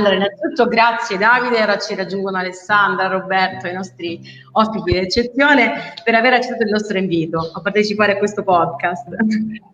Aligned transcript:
Allora, 0.00 0.14
innanzitutto 0.14 0.66
grazie 0.66 1.18
Davide, 1.18 1.62
ora 1.62 1.76
ci 1.76 1.94
raggiungono 1.94 2.38
Alessandra, 2.38 3.06
Roberto, 3.06 3.66
i 3.66 3.74
nostri 3.74 4.18
ospiti 4.52 4.92
d'eccezione 4.92 5.92
per 6.02 6.14
aver 6.14 6.32
accettato 6.32 6.62
il 6.62 6.70
nostro 6.70 6.96
invito 6.96 7.50
a 7.52 7.60
partecipare 7.60 8.12
a 8.12 8.16
questo 8.16 8.42
podcast. 8.42 9.04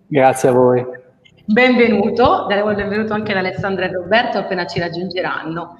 Grazie 0.08 0.48
a 0.48 0.52
voi. 0.52 0.84
Benvenuto, 1.48 2.46
daremo 2.48 2.70
il 2.70 2.76
benvenuto 2.76 3.14
anche 3.14 3.30
ad 3.30 3.38
Alessandra 3.38 3.86
e 3.86 3.92
Roberto 3.92 4.38
appena 4.38 4.66
ci 4.66 4.80
raggiungeranno. 4.80 5.78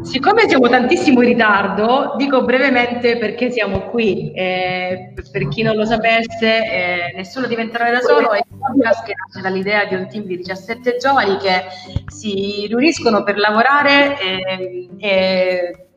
Siccome 0.00 0.48
siamo 0.48 0.68
tantissimo 0.70 1.20
in 1.20 1.28
ritardo, 1.28 2.14
dico 2.16 2.44
brevemente 2.44 3.18
perché 3.18 3.50
siamo 3.50 3.90
qui. 3.90 4.32
Eh, 4.32 5.12
per 5.30 5.48
chi 5.48 5.60
non 5.60 5.76
lo 5.76 5.84
sapesse, 5.84 6.46
eh, 6.46 7.12
Nessuno 7.14 7.46
diventerà 7.46 7.90
da 7.90 8.00
solo 8.00 8.32
è 8.32 8.42
un 8.48 8.58
podcast 8.58 9.04
che 9.04 9.12
nasce 9.14 9.42
dall'idea 9.42 9.84
di 9.84 9.96
un 9.96 10.08
team 10.08 10.24
di 10.24 10.38
17 10.38 10.96
giovani 10.96 11.36
che 11.36 11.64
si 12.06 12.64
riuniscono 12.66 13.22
per 13.22 13.36
lavorare 13.36 14.18
e, 14.18 14.88
e, 14.98 15.89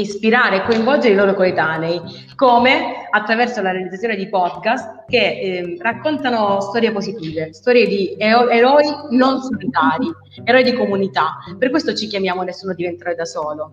ispirare 0.00 0.56
e 0.56 0.62
coinvolgere 0.62 1.14
i 1.14 1.16
loro 1.16 1.34
coetanei, 1.34 2.00
come 2.34 3.06
attraverso 3.10 3.62
la 3.62 3.70
realizzazione 3.70 4.16
di 4.16 4.28
podcast 4.28 5.04
che 5.06 5.18
eh, 5.18 5.76
raccontano 5.80 6.60
storie 6.60 6.92
positive, 6.92 7.52
storie 7.52 7.86
di 7.86 8.14
eroi 8.18 8.84
non 9.10 9.40
solitari, 9.40 10.10
eroi 10.42 10.64
di 10.64 10.72
comunità. 10.72 11.38
Per 11.58 11.70
questo 11.70 11.94
ci 11.94 12.06
chiamiamo 12.06 12.42
Nessuno 12.42 12.74
diventerà 12.74 13.14
da 13.14 13.24
solo. 13.24 13.72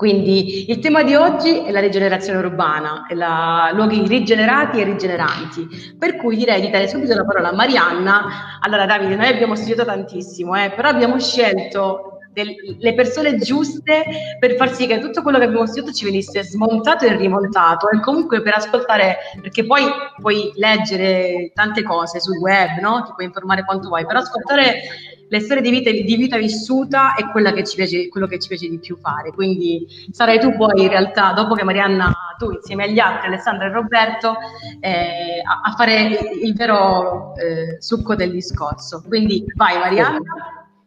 Quindi 0.00 0.70
il 0.70 0.78
tema 0.78 1.02
di 1.02 1.14
oggi 1.14 1.58
è 1.62 1.70
la 1.70 1.80
rigenerazione 1.80 2.38
urbana, 2.38 3.06
la, 3.10 3.70
luoghi 3.74 4.06
rigenerati 4.06 4.80
e 4.80 4.84
rigeneranti. 4.84 5.94
Per 5.98 6.16
cui 6.16 6.36
direi 6.36 6.62
di 6.62 6.70
dare 6.70 6.88
subito 6.88 7.14
la 7.14 7.24
parola 7.24 7.50
a 7.50 7.54
Marianna. 7.54 8.58
Allora 8.60 8.86
Davide, 8.86 9.16
noi 9.16 9.28
abbiamo 9.28 9.54
studiato 9.54 9.84
tantissimo, 9.84 10.56
eh, 10.56 10.70
però 10.70 10.88
abbiamo 10.88 11.20
scelto 11.20 12.19
del, 12.32 12.54
le 12.78 12.94
persone 12.94 13.36
giuste 13.38 14.04
per 14.38 14.54
far 14.56 14.72
sì 14.72 14.86
che 14.86 14.98
tutto 14.98 15.22
quello 15.22 15.38
che 15.38 15.44
abbiamo 15.44 15.66
studiato 15.66 15.92
ci 15.92 16.04
venisse 16.04 16.42
smontato 16.44 17.04
e 17.04 17.16
rimontato 17.16 17.90
e 17.90 18.00
comunque 18.00 18.42
per 18.42 18.54
ascoltare, 18.54 19.16
perché 19.40 19.64
poi 19.64 19.82
puoi 20.20 20.52
leggere 20.54 21.50
tante 21.54 21.82
cose 21.82 22.20
sul 22.20 22.38
web, 22.38 22.78
no? 22.80 23.02
ti 23.04 23.12
puoi 23.14 23.26
informare 23.26 23.64
quanto 23.64 23.88
vuoi, 23.88 24.06
però 24.06 24.20
ascoltare 24.20 24.82
le 25.30 25.38
storie 25.38 25.62
di 25.62 25.70
vita, 25.70 25.90
di 25.90 26.16
vita 26.16 26.36
vissuta 26.36 27.14
è 27.14 27.24
che 27.52 27.64
piace, 27.76 28.08
quello 28.08 28.26
che 28.26 28.40
ci 28.40 28.48
piace 28.48 28.68
di 28.68 28.80
più 28.80 28.96
fare. 28.96 29.30
Quindi 29.30 29.86
sarai 30.10 30.40
tu 30.40 30.56
poi 30.56 30.82
in 30.82 30.88
realtà, 30.88 31.32
dopo 31.32 31.54
che 31.54 31.62
Marianna, 31.62 32.12
tu 32.36 32.50
insieme 32.50 32.84
agli 32.84 32.98
altri, 32.98 33.28
Alessandra 33.28 33.66
e 33.66 33.72
Roberto, 33.72 34.34
eh, 34.80 35.40
a, 35.44 35.70
a, 35.70 35.74
fare 35.76 36.18
il 36.42 36.52
vero 36.54 37.34
eh, 37.36 37.80
succo 37.80 38.16
del 38.16 38.32
discorso. 38.32 39.04
Quindi 39.06 39.44
vai 39.54 39.78
Marianna. 39.78 40.18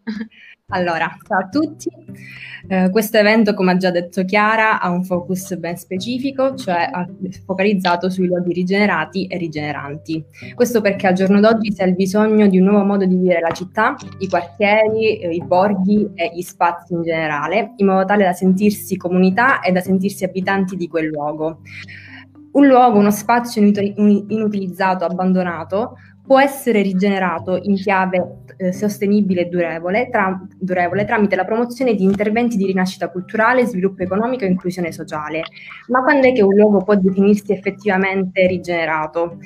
Allora, 0.73 1.16
ciao 1.28 1.41
a 1.41 1.47
tutti. 1.50 1.88
Eh, 2.67 2.89
questo 2.89 3.17
evento, 3.17 3.53
come 3.53 3.73
ha 3.73 3.78
già 3.78 3.91
detto 3.91 4.25
Chiara, 4.25 4.81
ha 4.81 4.89
un 4.89 5.03
focus 5.03 5.56
ben 5.57 5.78
specifico, 5.78 6.56
cioè 6.56 6.89
focalizzato 7.45 8.09
sui 8.09 8.25
luoghi 8.25 8.53
rigenerati 8.53 9.28
e 9.28 9.38
rigeneranti. 9.38 10.25
Questo 10.56 10.81
perché 10.81 11.06
al 11.06 11.13
giorno 11.13 11.39
d'oggi 11.39 11.72
ha 11.78 11.85
il 11.85 11.94
bisogno 11.94 12.47
di 12.47 12.57
un 12.57 12.66
nuovo 12.66 12.85
modo 12.85 13.06
di 13.06 13.16
vivere 13.16 13.39
la 13.39 13.51
città, 13.51 13.95
i 14.17 14.28
quartieri, 14.28 15.19
eh, 15.19 15.29
i 15.29 15.44
borghi 15.44 16.09
e 16.16 16.31
gli 16.33 16.41
spazi 16.41 16.94
in 16.94 17.03
generale, 17.03 17.73
in 17.75 17.85
modo 17.85 18.06
tale 18.06 18.23
da 18.23 18.33
sentirsi 18.33 18.97
comunità 18.97 19.59
e 19.59 19.72
da 19.72 19.79
sentirsi 19.79 20.23
abitanti 20.23 20.75
di 20.75 20.88
quel 20.88 21.06
luogo. 21.06 21.59
Un 22.53 22.66
luogo, 22.66 22.97
uno 22.97 23.12
spazio 23.12 23.62
inutilizzato, 23.62 25.06
abbandonato, 25.06 25.97
può 26.25 26.39
essere 26.39 26.81
rigenerato 26.81 27.59
in 27.61 27.75
chiave 27.75 28.44
eh, 28.57 28.72
sostenibile 28.72 29.41
e 29.41 29.45
durevole, 29.45 30.09
tra, 30.09 30.41
durevole, 30.57 31.06
tramite 31.06 31.35
la 31.35 31.44
promozione 31.44 31.95
di 31.95 32.03
interventi 32.03 32.56
di 32.56 32.66
rinascita 32.66 33.09
culturale, 33.09 33.66
sviluppo 33.66 34.03
economico 34.03 34.45
e 34.45 34.47
inclusione 34.47 34.91
sociale. 34.91 35.44
Ma 35.88 36.01
quando 36.01 36.28
è 36.28 36.33
che 36.33 36.41
un 36.41 36.56
luogo 36.56 36.83
può 36.83 36.95
definirsi 36.95 37.51
effettivamente 37.51 38.47
rigenerato? 38.47 39.38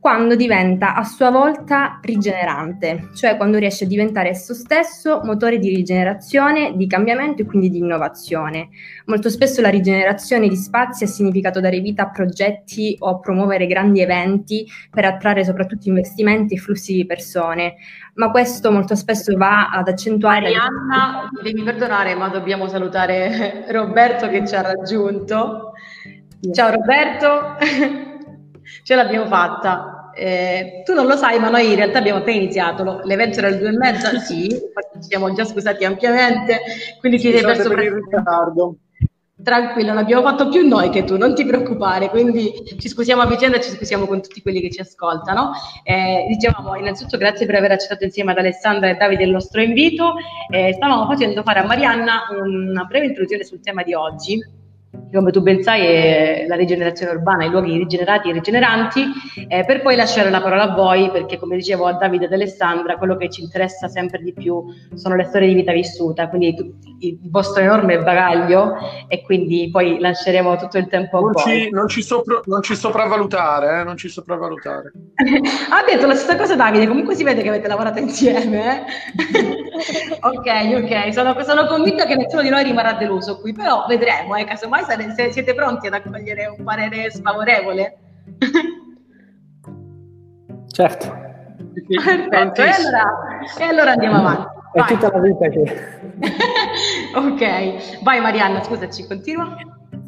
Quando 0.00 0.34
diventa 0.34 0.94
a 0.94 1.04
sua 1.04 1.30
volta 1.30 2.00
rigenerante, 2.02 3.10
cioè 3.14 3.36
quando 3.36 3.58
riesce 3.58 3.84
a 3.84 3.86
diventare 3.86 4.30
esso 4.30 4.54
stesso 4.54 5.20
motore 5.24 5.58
di 5.58 5.68
rigenerazione, 5.68 6.72
di 6.74 6.86
cambiamento 6.86 7.42
e 7.42 7.44
quindi 7.44 7.68
di 7.68 7.78
innovazione. 7.78 8.70
Molto 9.04 9.28
spesso 9.28 9.60
la 9.60 9.68
rigenerazione 9.68 10.48
di 10.48 10.56
spazi 10.56 11.04
ha 11.04 11.06
significato 11.06 11.60
dare 11.60 11.80
vita 11.80 12.04
a 12.04 12.10
progetti 12.10 12.96
o 12.98 13.08
a 13.10 13.18
promuovere 13.18 13.66
grandi 13.66 14.00
eventi 14.00 14.66
per 14.90 15.04
attrarre 15.04 15.44
soprattutto 15.44 15.90
investimenti 15.90 16.54
e 16.54 16.58
flussi 16.58 16.94
di 16.94 17.04
persone, 17.04 17.74
ma 18.14 18.30
questo 18.30 18.72
molto 18.72 18.94
spesso 18.94 19.36
va 19.36 19.68
ad 19.68 19.86
accentuare... 19.86 20.44
Marianna, 20.44 21.28
la... 21.30 21.42
devi 21.42 21.62
perdonare, 21.62 22.14
ma 22.14 22.28
dobbiamo 22.28 22.68
salutare 22.68 23.66
Roberto 23.70 24.30
che 24.30 24.46
ci 24.46 24.54
ha 24.54 24.62
raggiunto. 24.62 25.72
Ciao 26.52 26.70
Roberto! 26.70 28.08
ce 28.82 28.94
l'abbiamo 28.94 29.26
fatta. 29.26 30.10
Eh, 30.14 30.82
tu 30.84 30.92
non 30.92 31.06
lo 31.06 31.16
sai, 31.16 31.38
ma 31.38 31.48
noi 31.48 31.68
in 31.68 31.76
realtà 31.76 31.98
abbiamo 31.98 32.18
appena 32.18 32.38
iniziato. 32.38 33.00
L'evento 33.04 33.38
era 33.38 33.48
alle 33.48 33.58
due 33.58 33.68
e 33.68 33.76
mezza, 33.76 34.18
sì, 34.20 34.48
ci 34.48 35.02
siamo 35.02 35.32
già 35.32 35.44
scusati 35.44 35.84
ampiamente, 35.84 36.60
quindi 36.98 37.18
ti 37.18 37.30
sei 37.30 37.42
perso 37.42 37.68
per 37.68 37.84
il 37.84 37.92
ritardo. 37.92 38.76
Tranquillo, 39.42 39.88
non 39.88 39.98
abbiamo 39.98 40.22
fatto 40.22 40.48
più 40.50 40.66
noi 40.66 40.90
che 40.90 41.04
tu, 41.04 41.16
non 41.16 41.34
ti 41.34 41.46
preoccupare, 41.46 42.10
quindi 42.10 42.52
ci 42.78 42.88
scusiamo 42.88 43.22
a 43.22 43.26
vicenda 43.26 43.56
e 43.56 43.62
ci 43.62 43.70
scusiamo 43.70 44.06
con 44.06 44.20
tutti 44.20 44.42
quelli 44.42 44.60
che 44.60 44.70
ci 44.70 44.80
ascoltano. 44.80 45.52
Eh, 45.82 46.26
dicevamo 46.28 46.76
innanzitutto 46.76 47.16
grazie 47.16 47.46
per 47.46 47.54
aver 47.54 47.72
accettato 47.72 48.04
insieme 48.04 48.32
ad 48.32 48.38
Alessandra 48.38 48.90
e 48.90 48.96
Davide 48.96 49.24
il 49.24 49.30
nostro 49.30 49.62
invito. 49.62 50.14
Eh, 50.50 50.74
stavamo 50.74 51.06
facendo 51.06 51.42
fare 51.42 51.60
a 51.60 51.64
Marianna 51.64 52.24
una 52.38 52.84
breve 52.84 53.06
introduzione 53.06 53.44
sul 53.44 53.60
tema 53.60 53.82
di 53.82 53.94
oggi, 53.94 54.38
come 55.12 55.30
tu 55.30 55.40
ben 55.40 55.62
sai, 55.62 55.84
è 55.84 56.44
la 56.48 56.56
rigenerazione 56.56 57.12
urbana, 57.12 57.44
i 57.44 57.50
luoghi 57.50 57.76
rigenerati 57.76 58.28
e 58.28 58.32
rigeneranti, 58.32 59.04
eh, 59.48 59.64
per 59.64 59.82
poi 59.82 59.96
lasciare 59.96 60.30
la 60.30 60.40
parola 60.40 60.64
a 60.64 60.74
voi, 60.74 61.10
perché 61.10 61.38
come 61.38 61.56
dicevo 61.56 61.86
a 61.86 61.92
Davide 61.92 62.24
ed 62.24 62.32
Alessandra, 62.32 62.96
quello 62.96 63.16
che 63.16 63.30
ci 63.30 63.42
interessa 63.42 63.88
sempre 63.88 64.20
di 64.20 64.32
più 64.32 64.64
sono 64.94 65.14
le 65.14 65.24
storie 65.24 65.48
di 65.48 65.54
vita 65.54 65.72
vissuta, 65.72 66.28
quindi 66.28 66.54
tu, 66.54 66.74
il 67.00 67.18
vostro 67.30 67.62
enorme 67.62 67.98
bagaglio 67.98 68.74
e 69.08 69.22
quindi 69.22 69.68
poi 69.70 69.98
lasceremo 70.00 70.56
tutto 70.56 70.78
il 70.78 70.88
tempo 70.88 71.18
a 71.18 71.20
non 71.20 71.32
voi. 71.32 71.42
Ci, 71.42 71.70
non, 71.70 71.88
ci 71.88 72.02
sopra, 72.02 72.40
non 72.44 72.62
ci 72.62 72.74
sopravvalutare, 72.74 73.80
eh? 73.80 73.84
non 73.84 73.96
ci 73.96 74.08
sopravvalutare. 74.08 74.92
ha 75.70 75.84
detto 75.86 76.06
la 76.06 76.14
stessa 76.14 76.36
cosa 76.36 76.56
Davide, 76.56 76.88
comunque 76.88 77.14
si 77.14 77.22
vede 77.22 77.42
che 77.42 77.48
avete 77.48 77.68
lavorato 77.68 78.00
insieme. 78.00 78.86
Eh? 78.86 80.18
ok, 80.20 80.82
ok, 80.82 81.12
sono, 81.12 81.36
sono, 81.42 81.66
convinta 81.66 82.06
che 82.06 82.16
nessuno 82.16 82.42
di 82.42 82.48
noi 82.48 82.64
rimarrà 82.64 82.94
deluso 82.94 83.38
qui, 83.40 83.52
però 83.52 83.84
vedremo, 83.88 84.34
eh, 84.34 84.44
casomai 84.44 84.79
se 85.14 85.32
siete 85.32 85.54
pronti 85.54 85.86
ad 85.86 85.94
accogliere 85.94 86.46
un 86.46 86.64
parere 86.64 87.10
sfavorevole? 87.10 87.96
certo. 90.68 91.28
Perfetto, 91.86 92.62
e 92.62 92.68
allora, 92.68 93.38
e 93.58 93.64
allora, 93.64 93.92
andiamo 93.92 94.16
avanti. 94.16 94.58
È 94.72 94.84
tutta 94.84 95.10
la 95.10 95.20
vita 95.20 95.48
che... 95.48 95.88
ok, 97.14 98.02
vai 98.02 98.20
Marianna, 98.20 98.62
scusaci, 98.62 99.06
continua. 99.06 99.56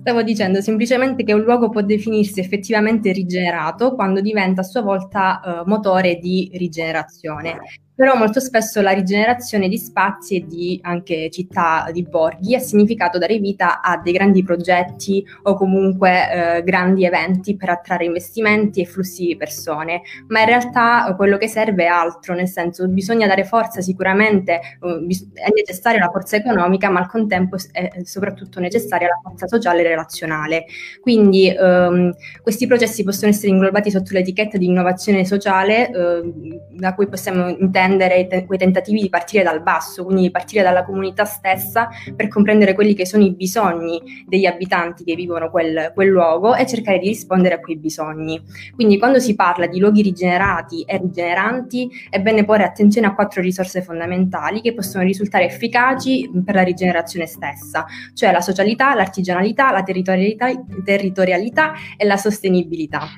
Stavo 0.01 0.23
dicendo 0.23 0.61
semplicemente 0.61 1.23
che 1.23 1.33
un 1.33 1.43
luogo 1.43 1.69
può 1.69 1.81
definirsi 1.81 2.41
effettivamente 2.41 3.13
rigenerato 3.13 3.95
quando 3.95 4.21
diventa 4.21 4.63
a 4.63 4.65
sua 4.65 4.83
volta 4.83 5.41
eh, 5.41 5.63
motore 5.67 6.17
di 6.17 6.51
rigenerazione. 6.55 7.61
Però 8.03 8.17
molto 8.17 8.41
spesso 8.41 8.81
la 8.81 8.91
rigenerazione 8.91 9.69
di 9.69 9.79
spazi 9.79 10.35
e 10.35 10.45
di 10.45 10.77
anche 10.83 11.31
città 11.31 11.89
di 11.93 12.03
borghi 12.03 12.57
ha 12.57 12.59
significato 12.59 13.17
dare 13.17 13.39
vita 13.39 13.81
a 13.81 13.97
dei 13.97 14.13
grandi 14.13 14.43
progetti 14.43 15.25
o 15.43 15.55
comunque 15.55 16.57
eh, 16.57 16.63
grandi 16.65 17.05
eventi 17.05 17.55
per 17.55 17.69
attrarre 17.69 18.07
investimenti 18.07 18.81
e 18.81 18.87
flussi 18.87 19.27
di 19.27 19.37
persone, 19.37 20.03
ma 20.27 20.41
in 20.41 20.47
realtà 20.47 21.07
eh, 21.07 21.15
quello 21.15 21.37
che 21.37 21.47
serve 21.47 21.85
è 21.85 21.87
altro, 21.87 22.35
nel 22.35 22.49
senso 22.49 22.89
bisogna 22.89 23.29
dare 23.29 23.45
forza 23.45 23.81
sicuramente, 23.81 24.55
eh, 24.55 25.19
è 25.35 25.51
necessaria 25.55 26.01
la 26.01 26.11
forza 26.11 26.35
economica, 26.35 26.91
ma 26.91 26.99
al 26.99 27.09
contempo 27.09 27.57
è 27.71 27.89
soprattutto 28.03 28.59
necessaria 28.59 29.07
la 29.07 29.21
forza 29.23 29.47
sociale 29.47 29.83
e 29.83 29.87
relazionale. 29.87 30.65
Quindi 31.01 31.47
ehm, 31.47 32.13
questi 32.43 32.67
processi 32.67 33.05
possono 33.05 33.31
essere 33.31 33.53
inglobati 33.53 33.93
sotto 33.93 34.11
l'etichetta 34.13 34.59
di 34.59 34.67
innovazione 34.67 35.25
sociale, 35.25 35.89
eh, 35.89 36.33
da 36.73 36.95
cui 36.95 37.07
possiamo 37.07 37.47
intendere 37.49 37.91
te- 37.97 38.45
quei 38.47 38.59
tentativi 38.59 39.01
di 39.01 39.09
partire 39.09 39.43
dal 39.43 39.63
basso, 39.63 40.05
quindi 40.05 40.23
di 40.23 40.31
partire 40.31 40.63
dalla 40.63 40.85
comunità 40.85 41.25
stessa 41.25 41.89
per 42.15 42.29
comprendere 42.29 42.75
quelli 42.75 42.95
che 42.95 43.07
sono 43.07 43.25
i 43.25 43.33
bisogni 43.33 44.25
degli 44.27 44.47
abitanti 44.47 45.05
che 45.05 45.15
vivono 45.15 45.51
quel, 45.51 45.93
quel 45.95 46.09
luogo 46.09 46.55
e 46.55 46.67
cercare 46.67 46.99
di 46.99 47.09
rispondere 47.09 47.57
a 47.57 47.61
quei 47.61 47.77
bisogni. 47.77 48.41
Quindi 48.75 48.99
quando 48.99 49.19
si 49.19 49.35
parla 49.35 49.67
di 49.67 49.79
luoghi 49.79 50.03
rigenerati 50.03 50.83
e 50.83 50.99
rigeneranti 50.99 51.91
è 52.11 52.21
bene 52.21 52.45
porre 52.45 52.65
attenzione 52.65 53.07
a 53.07 53.15
quattro 53.15 53.43
risorse 53.43 53.83
fondamentali 53.83 54.61
che 54.61 54.75
possono 54.75 55.05
risultare 55.05 55.45
efficaci 55.45 56.31
per 56.45 56.55
la 56.55 56.63
rigenerazione 56.63 57.27
stessa, 57.27 57.85
cioè 58.15 58.33
la 58.33 58.41
socialità, 58.41 58.95
l'artigianalità, 58.95 59.71
la 59.71 59.83
territorialità, 59.83 60.51
territorialità 60.85 61.73
e 61.97 62.05
la 62.05 62.17
sostenibilità. 62.17 63.09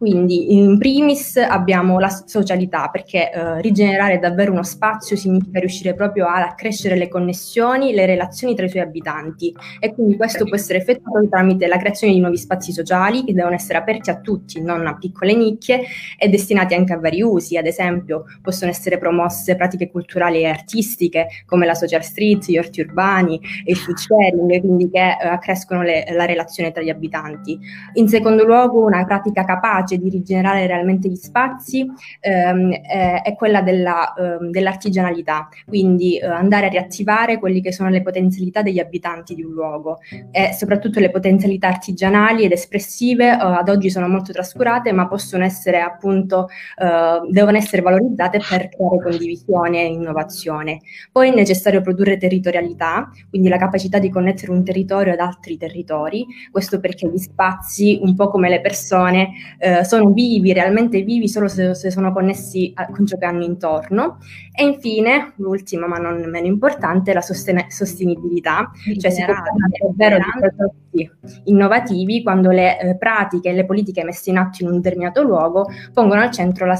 Quindi 0.00 0.56
in 0.56 0.78
primis 0.78 1.36
abbiamo 1.36 1.98
la 1.98 2.08
socialità, 2.08 2.88
perché 2.88 3.30
eh, 3.30 3.60
rigenerare 3.60 4.18
davvero 4.18 4.50
uno 4.50 4.62
spazio 4.62 5.14
significa 5.14 5.58
riuscire 5.58 5.92
proprio 5.92 6.26
ad 6.26 6.40
accrescere 6.40 6.96
le 6.96 7.06
connessioni, 7.06 7.92
le 7.92 8.06
relazioni 8.06 8.54
tra 8.54 8.64
i 8.64 8.70
suoi 8.70 8.80
abitanti 8.80 9.54
e 9.78 9.92
quindi 9.92 10.16
questo 10.16 10.46
può 10.46 10.56
essere 10.56 10.78
effettuato 10.78 11.28
tramite 11.28 11.66
la 11.66 11.76
creazione 11.76 12.14
di 12.14 12.20
nuovi 12.20 12.38
spazi 12.38 12.72
sociali 12.72 13.24
che 13.24 13.34
devono 13.34 13.54
essere 13.54 13.76
aperti 13.76 14.08
a 14.08 14.20
tutti, 14.20 14.62
non 14.62 14.86
a 14.86 14.96
piccole 14.96 15.34
nicchie 15.34 15.82
e 16.18 16.28
destinati 16.30 16.72
anche 16.72 16.94
a 16.94 16.98
vari 16.98 17.20
usi, 17.20 17.58
ad 17.58 17.66
esempio 17.66 18.24
possono 18.40 18.70
essere 18.70 18.96
promosse 18.96 19.54
pratiche 19.54 19.90
culturali 19.90 20.40
e 20.40 20.46
artistiche 20.46 21.26
come 21.44 21.66
la 21.66 21.74
social 21.74 22.02
street, 22.02 22.46
gli 22.46 22.56
orti 22.56 22.80
urbani 22.80 23.38
il 23.66 23.76
food 23.76 23.98
sharing, 23.98 24.60
quindi 24.60 24.88
che 24.88 24.98
eh, 24.98 25.26
accrescono 25.26 25.82
le, 25.82 26.06
la 26.12 26.24
relazione 26.24 26.72
tra 26.72 26.82
gli 26.82 26.88
abitanti. 26.88 27.58
In 27.94 28.08
secondo 28.08 28.46
luogo 28.46 28.82
una 28.82 29.04
pratica 29.04 29.44
capace 29.44 29.88
capace 29.90 29.98
di 29.98 30.08
rigenerare 30.08 30.66
realmente 30.66 31.08
gli 31.08 31.16
spazi 31.16 31.86
ehm, 32.20 32.72
è, 32.72 33.22
è, 33.22 33.34
quella 33.34 33.62
della, 33.62 34.12
ehm, 34.14 34.50
dell'artigianalità, 34.50 35.48
quindi 35.66 36.18
eh, 36.18 36.26
andare 36.26 36.66
a 36.66 36.68
riattivare 36.68 37.38
quelle 37.38 37.60
che 37.60 37.72
sono 37.72 37.88
le 37.88 38.02
potenzialità 38.02 38.62
degli 38.62 38.78
abitanti 38.78 39.34
di 39.34 39.42
un 39.42 39.52
luogo. 39.52 39.98
E 40.30 40.52
soprattutto 40.52 41.00
le 41.00 41.10
potenzialità 41.10 41.68
artigianali 41.68 42.44
ed 42.44 42.52
espressive 42.52 43.26
eh, 43.26 43.36
ad 43.40 43.68
oggi 43.68 43.90
sono 43.90 44.08
molto 44.08 44.32
trascurate 44.32 44.92
ma 44.92 45.08
possono 45.08 45.44
essere 45.44 45.80
appunto, 45.80 46.48
eh, 46.76 47.20
devono 47.28 47.56
essere 47.56 47.82
valorizzate 47.82 48.38
per 48.38 48.68
creare 48.68 49.00
condivisione 49.02 49.82
e 49.82 49.86
innovazione. 49.86 50.80
Poi 51.10 51.30
è 51.30 51.34
necessario 51.34 51.80
produrre 51.80 52.16
territorialità, 52.16 53.10
quindi 53.28 53.48
la 53.48 53.56
capacità 53.56 53.98
di 53.98 54.10
connettere 54.10 54.52
un 54.52 54.64
territorio 54.64 55.12
ad 55.12 55.20
altri 55.20 55.56
territori, 55.56 56.26
questo 56.50 56.80
perché 56.80 57.08
gli 57.08 57.18
spazi, 57.18 57.98
un 58.02 58.14
po' 58.14 58.28
come 58.28 58.48
le 58.48 58.60
persone, 58.60 59.30
eh, 59.58 59.79
sono 59.84 60.10
vivi, 60.10 60.52
realmente 60.52 61.02
vivi 61.02 61.28
solo 61.28 61.48
se, 61.48 61.74
se 61.74 61.90
sono 61.90 62.12
connessi 62.12 62.72
a, 62.74 62.86
con 62.86 63.06
ciò 63.06 63.16
che 63.16 63.24
hanno 63.24 63.44
intorno. 63.44 64.18
E 64.54 64.64
infine, 64.64 65.32
l'ultima 65.36 65.86
ma 65.86 65.96
non 65.96 66.28
meno 66.28 66.46
importante, 66.46 67.12
la 67.12 67.20
sosten- 67.20 67.66
sostenibilità, 67.68 68.70
cioè 68.98 69.10
si 69.10 69.24
può 69.24 69.34
parlare 69.34 69.78
davvero 69.80 70.16
di 70.16 70.22
progetti 70.38 71.10
innovativi 71.44 72.22
quando 72.22 72.50
le 72.50 72.78
eh, 72.80 72.96
pratiche 72.96 73.50
e 73.50 73.52
le 73.52 73.64
politiche 73.64 74.04
messe 74.04 74.30
in 74.30 74.38
atto 74.38 74.62
in 74.62 74.70
un 74.70 74.76
determinato 74.76 75.22
luogo 75.22 75.66
pongono 75.92 76.20
al 76.20 76.30
centro 76.30 76.66
la, 76.66 76.78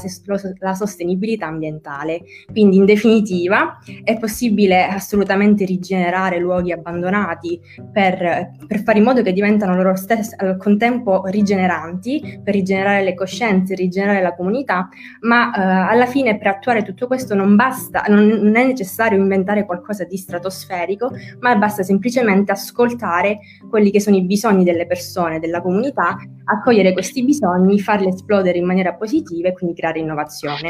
la 0.59 0.73
sostenibilità 0.73 1.47
ambientale. 1.47 2.21
Quindi 2.51 2.77
in 2.77 2.85
definitiva 2.85 3.79
è 4.03 4.17
possibile 4.19 4.83
assolutamente 4.83 5.65
rigenerare 5.65 6.39
luoghi 6.39 6.71
abbandonati 6.71 7.59
per, 7.91 8.51
per 8.67 8.83
fare 8.83 8.97
in 8.97 9.03
modo 9.03 9.21
che 9.21 9.33
diventano 9.33 9.75
loro 9.75 9.95
stessi 9.95 10.35
al 10.37 10.57
contempo 10.57 11.23
rigeneranti, 11.25 12.41
per 12.43 12.53
rigenerare 12.53 12.90
le 12.99 13.13
coscienze, 13.13 13.75
rigenerare 13.75 14.21
la 14.21 14.35
comunità, 14.35 14.89
ma 15.21 15.53
eh, 15.53 15.61
alla 15.93 16.05
fine 16.05 16.37
per 16.37 16.47
attuare 16.47 16.83
tutto 16.83 17.07
questo 17.07 17.33
non 17.33 17.55
basta, 17.55 18.03
non, 18.07 18.27
non 18.27 18.55
è 18.55 18.65
necessario 18.65 19.17
inventare 19.17 19.65
qualcosa 19.65 20.03
di 20.03 20.17
stratosferico, 20.17 21.11
ma 21.39 21.55
basta 21.55 21.83
semplicemente 21.83 22.51
ascoltare 22.51 23.39
quelli 23.69 23.91
che 23.91 24.01
sono 24.01 24.17
i 24.17 24.23
bisogni 24.23 24.63
delle 24.63 24.85
persone, 24.85 25.39
della 25.39 25.61
comunità, 25.61 26.17
accogliere 26.43 26.91
questi 26.91 27.23
bisogni, 27.23 27.79
farli 27.79 28.09
esplodere 28.09 28.57
in 28.57 28.65
maniera 28.65 28.93
positiva 28.93 29.47
e 29.47 29.53
quindi 29.53 29.75
creare 29.75 29.99
innovazione. 29.99 30.69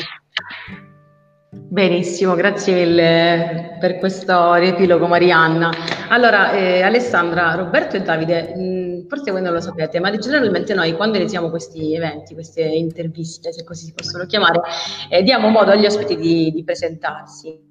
Benissimo, 1.54 2.34
grazie 2.36 2.74
mille 2.74 3.76
per 3.78 3.98
questo 3.98 4.54
riepilogo 4.54 5.06
Marianna. 5.06 5.70
Allora, 6.08 6.54
eh, 6.54 6.82
Alessandra, 6.82 7.56
Roberto 7.56 7.98
e 7.98 8.02
Davide, 8.02 8.54
mh, 8.56 8.62
mm, 8.62 9.08
forse 9.10 9.32
voi 9.32 9.42
non 9.42 9.52
lo 9.52 9.60
sapete, 9.60 10.00
ma 10.00 10.16
generalmente 10.16 10.74
noi 10.74 10.94
quando 10.94 11.18
iniziamo 11.18 11.50
questi 11.50 11.94
eventi, 11.94 12.36
queste 12.36 12.62
interviste, 12.62 13.52
se 13.52 13.66
così 13.66 13.84
si 13.88 13.94
possono 13.94 14.26
chiamare, 14.28 14.62
eh, 15.10 15.24
diamo 15.24 15.50
modo 15.50 15.72
agli 15.72 15.86
ospiti 15.86 16.16
di, 16.16 16.52
di 16.52 16.64
presentarsi 16.64 17.71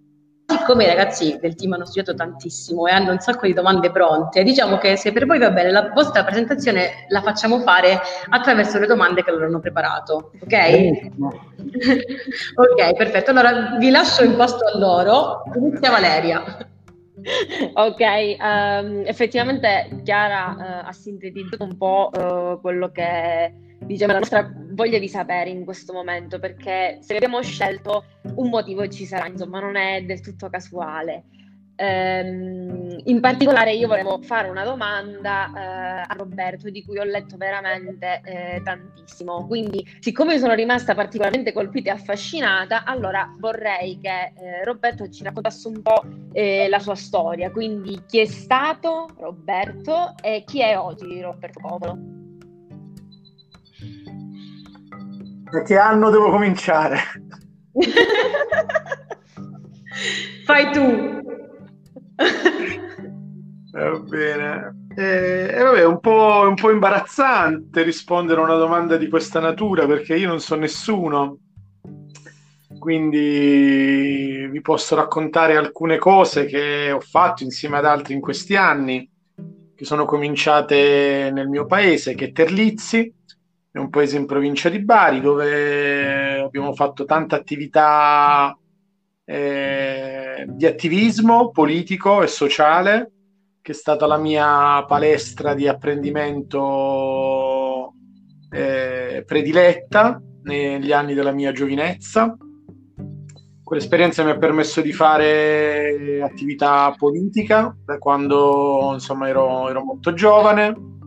siccome 0.70 0.84
i 0.84 0.86
ragazzi 0.86 1.36
del 1.40 1.56
team 1.56 1.72
hanno 1.72 1.84
studiato 1.84 2.14
tantissimo 2.14 2.86
e 2.86 2.92
hanno 2.92 3.10
un 3.10 3.18
sacco 3.18 3.46
di 3.46 3.52
domande 3.52 3.90
pronte, 3.90 4.44
diciamo 4.44 4.78
che 4.78 4.96
se 4.96 5.10
per 5.10 5.26
voi 5.26 5.40
va 5.40 5.50
bene, 5.50 5.72
la 5.72 5.90
vostra 5.92 6.22
presentazione 6.22 7.06
la 7.08 7.22
facciamo 7.22 7.58
fare 7.60 7.98
attraverso 8.28 8.78
le 8.78 8.86
domande 8.86 9.24
che 9.24 9.32
loro 9.32 9.46
hanno 9.46 9.58
preparato, 9.58 10.30
ok? 10.40 11.10
ok, 12.54 12.96
perfetto. 12.96 13.30
Allora 13.30 13.76
vi 13.78 13.90
lascio 13.90 14.22
il 14.22 14.34
posto 14.34 14.64
a 14.64 14.78
loro. 14.78 15.42
Inizia 15.56 15.90
Valeria. 15.90 16.42
Ok, 17.74 18.00
um, 18.38 19.02
effettivamente 19.06 20.00
Chiara 20.04 20.54
uh, 20.56 20.88
ha 20.88 20.92
sintetizzato 20.92 21.64
un 21.64 21.76
po' 21.76 22.10
uh, 22.14 22.60
quello 22.60 22.90
che 22.90 23.52
diciamo, 23.90 24.12
la 24.12 24.18
nostra 24.18 24.52
voglia 24.72 24.98
di 24.98 25.08
sapere 25.08 25.50
in 25.50 25.64
questo 25.64 25.92
momento, 25.92 26.38
perché 26.38 26.98
se 27.00 27.16
abbiamo 27.16 27.42
scelto 27.42 28.04
un 28.36 28.48
motivo 28.48 28.86
ci 28.88 29.04
sarà, 29.04 29.26
insomma, 29.26 29.60
non 29.60 29.76
è 29.76 30.02
del 30.02 30.20
tutto 30.20 30.48
casuale. 30.48 31.24
Ehm, 31.74 33.00
in 33.04 33.20
particolare 33.20 33.72
io 33.72 33.88
volevo 33.88 34.20
fare 34.20 34.50
una 34.50 34.64
domanda 34.64 35.46
eh, 35.46 36.04
a 36.06 36.14
Roberto 36.14 36.68
di 36.68 36.84
cui 36.84 36.98
ho 36.98 37.04
letto 37.04 37.38
veramente 37.38 38.20
eh, 38.22 38.60
tantissimo, 38.62 39.46
quindi 39.46 39.82
siccome 39.98 40.38
sono 40.38 40.52
rimasta 40.52 40.94
particolarmente 40.94 41.54
colpita 41.54 41.90
e 41.90 41.94
affascinata, 41.94 42.84
allora 42.84 43.34
vorrei 43.38 43.98
che 43.98 44.32
eh, 44.36 44.62
Roberto 44.62 45.08
ci 45.08 45.24
raccontasse 45.24 45.68
un 45.68 45.80
po' 45.80 46.04
eh, 46.32 46.68
la 46.68 46.80
sua 46.80 46.94
storia, 46.94 47.50
quindi 47.50 48.02
chi 48.06 48.20
è 48.20 48.26
stato 48.26 49.08
Roberto 49.18 50.12
e 50.22 50.44
chi 50.46 50.60
è 50.60 50.78
oggi 50.78 51.20
Roberto 51.22 51.60
Copolo. 51.60 52.19
Da 55.50 55.62
che 55.62 55.76
anno 55.76 56.10
devo 56.10 56.30
cominciare? 56.30 56.98
Fai 60.46 60.72
tu. 60.72 61.20
Va 63.72 63.98
bene. 63.98 64.86
Eh, 64.96 65.48
eh, 65.52 65.62
vabbè, 65.62 65.78
è 65.78 65.84
un 65.86 65.98
po', 66.00 66.44
un 66.46 66.54
po' 66.54 66.70
imbarazzante 66.70 67.82
rispondere 67.82 68.40
a 68.40 68.44
una 68.44 68.56
domanda 68.56 68.96
di 68.96 69.08
questa 69.08 69.40
natura 69.40 69.86
perché 69.86 70.14
io 70.16 70.28
non 70.28 70.40
so 70.40 70.54
nessuno. 70.54 71.38
Quindi 72.78 74.48
vi 74.50 74.60
posso 74.60 74.94
raccontare 74.94 75.56
alcune 75.56 75.98
cose 75.98 76.46
che 76.46 76.92
ho 76.92 77.00
fatto 77.00 77.42
insieme 77.42 77.78
ad 77.78 77.84
altri 77.84 78.14
in 78.14 78.20
questi 78.20 78.54
anni, 78.56 79.08
che 79.74 79.84
sono 79.84 80.04
cominciate 80.04 81.30
nel 81.32 81.48
mio 81.48 81.66
paese, 81.66 82.14
che 82.14 82.26
è 82.26 82.32
Terlizzi, 82.32 83.12
è 83.72 83.78
un 83.78 83.88
paese 83.88 84.16
in 84.16 84.26
provincia 84.26 84.68
di 84.68 84.82
Bari 84.82 85.20
dove 85.20 86.40
abbiamo 86.40 86.74
fatto 86.74 87.04
tanta 87.04 87.36
attività 87.36 88.58
eh, 89.24 90.44
di 90.48 90.66
attivismo 90.66 91.52
politico 91.52 92.20
e 92.22 92.26
sociale, 92.26 93.12
che 93.62 93.70
è 93.70 93.74
stata 93.74 94.06
la 94.06 94.16
mia 94.16 94.84
palestra 94.86 95.54
di 95.54 95.68
apprendimento 95.68 97.92
eh, 98.50 99.22
prediletta 99.24 100.20
negli 100.42 100.90
anni 100.90 101.14
della 101.14 101.30
mia 101.30 101.52
giovinezza. 101.52 102.36
Quell'esperienza 103.62 104.24
mi 104.24 104.30
ha 104.30 104.36
permesso 104.36 104.80
di 104.80 104.92
fare 104.92 106.20
attività 106.22 106.92
politica 106.98 107.72
da 107.84 107.98
quando 107.98 108.90
insomma 108.94 109.28
ero, 109.28 109.68
ero 109.68 109.84
molto 109.84 110.12
giovane 110.12 110.98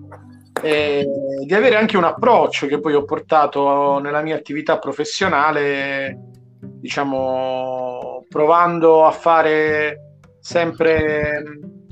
e 0.63 1.05
di 1.45 1.53
avere 1.53 1.75
anche 1.75 1.97
un 1.97 2.05
approccio 2.05 2.67
che 2.67 2.79
poi 2.79 2.93
ho 2.93 3.03
portato 3.03 3.99
nella 3.99 4.21
mia 4.21 4.35
attività 4.35 4.79
professionale 4.79 6.31
diciamo, 6.83 8.25
provando 8.29 9.05
a 9.05 9.11
fare 9.11 10.17
sempre 10.39 11.43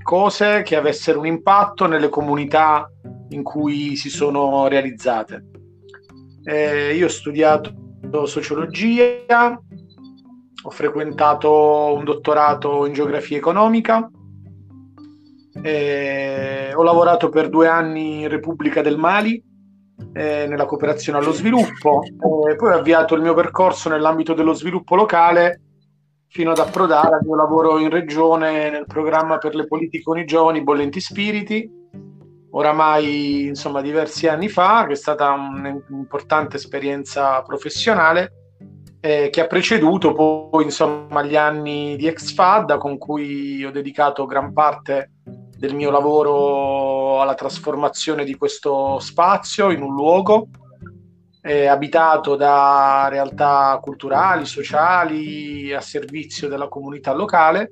cose 0.02 0.62
che 0.64 0.76
avessero 0.76 1.20
un 1.20 1.28
impatto 1.28 1.86
nelle 1.86 2.10
comunità 2.10 2.90
in 3.30 3.44
cui 3.44 3.96
si 3.96 4.10
sono 4.10 4.68
realizzate. 4.68 5.46
Eh, 6.44 6.96
io 6.96 7.06
ho 7.06 7.10
studiato 7.10 7.74
sociologia, 8.26 9.58
ho 10.64 10.70
frequentato 10.70 11.94
un 11.94 12.04
dottorato 12.04 12.86
in 12.86 12.94
geografia 12.94 13.38
economica, 13.38 14.10
eh, 15.62 16.72
ho 16.74 16.84
lavorato 16.84 17.30
per 17.30 17.50
due 17.50 17.68
anni 17.68 18.22
in 18.22 18.30
Repubblica 18.30 18.82
del 18.82 18.98
Mali 18.98 19.42
eh, 20.14 20.46
nella 20.48 20.66
cooperazione 20.66 21.20
allo 21.20 21.32
sviluppo, 21.32 22.02
eh, 22.04 22.56
poi 22.56 22.72
ho 22.72 22.76
avviato 22.76 23.16
il 23.16 23.22
mio 23.22 23.34
percorso 23.34 23.90
nell'ambito 23.90 24.34
dello 24.34 24.54
sviluppo 24.54 24.96
locale 24.96 25.62
fino 26.28 26.52
ad 26.52 26.60
approdare 26.60 27.16
al 27.16 27.26
mio 27.26 27.36
lavoro 27.36 27.78
in 27.78 27.90
regione 27.90 28.70
nel 28.70 28.86
programma 28.86 29.38
per 29.38 29.54
le 29.54 29.68
politiche 29.68 30.04
con 30.04 30.18
i 30.18 30.26
giovani 30.26 30.64
Bollenti 30.64 31.02
Spiriti, 31.02 31.70
oramai 32.52 33.48
insomma 33.48 33.82
diversi 33.82 34.28
anni 34.28 34.48
fa, 34.48 34.86
che 34.88 34.94
è 34.94 34.96
stata 34.96 35.32
un'importante 35.32 36.56
esperienza 36.56 37.42
professionale 37.42 38.34
eh, 39.02 39.30
che 39.32 39.42
ha 39.42 39.48
preceduto 39.48 40.14
poi 40.14 40.64
insomma 40.64 41.24
gli 41.24 41.36
anni 41.36 41.96
di 41.98 42.08
Exfad 42.08 42.78
con 42.78 42.98
cui 42.98 43.66
ho 43.66 43.72
dedicato 43.72 44.26
gran 44.26 44.54
parte 44.54 45.12
del 45.62 45.76
mio 45.76 45.92
lavoro 45.92 47.22
alla 47.22 47.36
trasformazione 47.36 48.24
di 48.24 48.34
questo 48.34 48.98
spazio 48.98 49.70
in 49.70 49.84
un 49.84 49.94
luogo 49.94 50.48
eh, 51.40 51.68
abitato 51.68 52.36
da 52.36 53.06
realtà 53.12 53.78
culturali, 53.80 54.46
sociali, 54.46 55.72
a 55.72 55.80
servizio 55.80 56.48
della 56.48 56.68
comunità 56.68 57.14
locale. 57.14 57.72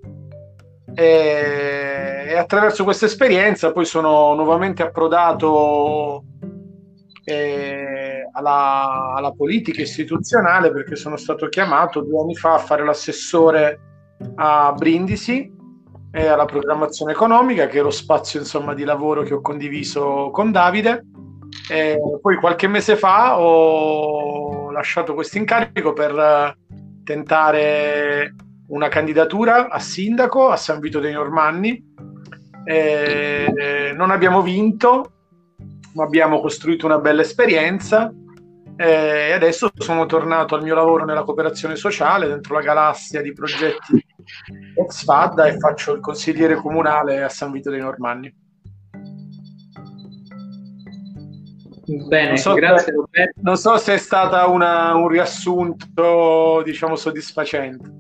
E, 0.94 2.26
e 2.28 2.38
attraverso 2.38 2.84
questa 2.84 3.08
esperienza 3.08 3.72
poi 3.72 3.86
sono 3.86 4.36
nuovamente 4.36 4.84
approdato 4.84 6.26
eh, 7.24 8.30
alla, 8.32 9.14
alla, 9.16 9.32
politica 9.32 9.82
istituzionale 9.82 10.72
perché 10.72 10.96
sono 10.96 11.18
stato 11.18 11.48
chiamato 11.48 12.02
due 12.02 12.22
anni 12.22 12.36
fa 12.36 12.54
a 12.54 12.60
fare 12.60 12.86
l'assessore 12.86 13.80
a 14.36 14.74
Brindisi 14.78 15.58
e 16.12 16.28
alla 16.28 16.46
programmazione 16.46 17.12
economica, 17.12 17.68
che 17.68 17.80
è 17.80 17.82
lo 17.82 17.92
spazio 17.92 18.40
insomma, 18.40 18.74
di 18.74 18.84
lavoro 18.84 19.22
che 19.24 19.34
ho 19.34 19.42
condiviso 19.42 20.30
con 20.32 20.52
Davide. 20.52 21.06
E 21.70 22.00
poi 22.22 22.36
qualche 22.38 22.68
mese 22.68 22.96
fa 22.96 23.40
ho 23.40 24.72
lasciato 24.72 25.14
questo 25.14 25.38
incarico 25.38 25.94
per 25.94 26.56
tentare 27.04 28.36
una 28.68 28.88
candidatura 28.88 29.70
a 29.70 29.80
sindaco 29.80 30.50
a 30.50 30.56
San 30.56 30.80
Vito 30.80 31.00
dei 31.00 31.14
Normanni. 31.14 31.84
E 32.64 33.94
non 33.96 34.12
abbiamo 34.12 34.42
vinto, 34.42 35.12
ma 35.94 36.04
abbiamo 36.04 36.40
costruito 36.40 36.86
una 36.86 37.00
bella 37.00 37.22
esperienza 37.22 38.12
e 38.76 39.32
adesso 39.34 39.70
sono 39.76 40.06
tornato 40.06 40.56
al 40.56 40.64
mio 40.64 40.74
lavoro 40.74 41.04
nella 41.04 41.24
cooperazione 41.24 41.76
sociale 41.76 42.28
dentro 42.28 42.54
la 42.54 42.62
galassia 42.62 43.22
di 43.22 43.34
progetti 43.34 44.06
ex 44.76 45.04
FADA 45.04 45.48
e 45.48 45.58
faccio 45.58 45.94
il 45.94 46.02
consigliere 46.02 46.56
comunale 46.56 47.24
a 47.24 47.30
San 47.30 47.52
Vito 47.52 47.70
dei 47.70 47.82
Normanni. 47.82 48.34
Bene, 52.08 52.28
non 52.28 52.38
so, 52.38 52.54
grazie 52.54 52.94
Roberto. 52.94 53.42
Non 53.42 53.58
so 53.58 53.78
se 53.78 53.96
è 53.96 53.98
stata 53.98 54.46
una, 54.48 54.94
un 54.96 55.08
riassunto, 55.08 56.62
diciamo, 56.64 56.96
soddisfacente. 56.96 57.98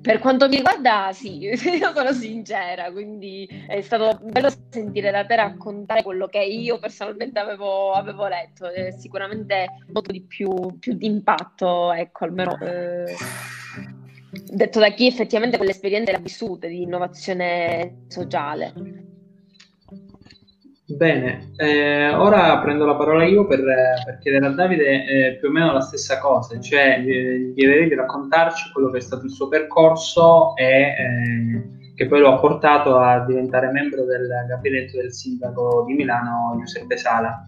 Per 0.00 0.18
quanto 0.18 0.48
mi 0.48 0.56
riguarda, 0.56 1.10
sì, 1.12 1.38
io 1.78 1.92
sono 1.94 2.12
sincera, 2.12 2.90
quindi 2.90 3.46
è 3.68 3.80
stato 3.82 4.18
bello 4.22 4.48
sentire 4.70 5.10
da 5.10 5.24
te 5.24 5.36
raccontare 5.36 6.02
quello 6.02 6.26
che 6.26 6.40
io 6.40 6.78
personalmente 6.78 7.38
avevo, 7.38 7.92
avevo 7.92 8.26
letto. 8.26 8.68
È 8.68 8.90
sicuramente 8.92 9.66
molto 9.92 10.10
di 10.10 10.22
più, 10.22 10.78
più 10.78 10.94
di 10.94 11.06
impatto, 11.06 11.92
ecco, 11.92 12.24
almeno 12.24 12.58
eh, 12.60 13.14
detto 14.32 14.78
da 14.78 14.88
chi 14.90 15.06
effettivamente 15.06 15.58
quell'esperienza 15.58 16.12
l'ha 16.12 16.18
vissuta 16.18 16.66
di 16.66 16.82
innovazione 16.82 18.04
sociale. 18.08 18.72
Bene, 20.84 21.52
eh, 21.56 22.12
ora 22.12 22.58
prendo 22.60 22.84
la 22.84 22.96
parola 22.96 23.24
io 23.24 23.46
per, 23.46 23.62
per 24.04 24.18
chiedere 24.20 24.46
a 24.46 24.50
Davide 24.50 25.04
eh, 25.04 25.36
più 25.38 25.48
o 25.48 25.52
meno 25.52 25.72
la 25.72 25.80
stessa 25.80 26.18
cosa, 26.18 26.58
cioè 26.60 27.00
gli 27.00 27.54
chiederei 27.54 27.88
di 27.88 27.94
raccontarci 27.94 28.72
quello 28.72 28.90
che 28.90 28.98
è 28.98 29.00
stato 29.00 29.24
il 29.24 29.30
suo 29.30 29.48
percorso 29.48 30.54
e 30.56 30.66
eh, 30.66 31.92
che 31.94 32.06
poi 32.06 32.20
lo 32.20 32.34
ha 32.34 32.38
portato 32.38 32.98
a 32.98 33.24
diventare 33.24 33.70
membro 33.70 34.04
del 34.04 34.28
gabinetto 34.48 34.96
del 34.96 35.12
sindaco 35.12 35.84
di 35.86 35.94
Milano 35.94 36.56
Giuseppe 36.58 36.96
Sala. 36.96 37.46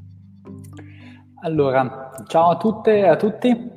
Allora, 1.43 2.11
ciao 2.27 2.51
a 2.51 2.57
tutte 2.57 2.97
e 2.97 3.09
a 3.09 3.17
tutti. 3.17 3.74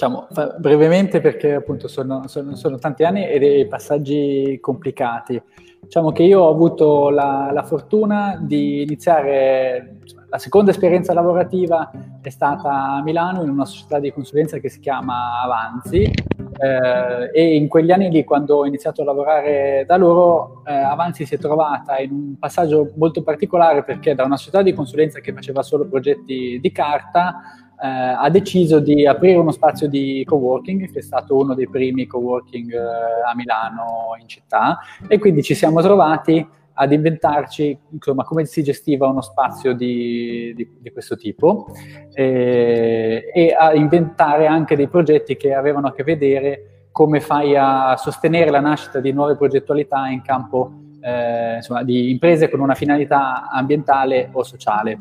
Diciamo, 0.00 0.28
brevemente 0.56 1.20
perché 1.20 1.52
appunto 1.52 1.86
sono, 1.86 2.26
sono, 2.26 2.56
sono, 2.56 2.78
tanti 2.78 3.04
anni 3.04 3.28
e 3.28 3.38
dei 3.38 3.66
passaggi 3.66 4.56
complicati. 4.58 5.42
Diciamo 5.78 6.10
che 6.10 6.22
io 6.22 6.40
ho 6.40 6.48
avuto 6.48 7.10
la, 7.10 7.50
la 7.52 7.62
fortuna 7.64 8.38
di 8.40 8.80
iniziare, 8.80 9.96
la 10.30 10.38
seconda 10.38 10.70
esperienza 10.70 11.12
lavorativa 11.12 11.90
è 12.22 12.30
stata 12.30 12.94
a 12.94 13.02
Milano 13.02 13.42
in 13.42 13.50
una 13.50 13.66
società 13.66 13.98
di 13.98 14.10
consulenza 14.10 14.56
che 14.56 14.70
si 14.70 14.80
chiama 14.80 15.42
Avanzi 15.42 16.04
eh, 16.04 17.30
e 17.34 17.56
in 17.56 17.68
quegli 17.68 17.90
anni 17.90 18.10
lì 18.10 18.24
quando 18.24 18.56
ho 18.56 18.64
iniziato 18.64 19.02
a 19.02 19.04
lavorare 19.04 19.84
da 19.86 19.98
loro 19.98 20.62
eh, 20.64 20.72
Avanzi 20.72 21.26
si 21.26 21.34
è 21.34 21.38
trovata 21.38 21.98
in 21.98 22.10
un 22.10 22.38
passaggio 22.38 22.92
molto 22.96 23.22
particolare 23.22 23.84
perché 23.84 24.14
da 24.14 24.24
una 24.24 24.38
società 24.38 24.62
di 24.62 24.72
consulenza 24.72 25.20
che 25.20 25.34
faceva 25.34 25.62
solo 25.62 25.86
progetti 25.86 26.58
di 26.58 26.72
carta 26.72 27.42
eh, 27.82 27.86
ha 27.88 28.28
deciso 28.28 28.78
di 28.78 29.06
aprire 29.06 29.38
uno 29.38 29.52
spazio 29.52 29.88
di 29.88 30.22
coworking, 30.26 30.90
che 30.90 30.98
è 30.98 31.02
stato 31.02 31.36
uno 31.36 31.54
dei 31.54 31.68
primi 31.68 32.06
coworking 32.06 32.72
eh, 32.72 32.78
a 32.78 33.34
Milano 33.34 34.16
in 34.20 34.28
città, 34.28 34.78
e 35.08 35.18
quindi 35.18 35.42
ci 35.42 35.54
siamo 35.54 35.80
trovati 35.80 36.46
ad 36.72 36.92
inventarci 36.92 37.78
insomma, 37.90 38.24
come 38.24 38.44
si 38.44 38.62
gestiva 38.62 39.06
uno 39.06 39.20
spazio 39.20 39.74
di, 39.74 40.52
di, 40.54 40.76
di 40.78 40.90
questo 40.90 41.16
tipo. 41.16 41.66
Eh, 42.12 43.30
e 43.32 43.56
a 43.58 43.74
inventare 43.74 44.46
anche 44.46 44.76
dei 44.76 44.88
progetti 44.88 45.36
che 45.36 45.54
avevano 45.54 45.88
a 45.88 45.92
che 45.92 46.02
vedere 46.02 46.88
come 46.92 47.20
fai 47.20 47.56
a 47.56 47.96
sostenere 47.96 48.50
la 48.50 48.60
nascita 48.60 49.00
di 49.00 49.12
nuove 49.12 49.36
progettualità 49.36 50.08
in 50.08 50.22
campo 50.22 50.72
eh, 51.00 51.56
insomma, 51.56 51.82
di 51.82 52.10
imprese 52.10 52.50
con 52.50 52.60
una 52.60 52.74
finalità 52.74 53.48
ambientale 53.48 54.28
o 54.32 54.42
sociale 54.42 54.98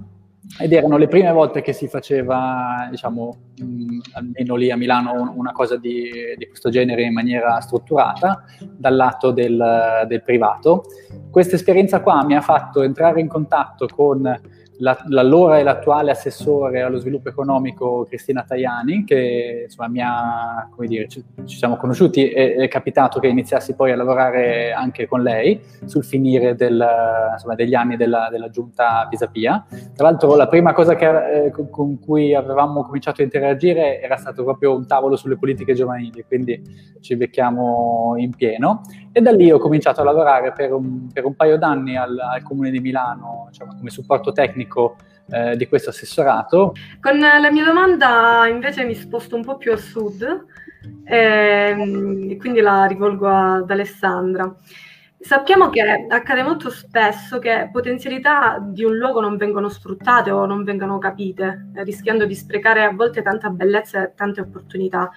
ed 0.58 0.74
erano 0.74 0.98
le 0.98 1.08
prime 1.08 1.32
volte 1.32 1.62
che 1.62 1.74
si 1.74 1.88
faceva, 1.88 2.88
diciamo, 2.90 3.36
mh, 3.62 4.00
almeno 4.14 4.56
lì 4.56 4.72
a 4.72 4.78
Milano, 4.78 5.34
una 5.36 5.52
cosa 5.52 5.78
di, 5.78 6.10
di, 6.38 6.48
questo 6.48 6.70
genere 6.70 7.04
in 7.04 7.14
maniera 7.14 7.60
strutturata 7.60 8.44
dal 8.60 8.96
lato 8.96 9.32
del, 9.32 10.06
del 10.08 10.24
privato. 10.24 10.86
Questa 11.30 11.56
esperienza 11.56 12.02
qua 12.02 12.26
mi 12.26 12.36
ha 12.36 12.42
fatto 12.42 12.82
entrare 12.82 13.20
in 13.20 13.28
contatto 13.28 13.86
con 13.88 14.40
la, 14.80 14.98
l'allora 15.08 15.60
e 15.60 15.64
l'attuale 15.64 16.12
assessore 16.12 16.82
allo 16.82 16.98
sviluppo 16.98 17.30
economico 17.30 18.06
Cristina 18.08 18.44
Tajani, 18.44 19.04
che 19.04 19.64
insomma 19.66 19.90
mi 19.90 20.02
ha, 20.02 20.70
come 20.74 20.88
dire, 20.88 21.08
ci, 21.08 21.24
ci 21.46 21.58
siamo 21.58 21.76
conosciuti 21.76 22.30
e 22.30 22.56
è 22.56 22.68
capitato 22.68 23.20
che 23.20 23.28
iniziassi 23.28 23.76
poi 23.76 23.92
a 23.92 23.96
lavorare 23.96 24.72
anche 24.72 25.08
con 25.08 25.22
lei 25.22 25.60
sul 25.86 26.04
finire 26.04 26.56
del, 26.56 26.84
insomma, 27.34 27.56
degli 27.56 27.76
anni 27.76 27.98
della, 27.98 28.30
della 28.32 28.50
giunta 28.50 29.06
Pisapia. 29.10 29.66
Tra 29.94 30.10
l'altro 30.10 30.36
la 30.36 30.48
prima 30.48 30.74
cosa 30.74 30.96
che, 30.96 31.46
eh, 31.46 31.52
con 31.52 32.00
cui 32.00 32.34
avevamo 32.34 32.84
cominciato 32.84 33.22
a 33.22 33.26
interagire 33.26 34.02
era 34.02 34.16
stato 34.16 34.44
proprio 34.44 34.76
un 34.76 34.88
tavolo 34.88 35.16
sulle 35.16 35.38
politiche 35.38 35.74
giovanili, 35.74 36.24
quindi 36.26 36.62
ci 37.02 37.16
becchiamo 37.16 38.14
in 38.18 38.34
pieno. 38.36 38.82
E 39.12 39.22
da 39.22 39.32
lì 39.32 39.52
ho 39.52 39.58
cominciato 39.58 40.02
a 40.02 40.04
lavorare 40.04 40.54
per 40.54 40.72
un, 40.72 41.10
per 41.12 41.26
un 41.26 41.36
paio 41.36 41.58
d'anni 41.58 41.98
al, 41.98 42.18
al 42.18 42.44
Comune 42.44 42.70
di 42.70 42.80
Milano 42.80 43.48
diciamo, 43.50 43.76
come 43.76 43.90
supporto 43.90 44.32
tecnico 44.32 44.69
eh, 45.32 45.56
di 45.56 45.68
questo 45.68 45.90
assessorato. 45.90 46.74
Con 47.00 47.20
la 47.20 47.52
mia 47.52 47.64
domanda 47.64 48.48
invece 48.48 48.84
mi 48.84 48.96
sposto 48.96 49.36
un 49.36 49.44
po' 49.44 49.58
più 49.58 49.72
a 49.72 49.78
sud 49.78 50.46
ehm, 51.04 52.30
e 52.30 52.38
quindi 52.38 52.62
la 52.62 52.86
rivolgo 52.86 53.28
ad 53.28 53.70
Alessandra. 53.70 54.54
Sappiamo 55.22 55.70
che 55.70 55.82
accade 56.08 56.44
molto 56.44 56.70
spesso 56.70 57.40
che 57.40 57.68
potenzialità 57.72 58.58
di 58.62 58.86
un 58.86 58.96
luogo 58.96 59.20
non 59.20 59.36
vengono 59.36 59.68
sfruttate 59.68 60.32
o 60.32 60.46
non 60.46 60.64
vengono 60.64 60.98
capite, 60.98 61.72
rischiando 61.74 62.26
di 62.26 62.34
sprecare 62.34 62.84
a 62.84 62.94
volte 62.94 63.22
tanta 63.22 63.50
bellezza 63.50 64.02
e 64.02 64.14
tante 64.16 64.40
opportunità. 64.40 65.12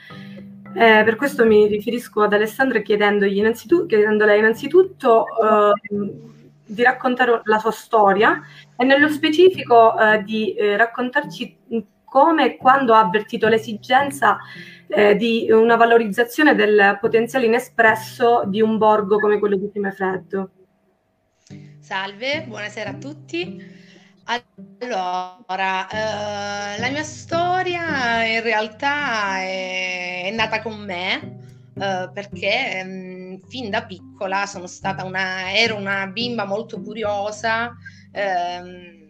Eh, 0.74 1.02
per 1.04 1.14
questo 1.14 1.46
mi 1.46 1.68
riferisco 1.68 2.22
ad 2.22 2.32
Alessandra 2.32 2.80
chiedendogli 2.80 3.36
innanzitutto, 3.36 3.86
chiedendole 3.86 4.38
innanzitutto 4.38 5.24
eh, 5.24 6.12
di 6.64 6.82
raccontare 6.82 7.42
la 7.44 7.58
sua 7.58 7.70
storia 7.70 8.42
e 8.82 8.84
nello 8.84 9.08
specifico 9.08 9.96
eh, 9.96 10.24
di 10.24 10.54
eh, 10.54 10.76
raccontarci 10.76 11.56
come 12.04 12.44
e 12.44 12.56
quando 12.56 12.94
ha 12.94 12.98
avvertito 12.98 13.46
l'esigenza 13.46 14.38
eh, 14.88 15.14
di 15.14 15.48
una 15.50 15.76
valorizzazione 15.76 16.54
del 16.56 16.98
potenziale 17.00 17.46
inespresso 17.46 18.42
di 18.46 18.60
un 18.60 18.76
borgo 18.78 19.18
come 19.18 19.38
quello 19.38 19.56
di 19.56 19.70
Fiumefreddo. 19.72 20.50
Salve, 21.78 22.42
buonasera 22.42 22.90
a 22.90 22.94
tutti. 22.94 23.80
Allora, 24.24 25.88
eh, 25.88 26.80
la 26.80 26.88
mia 26.90 27.02
storia 27.04 28.24
in 28.24 28.42
realtà 28.42 29.38
è, 29.38 30.24
è 30.26 30.30
nata 30.32 30.60
con 30.60 30.78
me 30.84 31.38
eh, 31.74 32.10
perché 32.12 32.84
mh, 32.84 33.48
fin 33.48 33.70
da 33.70 33.84
piccola 33.84 34.46
sono 34.46 34.66
stata 34.66 35.04
una, 35.04 35.54
ero 35.54 35.76
una 35.76 36.06
bimba 36.08 36.44
molto 36.44 36.80
curiosa. 36.80 37.74
Ehm, 38.12 39.02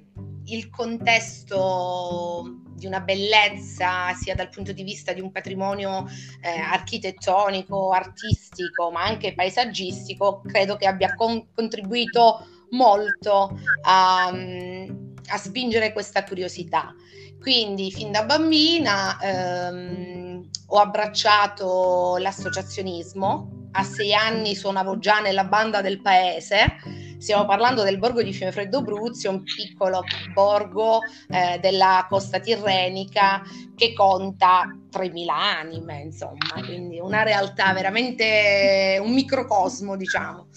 il 0.47 0.71
contesto 0.71 2.63
di 2.75 2.87
una 2.87 3.01
bellezza 3.01 4.13
sia 4.15 4.35
dal 4.35 4.49
punto 4.49 4.73
di 4.73 4.83
vista 4.83 5.13
di 5.13 5.21
un 5.21 5.31
patrimonio 5.31 6.05
eh, 6.41 6.59
architettonico, 6.59 7.93
artistico, 7.93 8.91
ma 8.91 9.05
anche 9.05 9.35
paesaggistico, 9.35 10.43
credo 10.45 10.77
che 10.77 10.87
abbia 10.87 11.15
con- 11.15 11.47
contribuito 11.55 12.45
molto 12.71 13.57
a, 13.83 14.27
a, 14.29 15.37
spingere 15.37 15.93
questa 15.93 16.25
curiosità. 16.25 16.95
Quindi 17.41 17.91
fin 17.93 18.11
da 18.11 18.25
bambina 18.25 19.19
ehm, 19.21 20.49
ho 20.69 20.79
abbracciato 20.79 22.17
l'associazionismo, 22.19 23.69
a 23.73 23.83
sei 23.85 24.13
anni 24.13 24.55
suonavo 24.55 24.99
già 24.99 25.21
nella 25.21 25.45
banda 25.45 25.81
del 25.81 26.01
paese 26.01 26.77
Stiamo 27.23 27.45
parlando 27.45 27.85
del 27.85 27.99
borgo 27.99 28.21
di 28.21 28.33
Fiumefreddo 28.33 28.83
Bruzio, 28.83 29.31
un 29.31 29.45
piccolo 29.45 30.03
borgo 30.35 30.99
eh, 31.29 31.57
della 31.61 32.05
costa 32.09 32.41
tirrenica 32.41 33.41
che 33.77 33.93
conta 33.93 34.65
3.000 34.91 35.29
anime, 35.29 36.01
insomma, 36.01 36.61
quindi 36.67 36.99
una 36.99 37.23
realtà 37.23 37.73
veramente 37.75 38.99
un 39.01 39.13
microcosmo, 39.13 39.97
diciamo. 39.97 40.49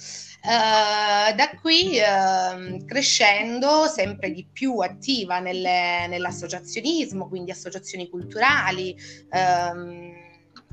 Uh, 0.41 1.35
da 1.35 1.51
qui 1.61 1.99
uh, 1.99 2.83
crescendo 2.85 3.85
sempre 3.85 4.31
di 4.31 4.47
più 4.51 4.79
attiva 4.79 5.37
nelle, 5.37 6.07
nell'associazionismo, 6.07 7.27
quindi 7.27 7.51
associazioni 7.51 8.09
culturali, 8.09 8.95
uh, 9.29 10.24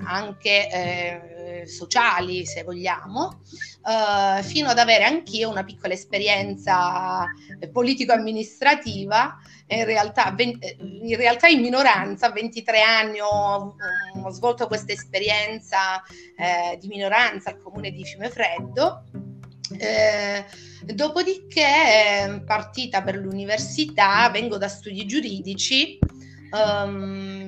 anche 0.05 0.69
eh, 0.71 1.67
sociali 1.67 2.45
se 2.47 2.63
vogliamo, 2.63 3.41
eh, 3.87 4.43
fino 4.43 4.69
ad 4.69 4.79
avere 4.79 5.05
anch'io 5.05 5.49
una 5.49 5.65
piccola 5.65 5.95
esperienza 5.95 7.25
politico-amministrativa, 7.73 9.39
in 9.67 9.85
realtà, 9.85 10.35
in 10.37 11.17
realtà 11.17 11.49
in 11.49 11.61
minoranza, 11.61 12.27
a 12.27 12.33
23 12.33 12.83
anni 12.83 13.21
ho, 13.21 13.77
ho 14.23 14.31
svolto 14.31 14.67
questa 14.67 14.93
esperienza 14.93 16.03
eh, 16.37 16.77
di 16.79 16.89
minoranza 16.89 17.51
al 17.51 17.61
comune 17.63 17.91
di 17.91 18.05
Fiumefreddo. 18.05 19.05
Eh, 19.79 20.45
dopodiché, 20.85 22.43
partita 22.45 23.03
per 23.03 23.17
l'università, 23.17 24.29
vengo 24.31 24.59
da 24.59 24.69
studi 24.69 25.07
giuridici. 25.07 25.99
Um, 26.51 27.42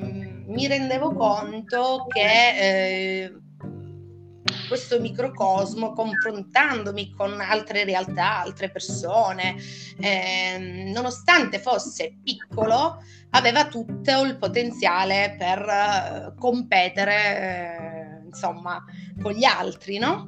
mi 0.55 0.67
rendevo 0.69 1.13
conto 1.13 2.07
che 2.09 2.59
eh, 2.59 3.33
questo 4.69 5.01
microcosmo, 5.01 5.93
confrontandomi 5.93 7.11
con 7.11 7.41
altre 7.41 7.85
realtà, 7.85 8.41
altre 8.41 8.71
persone, 8.71 9.57
eh, 9.99 10.91
nonostante 10.93 11.59
fosse 11.59 12.19
piccolo, 12.23 13.03
aveva 13.31 13.67
tutto 13.67 14.23
il 14.23 14.39
potenziale 14.39 15.35
per 15.37 15.59
eh, 15.59 16.35
competere, 16.39 18.23
eh, 18.23 18.27
insomma, 18.27 18.83
con 19.21 19.33
gli 19.33 19.45
altri, 19.45 19.99
no? 19.99 20.25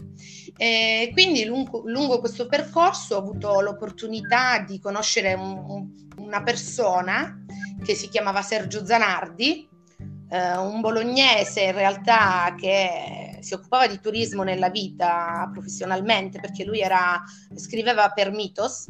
E 0.57 1.11
quindi 1.13 1.45
lungo, 1.45 1.83
lungo, 1.85 2.19
questo 2.19 2.47
percorso 2.47 3.17
ho 3.17 3.19
avuto 3.19 3.61
l'opportunità 3.61 4.59
di 4.61 4.81
conoscere 4.81 5.35
un, 5.35 5.89
una 6.17 6.43
persona 6.43 7.45
che 7.85 7.95
si 7.95 8.09
chiamava 8.09 8.43
Sergio 8.43 8.85
Zanardi, 8.85 9.69
Uh, 10.29 10.61
un 10.61 10.81
bolognese 10.81 11.63
in 11.63 11.73
realtà 11.73 12.53
che 12.59 13.39
si 13.41 13.55
occupava 13.55 13.87
di 13.87 14.01
turismo 14.01 14.43
nella 14.43 14.71
vita 14.71 15.49
professionalmente 15.53 16.41
perché 16.41 16.65
lui 16.65 16.81
era, 16.81 17.23
scriveva 17.55 18.11
per 18.11 18.33
Mitos, 18.33 18.89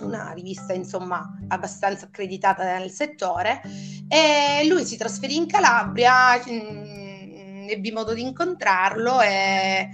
una 0.00 0.32
rivista 0.32 0.72
insomma 0.72 1.38
abbastanza 1.48 2.06
accreditata 2.06 2.78
nel 2.78 2.90
settore 2.90 3.60
e 4.08 4.66
lui 4.66 4.84
si 4.86 4.96
trasferì 4.96 5.36
in 5.36 5.46
Calabria, 5.46 6.36
mh, 6.36 6.50
mm, 6.50 7.68
ebbi 7.68 7.92
modo 7.92 8.14
di 8.14 8.22
incontrarlo 8.22 9.20
e, 9.20 9.88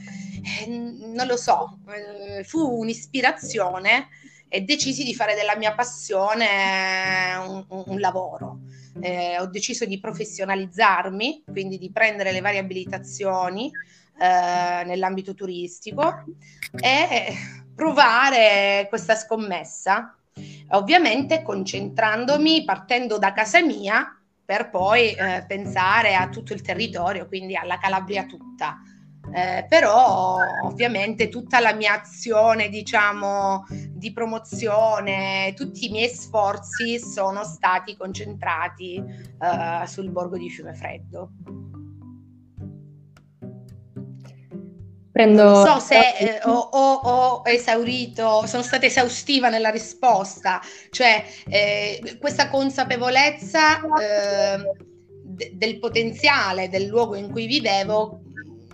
e 0.61 0.67
non 0.67 1.27
lo 1.27 1.37
so, 1.37 1.79
eh, 1.89 2.45
fu 2.45 2.79
un'ispirazione 2.79 4.09
e 4.49 4.61
decisi 4.61 5.03
di 5.03 5.15
fare 5.15 5.35
della 5.35 5.57
mia 5.57 5.75
passione 5.75 7.35
un, 7.47 7.65
un, 7.69 7.83
un 7.87 7.99
lavoro 7.99 8.61
eh, 9.01 9.39
ho 9.39 9.47
deciso 9.47 9.85
di 9.85 9.99
professionalizzarmi, 9.99 11.45
quindi 11.51 11.79
di 11.79 11.91
prendere 11.91 12.33
le 12.33 12.41
varie 12.41 12.61
abilitazioni 12.61 13.71
eh, 14.19 14.85
nell'ambito 14.85 15.35
turistico 15.35 16.25
e 16.79 17.35
provare 17.75 18.87
questa 18.89 19.15
scommessa, 19.15 20.17
ovviamente 20.71 21.43
concentrandomi, 21.43 22.65
partendo 22.65 23.19
da 23.19 23.33
casa 23.33 23.63
mia, 23.63 24.17
per 24.45 24.71
poi 24.71 25.13
eh, 25.13 25.45
pensare 25.47 26.15
a 26.15 26.29
tutto 26.29 26.53
il 26.53 26.61
territorio, 26.61 27.27
quindi 27.27 27.57
alla 27.57 27.79
Calabria 27.79 28.25
tutta. 28.25 28.79
Eh, 29.31 29.65
però 29.69 30.37
ovviamente 30.65 31.29
tutta 31.29 31.61
la 31.61 31.73
mia 31.73 32.01
azione, 32.01 32.69
diciamo, 32.69 33.65
di 33.69 34.13
promozione, 34.13 35.55
tutti 35.55 35.87
i 35.87 35.91
miei 35.91 36.09
sforzi 36.09 36.99
sono 36.99 37.45
stati 37.45 37.97
concentrati 37.97 38.97
eh, 38.97 39.87
sul 39.87 40.11
borgo 40.11 40.37
di 40.37 40.51
Fiumefreddo. 40.51 41.31
Prendo... 45.13 45.43
Non 45.45 45.67
so 45.67 45.79
se 45.79 45.99
eh, 46.19 46.41
ho, 46.45 46.53
ho, 46.53 46.95
ho, 46.95 47.43
esaurito, 47.45 48.47
sono 48.47 48.63
stata 48.63 48.87
esaustiva 48.87 49.51
nella 49.51 49.69
risposta, 49.69 50.61
cioè 50.91 51.23
eh, 51.49 52.17
questa 52.19 52.49
consapevolezza 52.49 53.77
eh, 53.79 54.57
de- 55.23 55.53
del 55.55 55.79
potenziale 55.79 56.71
del 56.71 56.87
luogo 56.87 57.15
in 57.15 57.31
cui 57.31 57.47
vivevo 57.47 58.22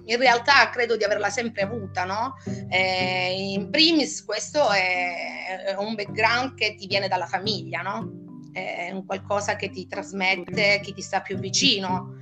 in 0.08 0.16
realtà 0.16 0.70
credo 0.70 0.96
di 0.96 1.04
averla 1.04 1.28
sempre 1.28 1.62
avuta, 1.62 2.04
no? 2.04 2.34
Eh, 2.68 3.52
in 3.52 3.70
primis 3.70 4.24
questo 4.24 4.70
è 4.70 5.74
un 5.78 5.94
background 5.94 6.54
che 6.54 6.74
ti 6.74 6.86
viene 6.86 7.08
dalla 7.08 7.26
famiglia, 7.26 7.82
no? 7.82 8.26
È 8.52 8.90
un 8.90 9.04
qualcosa 9.04 9.56
che 9.56 9.70
ti 9.70 9.86
trasmette 9.86 10.80
chi 10.82 10.94
ti 10.94 11.02
sta 11.02 11.20
più 11.20 11.38
vicino. 11.38 12.16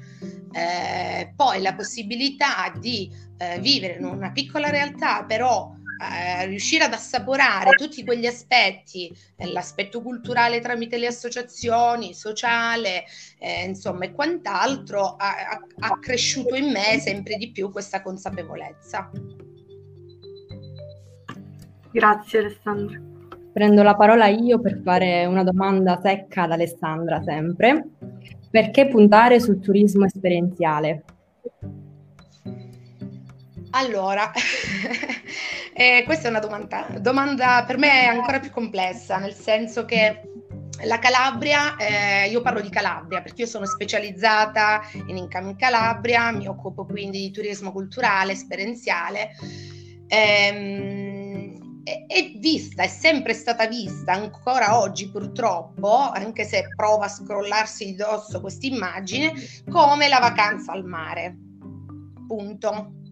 Eh, 0.53 1.33
poi 1.37 1.61
la 1.61 1.75
possibilità 1.75 2.73
di 2.79 3.11
eh, 3.39 3.59
vivere 3.61 3.95
in 3.99 4.05
una 4.05 4.33
piccola 4.33 4.69
realtà, 4.69 5.25
però 5.25 5.73
eh, 5.99 6.47
riuscire 6.47 6.85
ad 6.85 6.93
assaporare 6.93 7.71
tutti 7.77 8.05
quegli 8.05 8.27
aspetti, 8.27 9.11
eh, 9.37 9.51
l'aspetto 9.53 10.03
culturale 10.03 10.61
tramite 10.61 10.99
le 10.99 11.07
associazioni, 11.07 12.15
sociale, 12.15 13.05
eh, 13.39 13.65
insomma, 13.65 14.05
e 14.05 14.13
quant'altro, 14.13 15.17
ha, 15.17 15.35
ha 15.79 15.99
cresciuto 15.99 16.55
in 16.55 16.71
me 16.71 16.99
sempre 17.01 17.37
di 17.37 17.51
più 17.51 17.71
questa 17.71 18.03
consapevolezza. 18.03 19.11
Grazie 21.93 22.39
Alessandra. 22.41 23.01
Prendo 23.53 23.83
la 23.83 23.95
parola 23.95 24.27
io 24.27 24.61
per 24.61 24.83
fare 24.85 25.25
una 25.25 25.43
domanda 25.43 25.99
secca 26.03 26.43
ad 26.43 26.53
Alessandra 26.53 27.23
sempre. 27.23 27.85
Perché 28.51 28.87
puntare 28.87 29.41
sul 29.41 29.61
turismo 29.61 30.05
esperienziale? 30.05 31.05
Allora, 33.77 34.33
eh, 35.75 36.03
questa 36.07 36.29
è 36.29 36.31
una 36.31 36.39
domanda, 36.39 36.87
domanda 36.99 37.63
per 37.67 37.77
me 37.77 38.07
ancora 38.07 38.41
più 38.41 38.51
complessa, 38.51 39.19
nel 39.19 39.35
senso 39.35 39.85
che 39.85 40.23
la 40.85 40.99
Calabria, 40.99 41.77
eh, 41.77 42.31
io 42.31 42.41
parlo 42.41 42.63
di 42.63 42.71
Calabria 42.71 43.21
perché 43.21 43.43
io 43.43 43.47
sono 43.47 43.67
specializzata 43.67 44.81
in 45.09 45.19
Income 45.19 45.51
in 45.51 45.57
Calabria, 45.57 46.31
mi 46.31 46.49
occupo 46.49 46.87
quindi 46.87 47.19
di 47.19 47.31
turismo 47.31 47.71
culturale, 47.71 48.33
esperienziale. 48.33 49.33
Ehm, 50.07 51.83
è 51.83 52.33
vista, 52.39 52.83
è 52.83 52.89
sempre 52.89 53.35
stata 53.35 53.67
vista 53.67 54.13
ancora 54.13 54.81
oggi 54.81 55.11
purtroppo, 55.11 55.99
anche 55.99 56.45
se 56.45 56.65
prova 56.75 57.05
a 57.05 57.09
scrollarsi 57.09 57.85
di 57.85 57.95
dosso 57.95 58.41
questa 58.41 58.67
immagine, 58.67 59.35
come 59.71 60.09
la 60.09 60.19
vacanza 60.19 60.73
al 60.73 60.87
mare. 60.87 61.37
Punto 62.27 63.05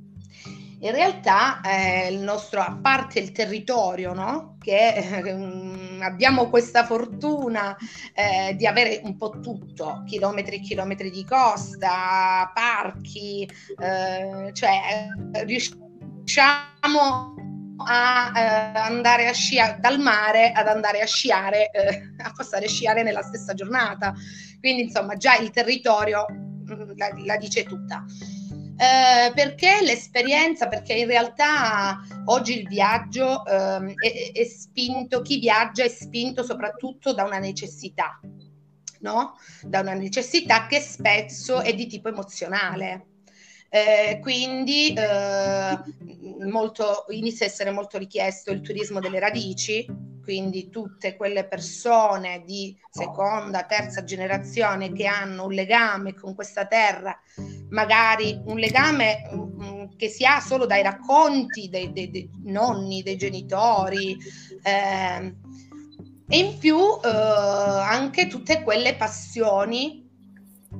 in 0.80 0.90
realtà 0.90 1.60
eh, 1.60 2.08
il 2.12 2.18
nostro, 2.18 2.60
a 2.60 2.78
parte 2.80 3.18
il 3.18 3.32
territorio, 3.32 4.12
no? 4.12 4.56
che 4.60 4.94
eh, 4.94 6.02
abbiamo 6.02 6.48
questa 6.48 6.84
fortuna 6.84 7.76
eh, 8.14 8.54
di 8.56 8.66
avere 8.66 9.00
un 9.04 9.16
po' 9.16 9.40
tutto, 9.40 10.02
chilometri 10.06 10.56
e 10.56 10.60
chilometri 10.60 11.10
di 11.10 11.24
costa, 11.24 12.50
parchi, 12.52 13.48
eh, 13.78 14.50
cioè 14.52 15.08
riusciamo 15.44 17.34
a 17.76 18.32
eh, 18.34 18.78
andare 18.78 19.28
a 19.28 19.32
sciare 19.32 19.78
dal 19.80 19.98
mare 19.98 20.52
ad 20.52 20.68
andare 20.68 21.00
a 21.00 21.06
sciare, 21.06 21.70
eh, 21.70 22.12
a 22.22 22.32
passare 22.34 22.66
a 22.66 22.68
sciare 22.68 23.02
nella 23.02 23.22
stessa 23.22 23.54
giornata. 23.54 24.14
Quindi 24.60 24.82
insomma 24.82 25.16
già 25.16 25.36
il 25.36 25.50
territorio 25.50 26.26
mm, 26.30 26.92
la, 26.96 27.10
la 27.24 27.36
dice 27.36 27.64
tutta. 27.64 28.04
Eh, 28.76 29.32
perché 29.34 29.78
l'esperienza? 29.82 30.66
Perché 30.66 30.94
in 30.94 31.06
realtà 31.06 32.00
oggi 32.26 32.58
il 32.58 32.66
viaggio 32.66 33.44
eh, 33.46 33.94
è, 33.94 34.32
è, 34.32 34.44
spinto, 34.44 35.22
chi 35.22 35.38
viaggia 35.38 35.84
è 35.84 35.88
spinto 35.88 36.42
soprattutto 36.42 37.14
da 37.14 37.22
una 37.22 37.38
necessità, 37.38 38.18
no? 39.00 39.36
Da 39.62 39.80
una 39.80 39.94
necessità 39.94 40.66
che 40.66 40.80
spesso 40.80 41.60
è 41.60 41.72
di 41.74 41.86
tipo 41.86 42.08
emozionale. 42.08 43.13
Eh, 43.74 44.20
quindi 44.20 44.92
eh, 44.92 45.78
molto, 46.48 47.06
inizia 47.08 47.44
a 47.44 47.48
essere 47.48 47.72
molto 47.72 47.98
richiesto 47.98 48.52
il 48.52 48.60
turismo 48.60 49.00
delle 49.00 49.18
radici, 49.18 49.84
quindi 50.22 50.70
tutte 50.70 51.16
quelle 51.16 51.44
persone 51.44 52.44
di 52.46 52.78
seconda, 52.88 53.64
terza 53.64 54.04
generazione 54.04 54.92
che 54.92 55.06
hanno 55.06 55.46
un 55.46 55.52
legame 55.52 56.14
con 56.14 56.36
questa 56.36 56.66
terra, 56.66 57.20
magari 57.70 58.40
un 58.44 58.58
legame 58.58 59.28
um, 59.32 59.96
che 59.96 60.06
si 60.06 60.24
ha 60.24 60.38
solo 60.38 60.66
dai 60.66 60.82
racconti 60.84 61.68
dei, 61.68 61.92
dei, 61.92 62.12
dei 62.12 62.30
nonni, 62.44 63.02
dei 63.02 63.16
genitori. 63.16 64.16
Eh, 64.62 65.34
e 66.28 66.38
in 66.38 66.58
più 66.58 66.78
eh, 66.78 67.08
anche 67.08 68.28
tutte 68.28 68.62
quelle 68.62 68.94
passioni 68.94 70.03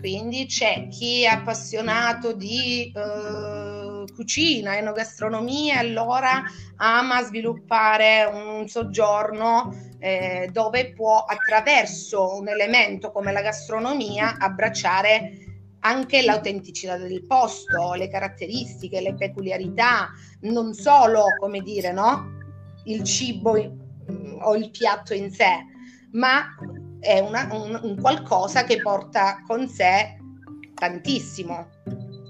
quindi 0.05 0.45
c'è 0.45 0.89
chi 0.89 1.23
è 1.23 1.29
appassionato 1.29 2.35
di 2.35 2.93
eh, 2.95 4.05
cucina, 4.15 4.77
enogastronomia, 4.77 5.79
allora 5.79 6.43
ama 6.77 7.23
sviluppare 7.23 8.25
un 8.31 8.69
soggiorno 8.69 9.75
eh, 9.99 10.51
dove 10.53 10.93
può 10.93 11.25
attraverso 11.25 12.37
un 12.37 12.49
elemento 12.49 13.13
come 13.13 13.33
la 13.33 13.41
gastronomia 13.41 14.37
abbracciare 14.37 15.39
anche 15.81 16.21
l'autenticità 16.21 16.99
del 16.99 17.25
posto, 17.27 17.95
le 17.95 18.09
caratteristiche, 18.09 19.01
le 19.01 19.15
peculiarità, 19.15 20.11
non 20.41 20.75
solo, 20.75 21.25
come 21.41 21.61
dire, 21.61 21.93
no? 21.93 22.43
il 22.85 23.05
cibo 23.05 23.53
o 24.43 24.55
il 24.55 24.71
piatto 24.71 25.15
in 25.15 25.31
sé, 25.31 25.65
ma 26.13 26.55
è 27.05 27.21
una, 27.21 27.49
un, 27.53 27.79
un, 27.83 28.01
qualcosa 28.01 28.65
che 28.65 28.81
porta 28.81 29.43
con 29.47 29.69
sé 29.69 30.17
tantissimo. 30.75 31.67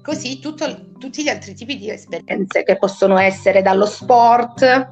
Così 0.03 0.39
tutto, 0.41 0.91
tutti 0.99 1.23
gli 1.23 1.29
altri 1.29 1.55
tipi 1.55 1.79
di 1.79 1.91
esperienze 1.91 2.63
che 2.65 2.77
possono 2.77 3.17
essere 3.17 3.63
dallo 3.63 3.87
sport 3.87 4.89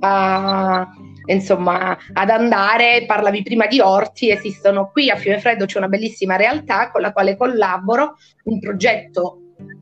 a, 0.00 0.88
insomma, 1.26 1.96
ad 2.12 2.30
andare, 2.30 3.04
parlavi 3.06 3.42
prima 3.42 3.66
di 3.66 3.78
orti, 3.78 4.30
esistono 4.30 4.90
qui 4.90 5.10
a 5.10 5.16
Fiumefreddo 5.16 5.66
c'è 5.66 5.78
una 5.78 5.88
bellissima 5.88 6.36
realtà 6.36 6.90
con 6.90 7.02
la 7.02 7.12
quale 7.12 7.36
collaboro, 7.36 8.16
un 8.44 8.58
progetto 8.58 9.36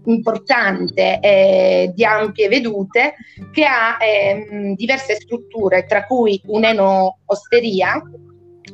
importante 0.04 1.20
eh, 1.20 1.92
di 1.94 2.04
ampie 2.04 2.48
vedute 2.48 3.14
che 3.52 3.64
ha 3.64 3.96
eh, 4.00 4.74
diverse 4.74 5.14
strutture, 5.14 5.84
tra 5.86 6.04
cui 6.04 6.40
un'eno-osteria 6.46 8.02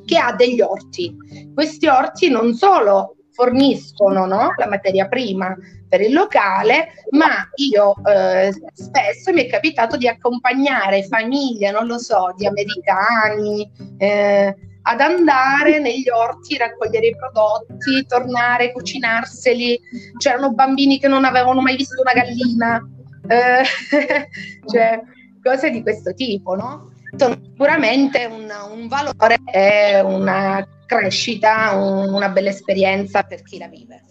che 0.05 0.19
ha 0.19 0.33
degli 0.33 0.61
orti. 0.61 1.15
Questi 1.53 1.87
orti 1.87 2.29
non 2.29 2.55
solo 2.55 3.17
forniscono 3.35 4.27
no, 4.27 4.55
la 4.57 4.69
materia 4.69 5.09
prima 5.09 5.55
per 5.89 6.01
il 6.01 6.13
locale, 6.13 6.89
ma 7.11 7.49
io 7.57 7.95
eh, 8.05 8.53
spesso 8.73 9.33
mi 9.33 9.45
è 9.45 9.47
capitato 9.49 9.97
di 9.97 10.09
accompagnare 10.09 11.05
famiglie, 11.05 11.71
non 11.71 11.87
lo 11.87 11.99
so, 11.99 12.33
di 12.37 12.47
americani, 12.47 13.71
eh, 13.99 14.57
ad 14.87 15.01
andare 15.01 15.79
negli 15.81 16.09
orti, 16.09 16.57
raccogliere 16.57 17.07
i 17.09 17.17
prodotti, 17.17 18.05
tornare, 18.07 18.73
cucinarseli. 18.73 19.81
C'erano 20.19 20.53
bambini 20.53 20.99
che 20.99 21.09
non 21.09 21.25
avevano 21.25 21.61
mai 21.61 21.77
visto 21.77 22.01
una 22.01 22.13
gallina, 22.13 22.87
eh, 23.29 23.65
cioè 24.71 25.01
cose 25.43 25.71
di 25.71 25.83
questo 25.83 26.13
tipo, 26.13 26.55
no? 26.55 26.93
Sicuramente 27.17 28.25
un, 28.25 28.49
un 28.71 28.89
valore 28.89 29.39
e 29.53 30.01
una 30.01 30.67
crescita, 30.87 31.75
un, 31.75 32.13
una 32.13 32.29
bella 32.29 32.51
esperienza 32.51 33.23
per 33.23 33.43
chi 33.43 33.59
la 33.59 33.69
vive. 33.69 34.03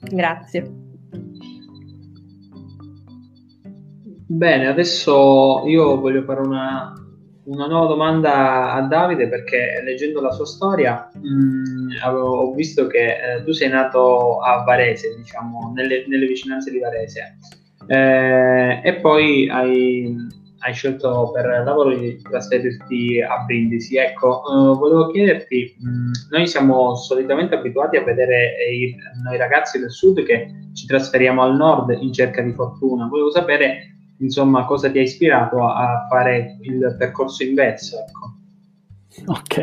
Grazie. 0.00 0.88
Bene, 4.26 4.68
adesso 4.68 5.64
io 5.66 5.98
voglio 6.00 6.22
fare 6.22 6.40
una, 6.40 6.94
una 7.44 7.66
nuova 7.66 7.86
domanda 7.86 8.72
a 8.72 8.80
Davide 8.82 9.28
perché 9.28 9.80
leggendo 9.84 10.20
la 10.20 10.30
sua 10.30 10.46
storia 10.46 11.10
mh, 11.12 11.28
mm, 11.28 11.88
avevo, 12.02 12.28
ho 12.28 12.54
visto 12.54 12.86
che 12.86 13.06
eh, 13.06 13.44
tu 13.44 13.52
sei 13.52 13.68
nato 13.68 14.38
a 14.40 14.62
Varese, 14.62 15.16
diciamo, 15.16 15.72
nelle, 15.74 16.04
nelle 16.06 16.26
vicinanze 16.26 16.70
di 16.70 16.78
Varese, 16.78 17.38
eh, 17.88 18.80
e 18.84 18.94
poi 19.00 19.48
hai, 19.48 20.16
hai 20.60 20.74
scelto 20.74 21.30
per 21.32 21.46
lavoro 21.64 21.94
di 21.94 22.20
trasferirti 22.20 23.20
a 23.20 23.44
Brindisi. 23.44 23.96
Ecco, 23.96 24.42
uh, 24.44 24.76
volevo 24.76 25.10
chiederti, 25.10 25.76
mh, 25.78 25.88
mm, 25.88 26.12
noi 26.30 26.46
siamo 26.46 26.94
solitamente 26.96 27.54
abituati 27.54 27.96
a 27.96 28.04
vedere 28.04 28.54
i, 28.70 28.94
noi 29.22 29.36
ragazzi 29.36 29.78
del 29.78 29.90
sud 29.90 30.22
che 30.24 30.48
ci 30.74 30.86
trasferiamo 30.86 31.42
al 31.42 31.56
nord 31.56 31.96
in 32.00 32.12
cerca 32.12 32.42
di 32.42 32.52
fortuna. 32.52 33.06
Volevo 33.06 33.30
sapere, 33.30 33.94
insomma, 34.18 34.64
cosa 34.64 34.90
ti 34.90 34.98
ha 34.98 35.02
ispirato 35.02 35.64
a, 35.64 35.76
a 35.76 36.06
fare 36.08 36.58
il 36.62 36.94
percorso 36.98 37.42
inverso, 37.42 37.96
ecco. 37.98 38.34
Ok, 39.26 39.58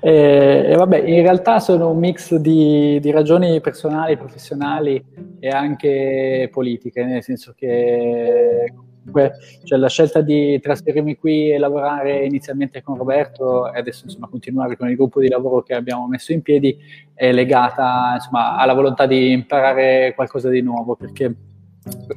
eh, 0.00 0.70
e 0.70 0.74
vabbè, 0.76 0.98
in 0.98 1.22
realtà 1.22 1.58
sono 1.58 1.90
un 1.90 1.98
mix 1.98 2.36
di, 2.36 3.00
di, 3.00 3.10
ragioni 3.10 3.60
personali, 3.60 4.16
professionali 4.16 5.04
e 5.40 5.48
anche 5.48 6.48
politiche, 6.52 7.04
nel 7.04 7.22
senso 7.24 7.52
che 7.56 8.72
comunque 9.04 9.38
cioè, 9.64 9.78
la 9.78 9.88
scelta 9.88 10.20
di 10.20 10.60
trasferirmi 10.60 11.16
qui 11.16 11.50
e 11.50 11.58
lavorare 11.58 12.24
inizialmente 12.24 12.82
con 12.82 12.96
Roberto 12.96 13.72
e 13.72 13.78
adesso 13.78 14.04
insomma 14.04 14.28
continuare 14.28 14.76
con 14.76 14.88
il 14.88 14.96
gruppo 14.96 15.20
di 15.20 15.28
lavoro 15.28 15.62
che 15.62 15.74
abbiamo 15.74 16.06
messo 16.06 16.32
in 16.32 16.42
piedi 16.42 16.76
è 17.14 17.32
legata 17.32 18.12
insomma, 18.14 18.56
alla 18.56 18.74
volontà 18.74 19.06
di 19.06 19.32
imparare 19.32 20.12
qualcosa 20.14 20.48
di 20.48 20.60
nuovo 20.60 20.96
perché 20.96 21.34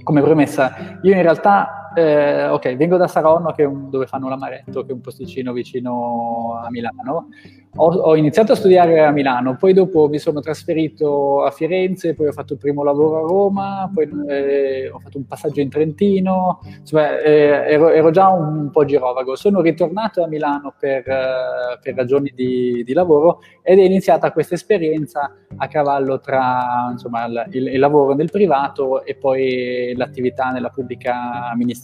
come 0.04 0.22
premessa 0.22 1.00
io 1.04 1.14
in 1.14 1.22
realtà 1.22 1.83
eh, 1.96 2.48
ok 2.48 2.76
vengo 2.76 2.98
da 2.98 3.08
Saronno 3.08 3.54
un, 3.58 3.90
dove 3.90 4.08
fanno 4.08 4.30
l'amaretto 4.30 4.84
che 4.84 4.92
è 4.92 4.94
un 4.94 5.02
posticino 5.02 5.54
vicino 5.54 6.60
a 6.64 6.70
Milano 6.70 7.28
ho, 7.76 7.92
ho, 7.92 8.16
iniziato 8.16 8.52
a 8.52 8.56
studiare 8.56 9.04
a 9.04 9.10
Milano, 9.10 9.56
poi 9.56 9.74
dopo 9.74 10.08
mi 10.08 10.20
sono 10.20 10.42
trasferito 10.42 11.44
a 11.44 11.50
Firenze, 11.50 12.14
poi 12.14 12.28
ho 12.28 12.32
fatto 12.32 12.54
il 12.54 12.60
primo 12.60 12.84
lavoro 12.84 13.18
a 13.18 13.28
Roma, 13.28 13.92
poi 13.92 14.08
eh, 14.28 14.90
ho 14.92 15.00
fatto 15.00 15.18
un 15.18 15.26
passaggio 15.26 15.60
in 15.60 15.70
Trentino, 15.70 16.60
insomma 16.64 17.20
eh, 17.20 17.72
ero, 17.72 17.90
ero, 17.90 18.12
già 18.12 18.28
un, 18.28 18.58
un, 18.58 18.70
po' 18.70 18.86
girovago. 18.86 19.36
Sono 19.36 19.62
ritornato 19.62 20.24
a 20.24 20.28
Milano 20.28 20.76
per, 20.78 21.04
uh, 21.08 21.82
per 21.82 21.96
ragioni 21.96 22.32
di, 22.36 22.84
di, 22.86 22.94
lavoro 22.94 23.40
ed 23.64 23.80
è 23.80 23.84
iniziata 23.84 24.32
questa 24.32 24.54
esperienza 24.54 25.34
a 25.56 25.68
cavallo 25.68 26.20
tra 26.20 26.90
insomma, 26.92 27.26
il, 27.26 27.68
il 27.68 27.80
lavoro 27.80 28.14
nel 28.14 28.30
privato 28.30 29.04
e 29.04 29.16
poi 29.16 29.94
l'attività 29.96 30.52
nella 30.52 30.70
pubblica 30.70 31.50
amministrazione. 31.50 31.82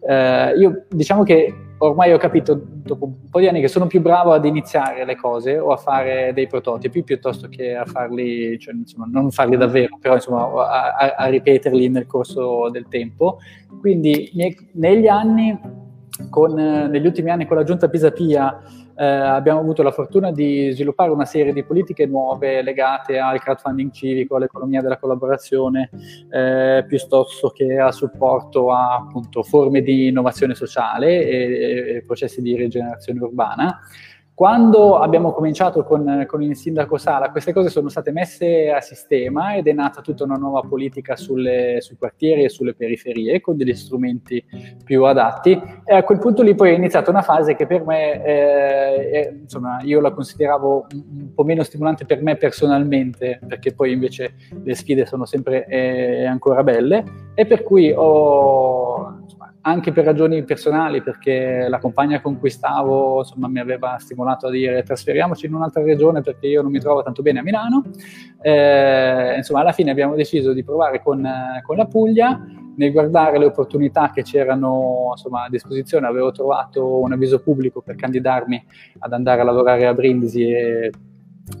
Uh, 0.00 0.58
io 0.58 0.86
diciamo 0.88 1.22
che 1.22 1.54
ormai 1.82 2.12
ho 2.12 2.18
capito 2.18 2.58
dopo 2.62 3.04
un 3.04 3.30
po' 3.30 3.38
di 3.38 3.48
anni 3.48 3.60
che 3.60 3.68
sono 3.68 3.86
più 3.86 4.00
bravo 4.00 4.32
ad 4.32 4.44
iniziare 4.44 5.04
le 5.04 5.16
cose 5.16 5.58
o 5.58 5.72
a 5.72 5.76
fare 5.76 6.32
dei 6.34 6.46
prototipi 6.46 7.02
piuttosto 7.02 7.48
che 7.48 7.74
a 7.74 7.84
farli, 7.84 8.58
cioè, 8.58 8.74
insomma, 8.74 9.06
non 9.10 9.30
farli 9.30 9.56
davvero, 9.56 9.98
però 10.00 10.14
insomma, 10.14 10.44
a, 10.44 11.14
a, 11.16 11.26
ripeterli 11.26 11.88
nel 11.88 12.06
corso 12.06 12.68
del 12.70 12.86
tempo. 12.88 13.38
Quindi 13.80 14.30
negli 14.72 15.06
anni, 15.06 15.58
con, 16.28 16.52
negli 16.54 17.06
ultimi 17.06 17.30
anni 17.30 17.46
con 17.46 17.56
la 17.56 17.64
giunta 17.64 17.88
Pisapia 17.88 18.60
eh, 19.00 19.06
abbiamo 19.06 19.60
avuto 19.60 19.82
la 19.82 19.92
fortuna 19.92 20.30
di 20.30 20.70
sviluppare 20.72 21.10
una 21.10 21.24
serie 21.24 21.54
di 21.54 21.64
politiche 21.64 22.04
nuove 22.04 22.60
legate 22.60 23.18
al 23.18 23.40
crowdfunding 23.40 23.90
civico, 23.92 24.36
all'economia 24.36 24.82
della 24.82 24.98
collaborazione, 24.98 25.88
eh, 26.30 26.84
piuttosto 26.86 27.48
che 27.48 27.78
a 27.78 27.92
supporto 27.92 28.70
a 28.70 28.96
appunto, 28.96 29.42
forme 29.42 29.80
di 29.80 30.08
innovazione 30.08 30.54
sociale 30.54 31.26
e, 31.26 31.94
e 31.96 32.02
processi 32.04 32.42
di 32.42 32.54
rigenerazione 32.54 33.20
urbana 33.20 33.80
Quando 34.40 34.96
abbiamo 34.96 35.32
cominciato 35.32 35.84
con, 35.84 36.24
con, 36.26 36.42
il 36.42 36.56
sindaco 36.56 36.96
Sala, 36.96 37.30
queste 37.30 37.52
cose 37.52 37.68
sono 37.68 37.90
state 37.90 38.10
messe 38.10 38.70
a 38.70 38.80
sistema 38.80 39.54
ed 39.54 39.66
è 39.66 39.72
nata 39.74 40.00
tutta 40.00 40.24
una 40.24 40.36
nuova 40.36 40.62
politica 40.66 41.14
sulle, 41.14 41.82
sui 41.82 41.98
quartieri 41.98 42.44
e 42.44 42.48
sulle 42.48 42.72
periferie 42.72 43.42
con 43.42 43.58
degli 43.58 43.74
strumenti 43.74 44.42
più 44.82 45.04
adatti. 45.04 45.60
E 45.84 45.94
a 45.94 46.02
quel 46.04 46.18
punto 46.20 46.42
lì 46.42 46.54
poi 46.54 46.70
è 46.70 46.74
iniziata 46.74 47.10
una 47.10 47.20
fase 47.20 47.54
che 47.54 47.66
per 47.66 47.84
me, 47.84 48.24
eh, 48.24 49.10
è, 49.10 49.34
insomma, 49.42 49.82
io 49.82 50.00
la 50.00 50.10
consideravo 50.10 50.86
un 50.90 51.34
po' 51.34 51.44
meno 51.44 51.62
stimolante 51.62 52.06
per 52.06 52.22
me 52.22 52.36
personalmente, 52.36 53.40
perché 53.46 53.74
poi 53.74 53.92
invece 53.92 54.36
le 54.62 54.74
sfide 54.74 55.04
sono 55.04 55.26
sempre 55.26 55.66
eh, 55.66 56.24
ancora 56.24 56.62
belle. 56.62 57.04
E 57.34 57.44
per 57.44 57.62
cui 57.62 57.92
ho 57.94 59.26
anche 59.62 59.92
per 59.92 60.04
ragioni 60.04 60.42
personali, 60.44 61.02
perché 61.02 61.66
la 61.68 61.78
compagna 61.78 62.20
con 62.20 62.38
cui 62.38 62.50
stavo 62.50 63.18
insomma, 63.18 63.48
mi 63.48 63.60
aveva 63.60 63.96
stimolato 63.98 64.46
a 64.46 64.50
dire 64.50 64.82
trasferiamoci 64.82 65.46
in 65.46 65.54
un'altra 65.54 65.82
regione 65.82 66.22
perché 66.22 66.46
io 66.46 66.62
non 66.62 66.70
mi 66.70 66.80
trovo 66.80 67.02
tanto 67.02 67.22
bene 67.22 67.40
a 67.40 67.42
Milano. 67.42 67.84
Eh, 68.40 69.34
insomma, 69.36 69.60
alla 69.60 69.72
fine 69.72 69.90
abbiamo 69.90 70.14
deciso 70.14 70.52
di 70.52 70.64
provare 70.64 71.02
con, 71.02 71.28
con, 71.62 71.76
la 71.76 71.86
Puglia. 71.86 72.40
Nel 72.76 72.92
guardare 72.92 73.38
le 73.38 73.44
opportunità 73.44 74.10
che 74.10 74.22
c'erano 74.22 75.08
insomma, 75.10 75.44
a 75.44 75.50
disposizione, 75.50 76.06
avevo 76.06 76.32
trovato 76.32 77.00
un 77.00 77.12
avviso 77.12 77.42
pubblico 77.42 77.82
per 77.82 77.94
candidarmi 77.94 78.64
ad 79.00 79.12
andare 79.12 79.42
a 79.42 79.44
lavorare 79.44 79.86
a 79.86 79.92
Brindisi 79.92 80.50
e 80.50 80.90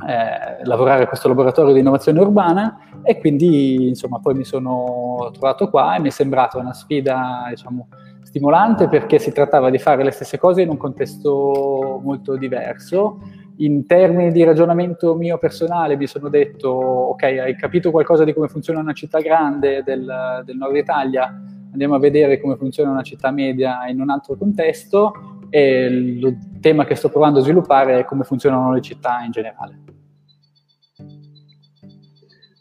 eh, 0.06 0.64
lavorare 0.64 1.04
a 1.04 1.06
questo 1.06 1.28
laboratorio 1.28 1.72
di 1.72 1.80
innovazione 1.80 2.20
urbana 2.20 2.78
e 3.02 3.18
quindi 3.18 3.88
insomma 3.88 4.18
poi 4.18 4.34
mi 4.34 4.44
sono 4.44 5.30
trovato 5.32 5.68
qua 5.68 5.96
e 5.96 6.00
mi 6.00 6.08
è 6.08 6.10
sembrata 6.10 6.58
una 6.58 6.72
sfida 6.72 7.46
diciamo 7.48 7.88
stimolante 8.22 8.88
perché 8.88 9.18
si 9.18 9.32
trattava 9.32 9.70
di 9.70 9.78
fare 9.78 10.04
le 10.04 10.12
stesse 10.12 10.38
cose 10.38 10.62
in 10.62 10.68
un 10.68 10.76
contesto 10.76 12.00
molto 12.02 12.36
diverso. 12.36 13.18
In 13.56 13.84
termini 13.86 14.32
di 14.32 14.42
ragionamento 14.42 15.14
mio 15.14 15.36
personale 15.36 15.96
mi 15.96 16.06
sono 16.06 16.28
detto 16.28 16.68
ok 16.68 17.22
hai 17.22 17.56
capito 17.56 17.90
qualcosa 17.90 18.24
di 18.24 18.32
come 18.32 18.48
funziona 18.48 18.80
una 18.80 18.94
città 18.94 19.20
grande 19.20 19.82
del, 19.84 20.42
del 20.44 20.56
nord 20.56 20.76
Italia, 20.76 21.42
andiamo 21.72 21.96
a 21.96 21.98
vedere 21.98 22.40
come 22.40 22.56
funziona 22.56 22.90
una 22.90 23.02
città 23.02 23.30
media 23.30 23.86
in 23.88 24.00
un 24.00 24.08
altro 24.08 24.36
contesto 24.36 25.39
e 25.50 25.84
il 25.84 26.58
tema 26.60 26.84
che 26.84 26.94
sto 26.94 27.10
provando 27.10 27.40
a 27.40 27.42
sviluppare 27.42 27.98
è 27.98 28.04
come 28.04 28.24
funzionano 28.24 28.72
le 28.72 28.80
città 28.80 29.22
in 29.24 29.30
generale. 29.30 29.78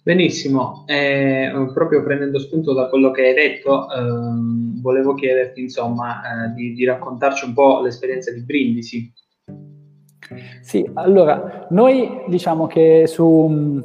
Benissimo, 0.01 0.85
eh, 0.87 1.51
proprio 1.73 2.01
prendendo 2.03 2.39
spunto 2.39 2.73
da 2.73 2.89
quello 2.89 3.11
che 3.11 3.27
hai 3.27 3.33
detto, 3.35 3.91
ehm, 3.91 4.81
volevo 4.81 5.13
chiederti 5.13 5.61
insomma 5.61 6.21
eh, 6.21 6.53
di, 6.55 6.73
di, 6.73 6.83
raccontarci 6.83 7.45
un 7.45 7.53
po' 7.53 7.81
l'esperienza 7.81 8.31
di 8.31 8.41
Brindisi. 8.43 9.13
Sì, 10.61 10.89
allora, 10.95 11.67
noi 11.69 12.23
diciamo 12.27 12.65
che 12.65 13.05
su, 13.05 13.83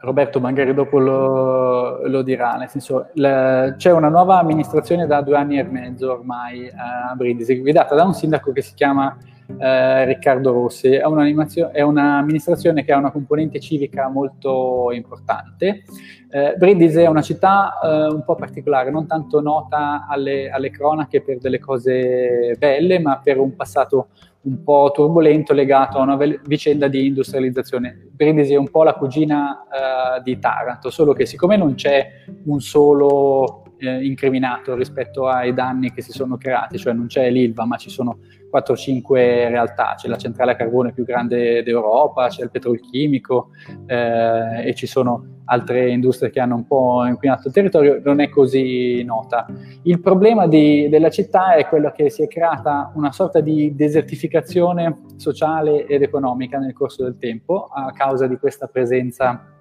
Roberto 0.00 0.40
magari 0.40 0.72
dopo 0.72 0.98
lo, 0.98 2.06
lo 2.06 2.22
dirà, 2.22 2.54
nel 2.54 2.68
senso 2.68 3.10
le, 3.14 3.74
c'è 3.76 3.92
una 3.92 4.08
nuova 4.08 4.38
amministrazione 4.38 5.06
da 5.06 5.20
due 5.20 5.36
anni 5.36 5.58
e 5.58 5.62
mezzo 5.62 6.12
ormai 6.12 6.66
eh, 6.66 6.72
a 6.72 7.14
Brindisi, 7.14 7.58
guidata 7.58 7.94
da 7.94 8.04
un 8.04 8.14
sindaco 8.14 8.50
che 8.52 8.62
si 8.62 8.72
chiama 8.74 9.14
eh, 9.58 10.04
Riccardo 10.06 10.52
Rossi, 10.52 10.92
è, 10.92 11.00
è 11.00 11.82
un'amministrazione 11.82 12.82
che 12.82 12.92
ha 12.92 12.98
una 12.98 13.10
componente 13.10 13.60
civica 13.60 14.08
molto 14.08 14.90
importante. 14.92 15.84
Eh, 16.30 16.54
Brindisi 16.56 17.00
è 17.00 17.06
una 17.06 17.22
città 17.22 17.78
eh, 17.82 18.12
un 18.12 18.22
po' 18.24 18.34
particolare, 18.36 18.90
non 18.90 19.06
tanto 19.06 19.40
nota 19.40 20.06
alle, 20.08 20.50
alle 20.50 20.70
cronache 20.70 21.22
per 21.22 21.38
delle 21.38 21.58
cose 21.58 22.56
belle, 22.58 22.98
ma 22.98 23.20
per 23.22 23.38
un 23.38 23.54
passato 23.56 24.08
un 24.40 24.62
po' 24.62 24.90
turbolento 24.94 25.52
legato 25.52 25.98
a 25.98 26.02
una 26.02 26.16
vicenda 26.44 26.88
di 26.88 27.06
industrializzazione. 27.06 28.08
Brindisi 28.10 28.54
è 28.54 28.56
un 28.56 28.70
po' 28.70 28.82
la 28.82 28.94
cugina 28.94 29.64
uh, 29.64 30.22
di 30.22 30.38
Taranto, 30.38 30.90
solo 30.90 31.12
che 31.12 31.26
siccome 31.26 31.56
non 31.56 31.74
c'è 31.74 32.24
un 32.44 32.60
solo 32.60 33.64
eh, 33.78 34.04
incriminato 34.04 34.74
rispetto 34.74 35.28
ai 35.28 35.54
danni 35.54 35.92
che 35.92 36.02
si 36.02 36.12
sono 36.12 36.36
creati, 36.36 36.78
cioè 36.78 36.92
non 36.92 37.06
c'è 37.06 37.30
l'ILVA, 37.30 37.64
ma 37.64 37.76
ci 37.76 37.90
sono 37.90 38.18
4-5 38.52 39.14
realtà, 39.48 39.94
c'è 39.96 40.08
la 40.08 40.16
centrale 40.16 40.52
a 40.52 40.56
carbone 40.56 40.92
più 40.92 41.04
grande 41.04 41.62
d'Europa, 41.62 42.28
c'è 42.28 42.42
il 42.42 42.50
petrolchimico 42.50 43.50
eh, 43.86 44.68
e 44.68 44.74
ci 44.74 44.86
sono 44.86 45.37
altre 45.48 45.90
industrie 45.90 46.30
che 46.30 46.40
hanno 46.40 46.54
un 46.54 46.66
po' 46.66 47.04
inquinato 47.06 47.48
il 47.48 47.54
territorio, 47.54 48.00
non 48.04 48.20
è 48.20 48.28
così 48.28 49.02
nota. 49.02 49.46
Il 49.82 50.00
problema 50.00 50.46
di, 50.46 50.88
della 50.88 51.10
città 51.10 51.54
è 51.54 51.66
quello 51.66 51.90
che 51.90 52.10
si 52.10 52.22
è 52.22 52.28
creata 52.28 52.92
una 52.94 53.12
sorta 53.12 53.40
di 53.40 53.74
desertificazione 53.74 55.04
sociale 55.16 55.86
ed 55.86 56.02
economica 56.02 56.58
nel 56.58 56.74
corso 56.74 57.02
del 57.02 57.16
tempo 57.18 57.68
a 57.72 57.92
causa 57.92 58.26
di 58.26 58.36
questa 58.36 58.66
presenza 58.66 59.52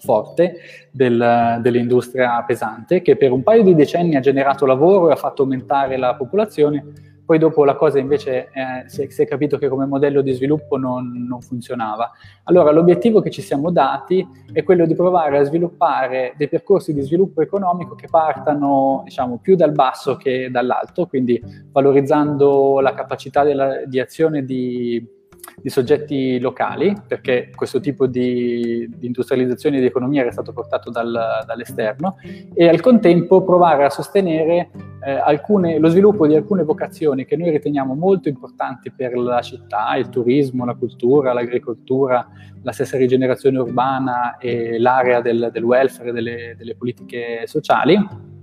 forte 0.00 0.56
del, 0.90 1.58
dell'industria 1.62 2.42
pesante 2.46 3.00
che 3.00 3.16
per 3.16 3.32
un 3.32 3.42
paio 3.42 3.62
di 3.62 3.74
decenni 3.74 4.14
ha 4.14 4.20
generato 4.20 4.66
lavoro 4.66 5.08
e 5.08 5.12
ha 5.12 5.16
fatto 5.16 5.42
aumentare 5.42 5.96
la 5.96 6.14
popolazione 6.14 6.84
poi 7.26 7.38
dopo 7.38 7.64
la 7.64 7.74
cosa 7.74 7.98
invece 7.98 8.50
eh, 8.52 8.88
si, 8.88 9.02
è, 9.02 9.10
si, 9.10 9.22
è, 9.22 9.26
capito 9.26 9.58
che 9.58 9.68
come 9.68 9.84
modello 9.84 10.22
di 10.22 10.32
sviluppo 10.32 10.78
non, 10.78 11.26
non, 11.26 11.40
funzionava. 11.40 12.12
Allora 12.44 12.70
l'obiettivo 12.70 13.20
che 13.20 13.30
ci 13.30 13.42
siamo 13.42 13.72
dati 13.72 14.24
è 14.52 14.62
quello 14.62 14.86
di 14.86 14.94
provare 14.94 15.38
a 15.38 15.42
sviluppare 15.42 16.34
dei 16.36 16.48
percorsi 16.48 16.94
di 16.94 17.00
sviluppo 17.02 17.42
economico 17.42 17.96
che 17.96 18.06
partano 18.08 19.02
diciamo, 19.04 19.38
più 19.38 19.56
dal 19.56 19.72
basso 19.72 20.16
che 20.16 20.48
dall'alto, 20.52 21.08
quindi 21.08 21.42
valorizzando 21.72 22.78
la 22.78 22.94
capacità 22.94 23.42
della, 23.42 23.84
di 23.84 23.98
azione 23.98 24.44
di 24.44 25.14
di 25.60 25.68
soggetti 25.68 26.38
locali, 26.38 26.94
perché 27.06 27.50
questo 27.54 27.80
tipo 27.80 28.06
di, 28.06 28.88
di 28.96 29.06
industrializzazione 29.06 29.76
e 29.76 29.80
di 29.80 29.86
economia 29.86 30.22
era 30.22 30.30
stato 30.30 30.52
portato 30.52 30.90
dal, 30.90 31.44
dall'esterno, 31.46 32.16
e 32.54 32.68
al 32.68 32.80
contempo 32.80 33.42
provare 33.42 33.84
a 33.84 33.90
sostenere 33.90 34.70
eh, 35.04 35.12
alcune, 35.12 35.78
lo 35.78 35.88
sviluppo 35.88 36.26
di 36.26 36.34
alcune 36.34 36.62
vocazioni 36.62 37.24
che 37.24 37.36
noi 37.36 37.50
riteniamo 37.50 37.94
molto 37.94 38.28
importanti 38.28 38.90
per 38.90 39.16
la 39.16 39.40
città, 39.40 39.96
il 39.96 40.08
turismo, 40.08 40.64
la 40.64 40.74
cultura, 40.74 41.32
l'agricoltura, 41.32 42.26
la 42.62 42.72
stessa 42.72 42.96
rigenerazione 42.96 43.58
urbana 43.58 44.38
e 44.38 44.78
l'area 44.78 45.20
del, 45.20 45.50
del 45.52 45.62
welfare, 45.62 46.12
delle, 46.12 46.54
delle 46.56 46.74
politiche 46.74 47.42
sociali 47.46 48.34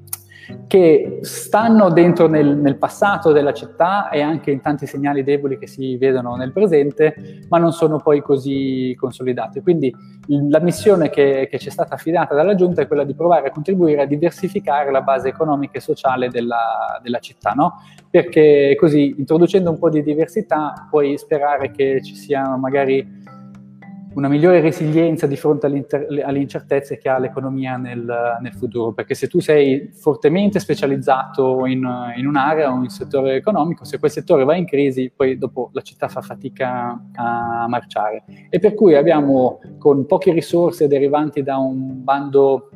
che 0.67 1.19
stanno 1.21 1.89
dentro 1.89 2.27
nel, 2.27 2.57
nel, 2.57 2.77
passato 2.77 3.31
della 3.31 3.53
città 3.53 4.09
e 4.09 4.21
anche 4.21 4.51
in 4.51 4.61
tanti 4.61 4.85
segnali 4.85 5.23
deboli 5.23 5.57
che 5.57 5.67
si 5.67 5.95
vedono 5.97 6.35
nel 6.35 6.51
presente, 6.51 7.45
ma 7.49 7.57
non 7.57 7.71
sono 7.71 7.99
poi 7.99 8.21
così 8.21 8.95
consolidati. 8.99 9.61
Quindi 9.61 9.93
la 10.49 10.59
missione 10.59 11.09
che, 11.09 11.47
che 11.49 11.59
ci 11.59 11.67
è 11.67 11.71
stata 11.71 11.95
affidata 11.95 12.33
dalla 12.33 12.55
Giunta 12.55 12.81
è 12.81 12.87
quella 12.87 13.03
di 13.03 13.15
provare 13.15 13.47
a 13.47 13.51
contribuire 13.51 14.01
a 14.01 14.05
diversificare 14.05 14.91
la 14.91 15.01
base 15.01 15.29
economica 15.29 15.77
e 15.77 15.81
sociale 15.81 16.29
della, 16.29 16.99
della 17.01 17.19
città, 17.19 17.51
no? 17.51 17.81
perché 18.09 18.75
così 18.79 19.15
introducendo 19.17 19.71
un 19.71 19.79
po' 19.79 19.89
di 19.89 20.03
diversità 20.03 20.87
puoi 20.89 21.17
sperare 21.17 21.71
che 21.71 22.01
ci 22.03 22.15
sia 22.15 22.55
magari 22.57 23.22
una 24.15 24.27
migliore 24.27 24.61
resilienza 24.61 25.27
di 25.27 25.35
fronte 25.35 25.65
alle 25.67 26.39
incertezze 26.39 26.97
che 26.97 27.09
ha 27.09 27.17
l'economia 27.17 27.77
nel, 27.77 28.37
nel, 28.41 28.53
futuro, 28.53 28.93
perché 28.93 29.15
se 29.15 29.27
tu 29.27 29.39
sei 29.39 29.91
fortemente 29.93 30.59
specializzato 30.59 31.65
in, 31.65 31.87
in, 32.15 32.27
un'area 32.27 32.71
o 32.71 32.75
in 32.75 32.81
un 32.81 32.89
settore 32.89 33.35
economico, 33.35 33.85
se 33.85 33.99
quel 33.99 34.11
settore 34.11 34.43
va 34.43 34.55
in 34.55 34.65
crisi, 34.65 35.11
poi 35.15 35.37
dopo 35.37 35.69
la 35.73 35.81
città 35.81 36.07
fa 36.07 36.21
fatica 36.21 37.01
a 37.15 37.65
marciare. 37.67 38.23
E 38.49 38.59
per 38.59 38.73
cui 38.73 38.95
abbiamo, 38.95 39.59
con 39.77 40.05
poche 40.05 40.31
risorse 40.31 40.87
derivanti 40.87 41.41
da 41.41 41.57
un 41.57 42.03
bando 42.03 42.69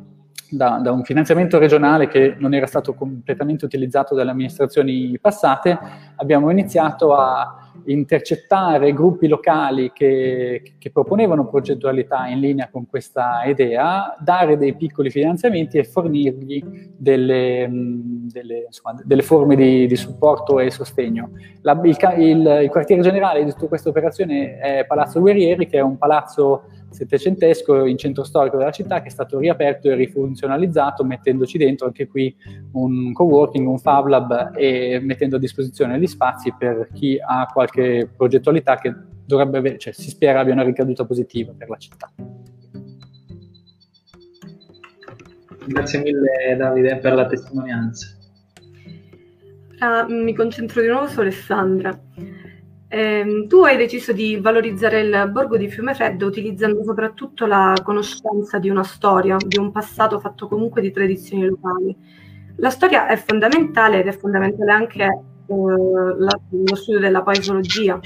da, 0.50 0.78
da, 0.82 0.92
un 0.92 1.04
finanziamento 1.04 1.58
regionale 1.58 2.08
che 2.08 2.34
non 2.38 2.54
era 2.54 2.66
stato 2.66 2.94
completamente 2.94 3.66
utilizzato 3.66 4.14
dalle 4.14 4.30
amministrazioni 4.30 5.18
passate, 5.20 5.78
abbiamo 6.16 6.50
iniziato 6.50 7.14
a 7.14 7.67
intercettare 7.86 8.92
gruppi 8.92 9.28
locali 9.28 9.92
che, 9.92 10.74
che, 10.78 10.90
proponevano 10.90 11.48
progettualità 11.48 12.26
in 12.26 12.40
linea 12.40 12.68
con 12.70 12.86
questa 12.86 13.44
idea, 13.44 14.16
dare 14.20 14.56
dei 14.56 14.74
piccoli 14.76 15.10
finanziamenti 15.10 15.78
e 15.78 15.84
fornirgli 15.84 16.62
delle, 16.96 17.68
delle, 17.70 18.64
insomma, 18.66 19.00
delle 19.04 19.22
forme 19.22 19.56
di, 19.56 19.86
di, 19.86 19.96
supporto 19.96 20.60
e 20.60 20.70
sostegno. 20.70 21.30
La, 21.62 21.78
il, 21.82 21.96
il, 22.18 22.60
il 22.62 22.68
quartiere 22.70 23.02
generale 23.02 23.44
di 23.44 23.52
tutta 23.52 23.68
questa 23.68 23.88
operazione 23.88 24.58
è 24.58 24.84
Palazzo 24.86 25.20
Guerrieri, 25.20 25.66
che 25.66 25.78
è 25.78 25.82
un 25.82 25.98
palazzo 25.98 26.64
settecentesco 26.90 27.84
in 27.84 27.98
centro 27.98 28.24
storico 28.24 28.56
della 28.56 28.70
città 28.70 29.00
che 29.00 29.08
è 29.08 29.10
stato 29.10 29.38
riaperto 29.38 29.88
e 29.88 29.94
rifunzionalizzato 29.94 31.04
mettendoci 31.04 31.58
dentro 31.58 31.86
anche 31.86 32.06
qui 32.06 32.34
un 32.72 33.12
co-working, 33.12 33.66
un 33.66 33.78
Fab 33.78 34.06
Lab 34.06 34.52
e 34.54 34.98
mettendo 35.02 35.36
a 35.36 35.38
disposizione 35.38 35.98
gli 35.98 36.06
spazi 36.06 36.54
per 36.56 36.88
chi 36.92 37.18
ha 37.20 37.48
qualche 37.52 38.10
progettualità 38.16 38.76
che 38.76 38.94
dovrebbe 39.24 39.58
avere, 39.58 39.78
cioè 39.78 39.92
si 39.92 40.08
spera 40.08 40.40
abbia 40.40 40.54
una 40.54 40.62
ricaduta 40.62 41.04
positiva 41.04 41.52
per 41.56 41.68
la 41.68 41.76
città. 41.76 42.10
Grazie 45.66 46.00
mille 46.00 46.56
Davide 46.56 46.96
per 46.96 47.12
la 47.12 47.26
testimonianza. 47.26 48.16
Uh, 49.80 50.10
mi 50.10 50.34
concentro 50.34 50.80
di 50.80 50.88
nuovo 50.88 51.06
su 51.06 51.20
Alessandra. 51.20 51.96
Ehm, 52.88 53.46
tu 53.46 53.62
hai 53.62 53.76
deciso 53.76 54.12
di 54.12 54.36
valorizzare 54.38 55.00
il 55.00 55.30
borgo 55.30 55.56
di 55.56 55.68
Fiumefreddo 55.68 56.26
utilizzando 56.26 56.82
soprattutto 56.82 57.46
la 57.46 57.74
conoscenza 57.84 58.58
di 58.58 58.70
una 58.70 58.82
storia, 58.82 59.36
di 59.44 59.58
un 59.58 59.70
passato 59.70 60.18
fatto 60.18 60.48
comunque 60.48 60.80
di 60.80 60.90
tradizioni 60.90 61.44
locali. 61.44 61.94
La 62.56 62.70
storia 62.70 63.06
è 63.06 63.16
fondamentale 63.16 64.00
ed 64.00 64.06
è 64.08 64.12
fondamentale 64.12 64.72
anche 64.72 65.04
eh, 65.04 65.14
la, 65.46 66.40
lo 66.50 66.74
studio 66.74 67.00
della 67.00 67.22
paesologia. 67.22 68.00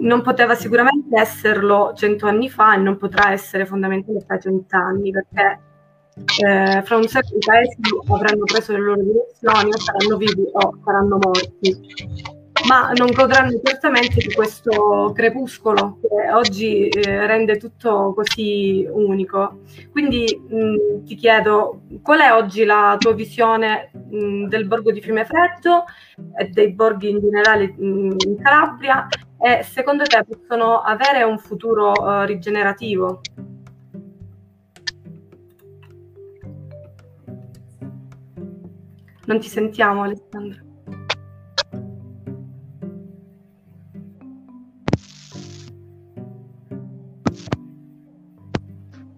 Non 0.00 0.22
poteva 0.22 0.54
sicuramente 0.54 1.20
esserlo 1.20 1.92
cento 1.94 2.26
anni 2.26 2.50
fa 2.50 2.74
e 2.74 2.78
non 2.78 2.96
potrà 2.96 3.30
essere 3.30 3.66
fondamentale 3.66 4.24
tra 4.26 4.38
cent'anni 4.38 5.12
perché 5.12 5.60
eh, 6.44 6.82
fra 6.82 6.96
un 6.96 7.06
secolo 7.06 7.36
i 7.36 7.46
paesi 7.46 7.76
avranno 8.08 8.44
preso 8.44 8.72
le 8.72 8.80
loro 8.80 9.02
direzioni 9.02 9.70
o 9.72 9.78
saranno 9.78 10.16
vivi 10.16 10.44
o 10.52 10.78
saranno 10.84 11.18
morti 11.22 12.40
ma 12.68 12.92
non 12.94 13.10
godranno 13.12 13.60
certamente 13.62 14.20
di 14.20 14.32
questo 14.32 15.12
crepuscolo 15.14 15.98
che 16.00 16.32
oggi 16.32 16.88
eh, 16.88 17.26
rende 17.26 17.56
tutto 17.56 18.14
così 18.14 18.86
unico. 18.90 19.60
Quindi 19.90 20.24
mh, 20.48 21.04
ti 21.04 21.14
chiedo 21.14 21.82
qual 22.02 22.20
è 22.20 22.32
oggi 22.32 22.64
la 22.64 22.96
tua 22.98 23.12
visione 23.12 23.90
mh, 23.92 24.46
del 24.46 24.66
borgo 24.66 24.92
di 24.92 25.00
Fiumefreddo 25.00 25.84
e 26.36 26.48
dei 26.48 26.72
borghi 26.72 27.10
in 27.10 27.20
generale 27.20 27.74
mh, 27.76 28.16
in 28.26 28.36
Calabria 28.40 29.08
e 29.38 29.62
secondo 29.64 30.04
te 30.04 30.24
possono 30.24 30.80
avere 30.80 31.24
un 31.24 31.38
futuro 31.38 31.92
uh, 31.92 32.24
rigenerativo? 32.24 33.20
Non 39.24 39.38
ti 39.38 39.48
sentiamo 39.48 40.02
Alessandra. 40.02 40.71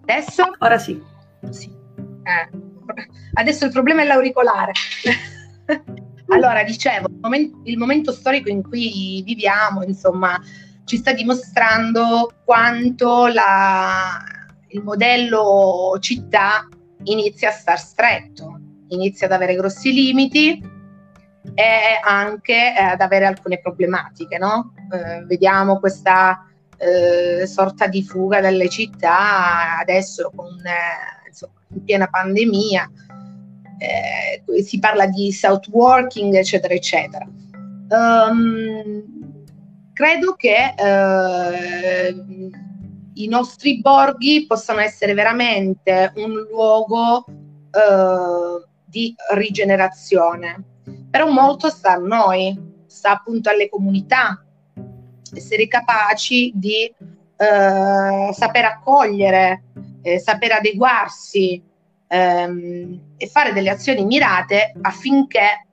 Adesso? 0.07 0.43
Ora 0.59 0.77
sì. 0.77 1.01
sì. 1.49 1.67
Eh. 2.23 2.49
Adesso 3.33 3.65
il 3.65 3.71
problema 3.71 4.03
è 4.03 4.05
l'auricolare. 4.05 4.71
allora, 6.29 6.63
dicevo, 6.63 7.07
il 7.07 7.17
momento, 7.19 7.59
il 7.63 7.77
momento 7.77 8.11
storico 8.11 8.49
in 8.49 8.61
cui 8.61 9.23
viviamo, 9.25 9.83
insomma, 9.83 10.39
ci 10.85 10.97
sta 10.97 11.11
dimostrando 11.11 12.31
quanto 12.43 13.25
la, 13.27 14.23
il 14.67 14.83
modello 14.83 15.97
città 15.99 16.67
inizia 17.03 17.49
a 17.49 17.53
star 17.53 17.79
stretto, 17.79 18.59
inizia 18.89 19.25
ad 19.25 19.33
avere 19.33 19.55
grossi 19.55 19.91
limiti 19.91 20.73
e 21.53 21.99
anche 22.03 22.73
ad 22.77 23.01
avere 23.01 23.25
alcune 23.25 23.59
problematiche, 23.59 24.37
no? 24.37 24.73
Eh, 24.91 25.23
vediamo 25.25 25.79
questa 25.79 26.45
eh, 26.77 27.45
sorta 27.47 27.87
di 27.87 28.03
fuga 28.03 28.41
dalle 28.41 28.69
città 28.69 29.77
adesso 29.79 30.31
con, 30.35 30.57
eh, 30.65 31.27
insomma, 31.27 31.53
in 31.73 31.83
piena 31.83 32.07
pandemia. 32.07 32.89
Eh, 33.77 34.63
si 34.63 34.79
parla 34.79 35.05
di 35.07 35.31
south 35.31 35.67
working, 35.67 36.33
eccetera, 36.33 36.73
eccetera. 36.73 37.27
Um, 37.89 39.03
credo 39.93 40.33
che 40.35 40.73
eh, 40.77 42.15
i 43.13 43.27
nostri 43.27 43.79
borghi 43.79 44.45
possano 44.45 44.79
essere 44.79 45.13
veramente 45.13 46.11
un 46.15 46.33
luogo 46.49 47.25
eh, 47.27 48.65
di 48.85 49.13
rigenerazione, 49.33 50.63
però 51.09 51.29
molto 51.29 51.69
sta 51.69 51.93
a 51.93 51.97
noi, 51.97 52.57
sta 52.87 53.11
appunto 53.11 53.49
alle 53.49 53.69
comunità, 53.69 54.44
essere 55.33 55.67
capaci 55.67 56.51
di 56.53 56.83
eh, 56.83 58.29
saper 58.33 58.65
accogliere, 58.65 59.63
eh, 60.01 60.19
saper 60.19 60.53
adeguarsi 60.53 61.61
ehm, 62.07 62.99
e 63.17 63.27
fare 63.27 63.53
delle 63.53 63.69
azioni 63.69 64.05
mirate 64.05 64.73
affinché 64.81 65.65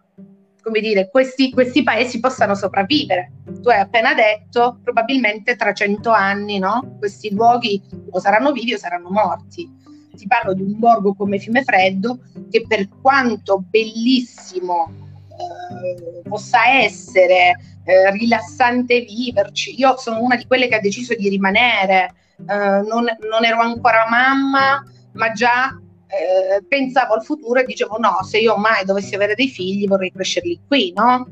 come 0.62 0.80
dire, 0.80 1.10
questi, 1.10 1.50
questi, 1.50 1.82
paesi 1.82 2.20
possano 2.20 2.54
sopravvivere. 2.54 3.32
Tu 3.60 3.68
hai 3.68 3.80
appena 3.80 4.14
detto, 4.14 4.78
probabilmente 4.82 5.56
tra 5.56 5.72
cento 5.72 6.10
anni, 6.10 6.58
no? 6.58 6.96
questi 6.98 7.34
luoghi 7.34 7.82
o 8.10 8.20
saranno 8.20 8.52
vivi 8.52 8.74
o 8.74 8.78
saranno 8.78 9.10
morti. 9.10 9.68
Ti 10.14 10.26
parlo 10.26 10.54
di 10.54 10.62
un 10.62 10.78
borgo 10.78 11.14
come 11.14 11.38
Fiumefreddo 11.38 12.20
che 12.48 12.64
per 12.66 12.88
quanto 13.00 13.64
bellissimo 13.68 14.88
eh, 15.30 16.22
possa 16.28 16.68
essere, 16.68 17.56
eh, 17.84 18.10
rilassante 18.10 19.00
viverci. 19.00 19.78
Io 19.78 19.96
sono 19.96 20.20
una 20.20 20.36
di 20.36 20.46
quelle 20.46 20.68
che 20.68 20.76
ha 20.76 20.80
deciso 20.80 21.14
di 21.14 21.28
rimanere, 21.28 22.14
eh, 22.38 22.54
non, 22.54 23.04
non, 23.04 23.44
ero 23.44 23.60
ancora 23.60 24.06
mamma, 24.08 24.82
ma 25.12 25.32
già 25.32 25.76
eh, 26.06 26.62
pensavo 26.66 27.14
al 27.14 27.24
futuro 27.24 27.60
e 27.60 27.64
dicevo 27.64 27.96
no, 27.98 28.22
se 28.22 28.38
io 28.38 28.56
mai 28.56 28.84
dovessi 28.84 29.14
avere 29.14 29.34
dei 29.34 29.48
figli 29.48 29.86
vorrei 29.86 30.12
crescerli 30.12 30.60
qui, 30.66 30.92
no? 30.94 31.26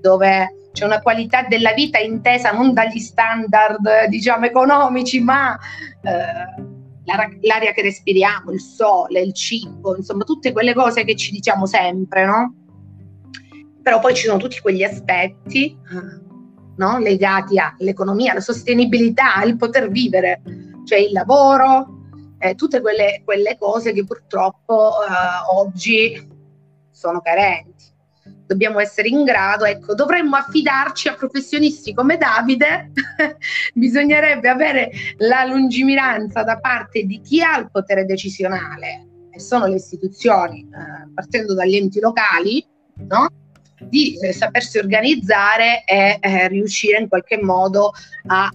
Dove 0.00 0.68
c'è 0.72 0.84
una 0.84 1.00
qualità 1.00 1.42
della 1.42 1.72
vita 1.72 1.98
intesa 1.98 2.50
non 2.50 2.72
dagli 2.72 2.98
standard, 2.98 4.06
diciamo, 4.06 4.46
economici, 4.46 5.20
ma 5.20 5.58
eh, 6.02 6.70
l'aria 7.04 7.72
che 7.72 7.82
respiriamo, 7.82 8.50
il 8.52 8.60
sole, 8.60 9.20
il 9.20 9.34
cibo, 9.34 9.96
insomma, 9.96 10.24
tutte 10.24 10.52
quelle 10.52 10.74
cose 10.74 11.04
che 11.04 11.14
ci 11.14 11.30
diciamo 11.30 11.66
sempre, 11.66 12.24
no? 12.24 12.54
Però 13.82 14.00
poi 14.00 14.14
ci 14.14 14.26
sono 14.26 14.38
tutti 14.38 14.60
quegli 14.60 14.82
aspetti 14.82 15.76
no? 16.76 16.98
legati 16.98 17.58
all'economia, 17.58 18.32
alla 18.32 18.40
sostenibilità, 18.40 19.34
al 19.34 19.56
poter 19.56 19.90
vivere, 19.90 20.42
cioè 20.84 20.98
il 20.98 21.12
lavoro, 21.12 22.00
eh, 22.38 22.54
tutte 22.54 22.80
quelle, 22.80 23.22
quelle, 23.24 23.56
cose 23.58 23.92
che 23.92 24.04
purtroppo 24.04 24.92
eh, 25.02 25.54
oggi 25.54 26.28
sono 26.90 27.20
carenti. 27.20 27.90
Dobbiamo 28.46 28.80
essere 28.80 29.08
in 29.08 29.24
grado, 29.24 29.64
ecco, 29.64 29.94
dovremmo 29.94 30.36
affidarci 30.36 31.08
a 31.08 31.14
professionisti 31.14 31.94
come 31.94 32.18
Davide, 32.18 32.90
bisognerebbe 33.74 34.48
avere 34.48 34.90
la 35.18 35.44
lungimiranza 35.44 36.42
da 36.42 36.58
parte 36.58 37.04
di 37.04 37.20
chi 37.20 37.42
ha 37.42 37.58
il 37.58 37.70
potere 37.70 38.04
decisionale, 38.04 39.08
e 39.30 39.40
sono 39.40 39.66
le 39.66 39.76
istituzioni, 39.76 40.60
eh, 40.62 41.10
partendo 41.14 41.54
dagli 41.54 41.76
enti 41.76 42.00
locali, 42.00 42.64
no? 43.08 43.26
Di 43.88 44.18
eh, 44.18 44.32
sapersi 44.32 44.78
organizzare 44.78 45.84
e 45.84 46.18
eh, 46.20 46.48
riuscire 46.48 46.98
in 46.98 47.08
qualche 47.08 47.40
modo 47.42 47.92
a 48.26 48.50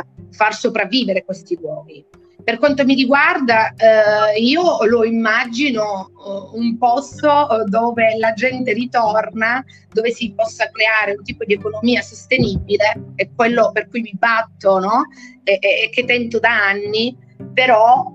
eh, 0.00 0.26
far 0.30 0.54
sopravvivere 0.54 1.24
questi 1.24 1.56
luoghi. 1.60 2.04
Per 2.44 2.58
quanto 2.58 2.84
mi 2.84 2.94
riguarda, 2.94 3.72
eh, 3.72 4.38
io 4.38 4.84
lo 4.84 5.02
immagino 5.02 6.10
uh, 6.14 6.58
un 6.58 6.76
posto 6.76 7.64
dove 7.66 8.18
la 8.18 8.34
gente 8.34 8.74
ritorna, 8.74 9.64
dove 9.90 10.10
si 10.10 10.30
possa 10.36 10.68
creare 10.70 11.16
un 11.16 11.24
tipo 11.24 11.44
di 11.46 11.54
economia 11.54 12.02
sostenibile, 12.02 13.12
è 13.14 13.30
quello 13.34 13.70
per 13.72 13.88
cui 13.88 14.02
mi 14.02 14.12
batto 14.12 14.78
no? 14.78 15.04
e, 15.42 15.58
e, 15.58 15.88
che 15.90 16.04
tento 16.04 16.38
da 16.38 16.66
anni, 16.66 17.16
però 17.54 18.12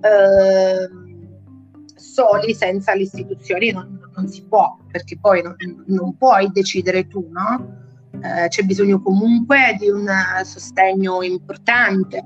soli 2.12 2.54
senza 2.54 2.94
le 2.96 3.04
istituzioni 3.04 3.72
non, 3.72 4.00
non 4.16 4.28
si 4.28 4.44
può, 4.44 4.78
perché 4.92 5.18
poi 5.20 5.42
non, 5.42 5.56
non 5.88 6.18
puoi 6.18 6.52
decidere 6.52 7.08
tu, 7.08 7.30
no? 7.32 7.78
Eh, 8.22 8.48
c'è 8.48 8.64
bisogno 8.64 9.02
comunque 9.02 9.76
di 9.80 9.90
un 9.90 10.10
sostegno 10.44 11.22
importante, 11.22 12.18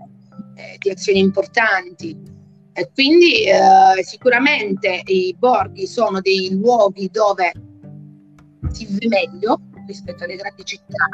eh, 0.56 0.78
di 0.80 0.90
azioni 0.90 1.20
importanti. 1.20 2.32
E 2.76 2.90
quindi 2.92 3.44
eh, 3.44 4.04
sicuramente 4.04 5.04
i 5.06 5.36
borghi 5.38 5.86
sono 5.86 6.22
dei 6.22 6.58
luoghi 6.60 7.10
dove 7.12 7.52
si 8.72 8.86
vive 8.86 9.08
meglio 9.08 9.60
rispetto 9.86 10.24
alle 10.24 10.38
grandi 10.38 10.64
città, 10.64 11.06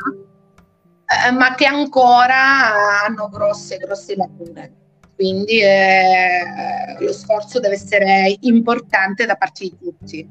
eh, 1.27 1.32
ma 1.32 1.55
che 1.55 1.65
ancora 1.65 3.03
hanno 3.05 3.27
grosse, 3.27 3.77
grosse 3.77 4.15
lacune 4.15 4.79
quindi 5.19 5.60
eh, 5.60 6.95
lo 6.97 7.12
sforzo 7.12 7.60
deve 7.60 7.73
essere 7.73 8.38
importante 8.39 9.25
da 9.25 9.36
parte 9.36 9.65
di 9.65 9.75
tutti. 9.77 10.29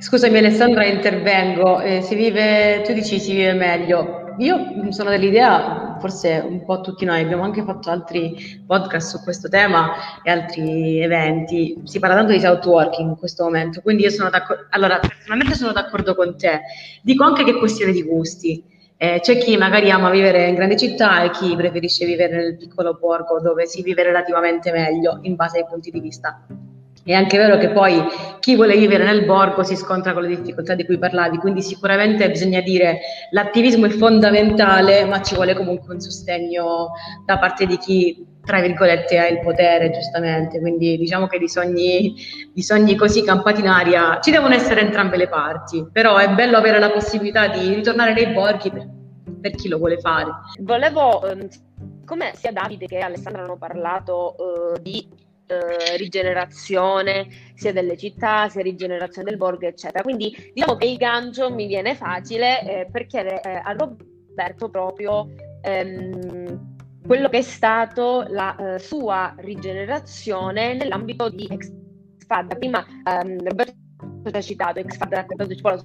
Scusami 0.00 0.38
Alessandra, 0.38 0.84
intervengo. 0.84 1.80
Eh, 1.80 2.02
si 2.02 2.16
vive, 2.16 2.82
tu 2.84 2.92
dici 2.92 3.20
si 3.20 3.32
vive 3.32 3.52
meglio. 3.52 4.34
Io 4.38 4.90
sono 4.90 5.10
dell'idea, 5.10 5.96
forse 6.00 6.44
un 6.44 6.64
po' 6.64 6.80
tutti 6.80 7.04
noi, 7.04 7.20
abbiamo 7.22 7.44
anche 7.44 7.62
fatto 7.62 7.88
altri 7.88 8.64
podcast 8.66 9.16
su 9.16 9.22
questo 9.22 9.48
tema 9.48 9.92
e 10.24 10.30
altri 10.32 11.00
eventi. 11.00 11.82
Si 11.84 12.00
parla 12.00 12.16
tanto 12.16 12.32
di 12.32 12.40
south 12.40 12.66
working 12.66 13.10
in 13.10 13.16
questo 13.16 13.44
momento, 13.44 13.80
quindi 13.80 14.02
io 14.02 14.10
sono 14.10 14.28
d'accordo. 14.28 14.66
Allora, 14.70 14.98
personalmente 14.98 15.54
sono 15.54 15.70
d'accordo 15.70 16.16
con 16.16 16.36
te. 16.36 16.62
Dico 17.00 17.22
anche 17.22 17.44
che 17.44 17.52
è 17.52 17.58
questione 17.58 17.92
di 17.92 18.02
gusti. 18.02 18.71
Eh, 19.02 19.18
c'è 19.18 19.36
chi 19.36 19.56
magari 19.56 19.90
ama 19.90 20.10
vivere 20.10 20.46
in 20.46 20.54
grande 20.54 20.76
città 20.76 21.24
e 21.24 21.30
chi 21.30 21.56
preferisce 21.56 22.06
vivere 22.06 22.36
nel 22.36 22.56
piccolo 22.56 22.94
borgo 22.94 23.40
dove 23.40 23.66
si 23.66 23.82
vive 23.82 24.04
relativamente 24.04 24.70
meglio 24.70 25.18
in 25.22 25.34
base 25.34 25.58
ai 25.58 25.66
punti 25.68 25.90
di 25.90 25.98
vista. 25.98 26.46
È 27.02 27.12
anche 27.12 27.36
vero 27.36 27.58
che 27.58 27.70
poi 27.70 28.00
chi 28.38 28.54
vuole 28.54 28.76
vivere 28.76 29.02
nel 29.02 29.24
borgo 29.24 29.64
si 29.64 29.74
scontra 29.74 30.12
con 30.12 30.22
le 30.22 30.28
difficoltà 30.28 30.76
di 30.76 30.84
cui 30.84 30.98
parlavi, 30.98 31.38
quindi 31.38 31.62
sicuramente 31.62 32.30
bisogna 32.30 32.60
dire 32.60 33.00
l'attivismo 33.32 33.86
è 33.86 33.90
fondamentale, 33.90 35.04
ma 35.04 35.20
ci 35.20 35.34
vuole 35.34 35.54
comunque 35.54 35.94
un 35.94 36.00
sostegno 36.00 36.92
da 37.26 37.40
parte 37.40 37.66
di 37.66 37.78
chi, 37.78 38.24
tra 38.44 38.60
virgolette, 38.60 39.18
ha 39.18 39.28
il 39.28 39.40
potere, 39.40 39.90
giustamente. 39.90 40.60
Quindi 40.60 40.96
diciamo 40.96 41.26
che 41.26 41.38
di 41.38 41.48
sogni, 41.48 42.14
di 42.52 42.62
sogni 42.62 42.96
così 42.96 43.22
campati 43.22 43.60
in 43.60 43.68
aria 43.68 44.18
ci 44.20 44.30
devono 44.30 44.54
essere 44.54 44.80
entrambe 44.80 45.16
le 45.16 45.28
parti, 45.28 45.86
però 45.90 46.16
è 46.16 46.28
bello 46.30 46.56
avere 46.56 46.78
la 46.78 46.90
possibilità 46.90 47.48
di 47.48 47.74
ritornare 47.74 48.12
nei 48.12 48.32
borghi 48.32 48.70
per, 48.70 48.88
per 49.40 49.50
chi 49.52 49.68
lo 49.68 49.78
vuole 49.78 49.98
fare. 49.98 50.30
Volevo, 50.60 51.24
ehm, 51.24 51.48
come 52.04 52.32
sia 52.34 52.52
Davide 52.52 52.86
che 52.86 52.98
Alessandra 52.98 53.42
hanno 53.42 53.56
parlato 53.56 54.34
uh, 54.36 54.80
di 54.80 55.06
eh, 55.46 55.96
rigenerazione 55.96 57.28
sia 57.54 57.72
delle 57.72 57.96
città, 57.96 58.48
sia 58.48 58.62
rigenerazione 58.62 59.28
del 59.28 59.38
borgo, 59.38 59.66
eccetera. 59.66 60.02
Quindi 60.02 60.34
diciamo 60.52 60.76
che 60.76 60.86
il 60.86 60.96
gancio 60.96 61.52
mi 61.52 61.66
viene 61.66 61.94
facile 61.94 62.62
eh, 62.62 62.88
per 62.90 63.06
chiedere 63.06 63.40
eh, 63.42 63.60
a 63.62 63.72
Roberto 63.72 64.68
proprio 64.70 65.28
ehm, 65.60 66.71
quello 67.12 67.28
che 67.28 67.38
è 67.38 67.42
stato 67.42 68.24
la 68.26 68.56
eh, 68.56 68.78
sua 68.78 69.34
rigenerazione 69.36 70.72
nell'ambito 70.72 71.28
di 71.28 71.46
Exfad. 71.46 72.56
Prima 72.56 72.82
ehm, 73.04 73.38
Roberto 73.46 73.74
ci 74.24 74.34
ha 74.34 74.40
citato 74.40 74.78
Exfad 74.78 75.12
ha 75.12 75.16
raccontato 75.16 75.50
la 75.50 75.56
sua 75.76 75.82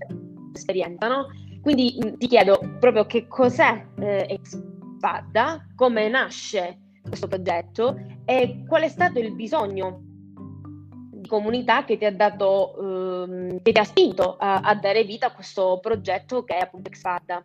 esperienza, 0.53 1.09
no? 1.09 1.25
Quindi 1.61 1.97
mh, 2.01 2.15
ti 2.15 2.28
chiedo 2.28 2.57
proprio 2.80 3.05
che 3.07 3.28
cos'è 3.28 3.88
eh, 3.99 4.39
Exfad, 4.39 5.75
come 5.75 6.07
nasce 6.07 6.80
questo 7.05 7.28
progetto 7.28 7.99
e 8.23 8.63
qual 8.65 8.84
è 8.84 8.88
stato 8.88 9.19
il 9.19 9.36
bisogno 9.36 9.99
di 11.11 11.28
comunità 11.28 11.84
che 11.84 11.97
ti 11.97 12.05
ha 12.05 12.15
dato, 12.15 13.25
ehm, 13.25 13.61
che 13.63 13.73
ti 13.73 13.80
ha 13.82 13.84
spinto 13.84 14.38
a, 14.38 14.61
a, 14.61 14.75
dare 14.75 15.03
vita 15.03 15.28
a 15.28 15.34
questo 15.34 15.80
progetto 15.82 16.45
che 16.45 16.55
è 16.55 16.61
appunto 16.61 16.89
Exfad. 16.89 17.43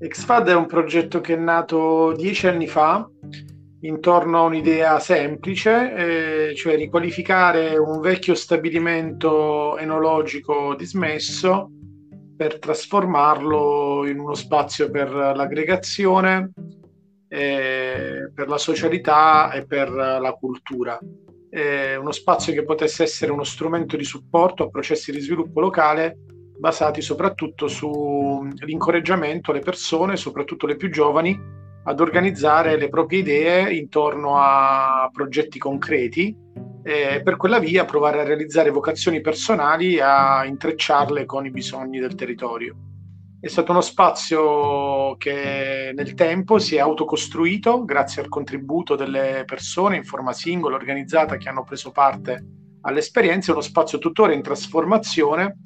Exfad 0.00 0.48
è 0.48 0.54
un 0.54 0.66
progetto 0.66 1.20
che 1.20 1.34
è 1.34 1.36
nato 1.36 2.12
dieci 2.12 2.46
anni 2.46 2.68
fa 2.68 3.08
intorno 3.80 4.38
a 4.38 4.42
un'idea 4.42 5.00
semplice, 5.00 6.50
eh, 6.50 6.54
cioè 6.54 6.76
riqualificare 6.76 7.76
un 7.76 8.00
vecchio 8.00 8.34
stabilimento 8.34 9.76
enologico 9.76 10.74
dismesso 10.76 11.70
per 12.36 12.58
trasformarlo 12.58 14.06
in 14.06 14.20
uno 14.20 14.34
spazio 14.34 14.90
per 14.90 15.10
l'aggregazione 15.10 16.52
eh, 17.28 18.30
per 18.32 18.48
la 18.48 18.58
socialità 18.58 19.50
e 19.52 19.66
per 19.66 19.90
la 19.90 20.32
cultura. 20.38 20.98
Eh, 21.50 21.96
uno 21.96 22.12
spazio 22.12 22.52
che 22.52 22.64
potesse 22.64 23.02
essere 23.02 23.32
uno 23.32 23.44
strumento 23.44 23.96
di 23.96 24.04
supporto 24.04 24.64
a 24.64 24.70
processi 24.70 25.10
di 25.10 25.20
sviluppo 25.20 25.60
locale 25.60 26.18
basati 26.58 27.00
soprattutto 27.00 27.68
sull'incoraggiamento 27.68 29.50
alle 29.50 29.60
persone, 29.60 30.16
soprattutto 30.16 30.66
le 30.66 30.76
più 30.76 30.90
giovani, 30.90 31.56
ad 31.84 32.00
organizzare 32.00 32.76
le 32.76 32.88
proprie 32.88 33.20
idee 33.20 33.72
intorno 33.74 34.36
a 34.36 35.08
progetti 35.12 35.58
concreti 35.58 36.36
e 36.82 37.22
per 37.22 37.36
quella 37.36 37.58
via 37.58 37.84
provare 37.84 38.20
a 38.20 38.24
realizzare 38.24 38.70
vocazioni 38.70 39.20
personali 39.20 39.96
e 39.96 40.02
a 40.02 40.44
intrecciarle 40.44 41.24
con 41.24 41.46
i 41.46 41.50
bisogni 41.50 41.98
del 41.98 42.14
territorio. 42.14 42.76
È 43.40 43.46
stato 43.46 43.70
uno 43.70 43.80
spazio 43.80 45.16
che 45.16 45.92
nel 45.94 46.14
tempo 46.14 46.58
si 46.58 46.74
è 46.74 46.80
autocostruito 46.80 47.84
grazie 47.84 48.20
al 48.20 48.28
contributo 48.28 48.96
delle 48.96 49.44
persone 49.46 49.96
in 49.96 50.04
forma 50.04 50.32
singola, 50.32 50.74
organizzata, 50.74 51.36
che 51.36 51.48
hanno 51.48 51.62
preso 51.62 51.92
parte 51.92 52.44
all'esperienza. 52.80 53.50
È 53.50 53.54
uno 53.54 53.62
spazio 53.62 53.98
tuttora 53.98 54.32
in 54.32 54.42
trasformazione, 54.42 55.58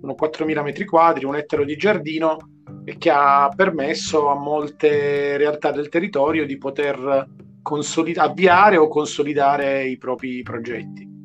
sono 0.00 0.14
4.000 0.14 0.62
metri 0.62 0.84
quadri, 0.84 1.24
un 1.24 1.36
ettaro 1.36 1.64
di 1.64 1.76
giardino 1.76 2.36
e 2.84 2.96
che 2.98 3.10
ha 3.10 3.50
permesso 3.54 4.28
a 4.28 4.34
molte 4.34 5.36
realtà 5.36 5.70
del 5.70 5.88
territorio 5.88 6.46
di 6.46 6.56
poter 6.56 7.26
consolida- 7.62 8.22
avviare 8.22 8.76
o 8.76 8.88
consolidare 8.88 9.86
i 9.86 9.98
propri 9.98 10.42
progetti. 10.42 11.16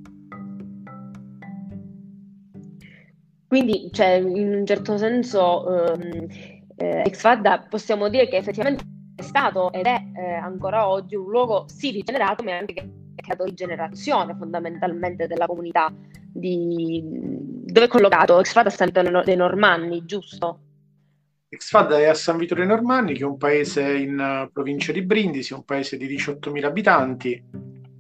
Quindi, 3.48 3.90
cioè, 3.92 4.14
in 4.14 4.54
un 4.56 4.66
certo 4.66 4.98
senso, 4.98 5.94
ehm, 5.94 6.28
eh, 6.76 7.04
Exfadda 7.06 7.68
possiamo 7.70 8.10
dire 8.10 8.28
che 8.28 8.38
effettivamente 8.38 8.84
è 9.16 9.22
stato 9.22 9.72
ed 9.72 9.86
è 9.86 10.02
eh, 10.18 10.34
ancora 10.34 10.90
oggi 10.90 11.16
un 11.16 11.30
luogo 11.30 11.66
sì 11.68 11.92
rigenerato, 11.92 12.44
ma 12.44 12.58
anche 12.58 12.74
creato 13.16 13.44
rigenerazione 13.44 14.36
fondamentalmente 14.36 15.28
della 15.28 15.46
comunità 15.46 15.94
di... 16.32 17.53
dove 17.74 17.88
è 17.88 17.90
collocato? 17.90 18.40
Exfadda 18.40 18.70
sta 18.70 18.86
dei 18.86 19.36
Normanni, 19.36 20.06
giusto? 20.06 20.60
Exfadda 21.50 21.98
è 21.98 22.06
a 22.06 22.14
San 22.14 22.38
Vito 22.38 22.54
dei 22.54 22.68
Normanni, 22.68 23.14
che 23.16 23.24
è 23.24 23.26
un 23.26 23.38
paese 23.38 23.94
in 23.94 24.46
uh, 24.46 24.52
provincia 24.52 24.92
di 24.92 25.02
Brindisi, 25.02 25.54
un 25.54 25.64
paese 25.64 25.98
di 25.98 26.08
18.000 26.08 26.66
abitanti. 26.66 27.44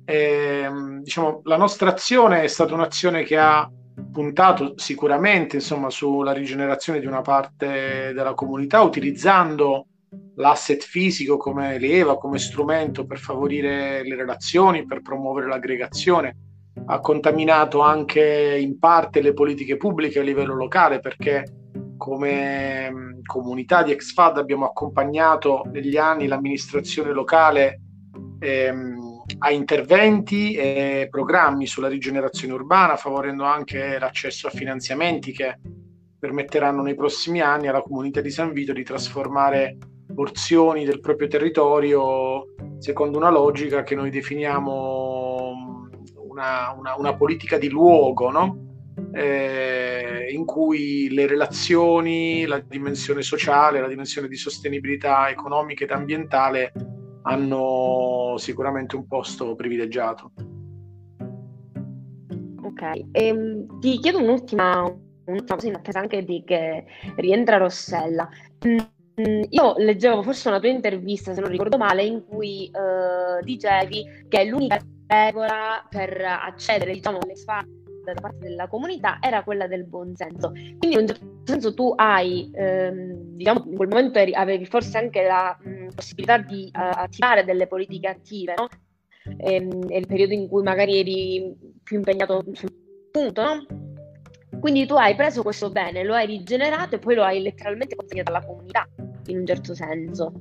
E, 0.05 0.15
ehm, 0.15 1.01
diciamo, 1.01 1.41
la 1.45 1.57
nostra 1.57 1.89
azione 1.89 2.43
è 2.43 2.47
stata 2.47 2.75
un'azione 2.75 3.23
che 3.23 3.37
ha 3.37 3.67
puntato 4.11 4.73
sicuramente 4.77 5.55
insomma, 5.55 5.89
sulla 5.89 6.33
rigenerazione 6.33 6.99
di 6.99 7.07
una 7.07 7.21
parte 7.21 8.11
della 8.13 8.35
comunità 8.35 8.81
utilizzando 8.81 9.87
l'asset 10.35 10.83
fisico 10.83 11.37
come 11.37 11.79
leva, 11.79 12.17
come 12.17 12.37
strumento 12.37 13.05
per 13.05 13.17
favorire 13.17 14.03
le 14.03 14.15
relazioni, 14.15 14.85
per 14.85 15.01
promuovere 15.01 15.47
l'aggregazione. 15.47 16.52
Ha 16.85 16.99
contaminato 16.99 17.81
anche 17.81 18.57
in 18.59 18.79
parte 18.79 19.21
le 19.21 19.33
politiche 19.33 19.77
pubbliche 19.77 20.19
a 20.19 20.23
livello 20.23 20.55
locale 20.55 20.99
perché 20.99 21.43
come 21.97 23.21
comunità 23.25 23.83
di 23.83 23.91
Exfad 23.91 24.37
abbiamo 24.37 24.65
accompagnato 24.65 25.63
negli 25.71 25.97
anni 25.97 26.27
l'amministrazione 26.27 27.13
locale 27.13 27.79
ehm, 28.39 29.23
a 29.39 29.51
interventi 29.51 30.53
e 30.55 31.07
programmi 31.09 31.65
sulla 31.65 31.87
rigenerazione 31.87 32.53
urbana, 32.53 32.97
favorendo 32.97 33.43
anche 33.45 33.97
l'accesso 33.97 34.47
a 34.47 34.51
finanziamenti 34.51 35.31
che 35.31 35.57
permetteranno 36.19 36.81
nei 36.81 36.95
prossimi 36.95 37.41
anni 37.41 37.67
alla 37.67 37.81
comunità 37.81 38.21
di 38.21 38.29
San 38.29 38.53
Vito 38.53 38.73
di 38.73 38.83
trasformare 38.83 39.77
porzioni 40.13 40.85
del 40.85 40.99
proprio 40.99 41.27
territorio 41.27 42.45
secondo 42.79 43.17
una 43.17 43.29
logica 43.29 43.83
che 43.83 43.95
noi 43.95 44.09
definiamo 44.09 45.02
una, 46.33 46.73
una, 46.77 46.95
una 46.95 47.15
politica 47.15 47.57
di 47.57 47.69
luogo, 47.69 48.31
no? 48.31 48.63
eh, 49.11 50.27
in 50.31 50.45
cui 50.45 51.09
le 51.11 51.27
relazioni, 51.27 52.45
la 52.45 52.59
dimensione 52.59 53.21
sociale, 53.21 53.79
la 53.79 53.87
dimensione 53.87 54.27
di 54.27 54.35
sostenibilità 54.35 55.29
economica 55.29 55.83
ed 55.83 55.91
ambientale 55.91 56.71
hanno 57.23 58.35
sicuramente 58.37 58.95
un 58.95 59.07
posto 59.07 59.55
privilegiato. 59.55 60.31
Ok, 62.63 62.81
e, 62.81 63.07
ehm, 63.11 63.79
ti 63.79 63.99
chiedo 63.99 64.19
un'ultima, 64.19 64.81
un'ultima 65.25 65.55
cosa 65.55 65.67
in 65.67 65.75
attesa 65.75 65.99
anche 65.99 66.23
di 66.23 66.43
che 66.45 66.85
rientra 67.15 67.57
Rossella. 67.57 68.27
Mm, 69.21 69.43
io 69.49 69.75
leggevo 69.77 70.23
forse 70.23 70.47
una 70.47 70.59
tua 70.59 70.69
intervista, 70.69 71.33
se 71.33 71.41
non 71.41 71.49
ricordo 71.49 71.77
male, 71.77 72.03
in 72.03 72.25
cui 72.25 72.71
uh, 72.73 73.43
dicevi 73.43 74.25
che 74.27 74.43
l'unica 74.45 74.79
regola 75.05 75.85
per 75.87 76.19
accedere 76.21 76.93
diciamo, 76.93 77.19
alle 77.19 77.35
sfide 77.35 77.81
da 78.03 78.13
parte 78.19 78.39
della 78.39 78.67
comunità 78.67 79.19
era 79.21 79.43
quella 79.43 79.67
del 79.67 79.85
buonsenso. 79.85 80.49
Quindi 80.51 80.93
in 80.93 80.97
un 80.97 81.07
certo 81.07 81.25
senso 81.45 81.73
tu 81.73 81.93
hai, 81.95 82.49
ehm, 82.53 83.35
diciamo, 83.35 83.63
in 83.67 83.75
quel 83.75 83.87
momento 83.87 84.19
eri, 84.19 84.33
avevi 84.33 84.65
forse 84.65 84.97
anche 84.97 85.23
la 85.23 85.57
mh, 85.61 85.93
possibilità 85.95 86.37
di 86.39 86.69
uh, 86.73 86.79
attivare 86.79 87.45
delle 87.45 87.67
politiche 87.67 88.07
attive, 88.07 88.55
no? 88.57 88.67
E, 89.37 89.55
ehm, 89.55 89.87
è 89.89 89.95
il 89.95 90.07
periodo 90.07 90.33
in 90.33 90.47
cui 90.47 90.63
magari 90.63 90.99
eri 90.99 91.55
più 91.81 91.97
impegnato 91.97 92.43
sul 92.51 92.73
punto, 93.11 93.41
no? 93.41 93.65
Quindi 94.63 94.85
tu 94.85 94.93
hai 94.93 95.13
preso 95.13 95.43
questo 95.43 95.71
bene, 95.71 96.05
lo 96.05 96.13
hai 96.13 96.25
rigenerato 96.25 96.95
e 96.95 96.99
poi 96.99 97.15
lo 97.15 97.23
hai 97.25 97.41
letteralmente 97.41 97.97
consegnato 97.97 98.31
alla 98.31 98.45
comunità, 98.45 98.87
in 99.25 99.39
un 99.39 99.45
certo 99.45 99.75
senso. 99.75 100.31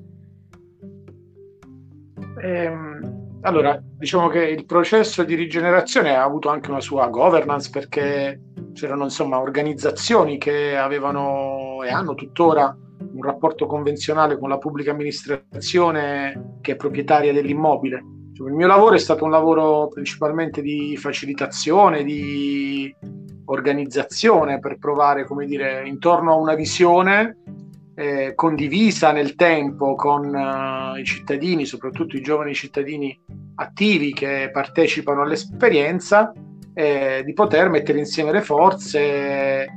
Ehm, 2.41 3.41
allora, 3.41 3.83
diciamo 3.83 4.29
che 4.29 4.45
il 4.45 4.65
processo 4.65 5.25
di 5.25 5.35
rigenerazione 5.35 6.15
ha 6.15 6.23
avuto 6.23 6.51
anche 6.51 6.71
una 6.71 6.81
sua 6.81 7.09
governance 7.09 7.69
perché 7.69 8.41
c'erano 8.75 9.03
insomma 9.03 9.41
organizzazioni 9.41 10.39
che 10.39 10.77
avevano 10.77 11.83
e 11.83 11.91
hanno 11.91 12.15
tuttora 12.15 12.73
un 12.99 13.23
rapporto 13.23 13.67
convenzionale 13.67 14.39
con 14.39 14.51
la 14.51 14.59
pubblica 14.59 14.93
amministrazione 14.93 16.59
che 16.61 16.75
è 16.75 16.77
proprietaria 16.77 17.33
dell'immobile. 17.33 18.05
Cioè, 18.35 18.47
il 18.47 18.55
mio 18.55 18.69
lavoro 18.69 18.95
è 18.95 18.99
stato 18.99 19.25
un 19.25 19.33
lavoro 19.33 19.89
principalmente 19.89 20.63
di 20.63 20.97
facilitazione, 20.97 22.05
di 22.05 22.95
organizzazione 23.47 24.59
per 24.59 24.79
provare, 24.79 25.25
come 25.25 25.47
dire, 25.47 25.87
intorno 25.87 26.33
a 26.33 26.37
una 26.37 26.55
visione 26.55 27.37
eh, 27.95 28.33
condivisa 28.35 29.13
nel 29.13 29.35
tempo 29.35 29.95
con 29.95 30.35
uh, 30.35 30.97
i 30.97 31.05
cittadini, 31.05 31.67
soprattutto 31.67 32.17
i 32.17 32.23
giovani 32.23 32.55
cittadini 32.55 33.19
attivi 33.57 34.13
che 34.13 34.51
partecipano 34.53 35.23
all'esperienza, 35.23 36.33
eh, 36.75 37.23
di 37.25 37.33
poter 37.35 37.69
mettere 37.69 37.99
insieme 37.99 38.33
le 38.33 38.41
forze 38.41 39.69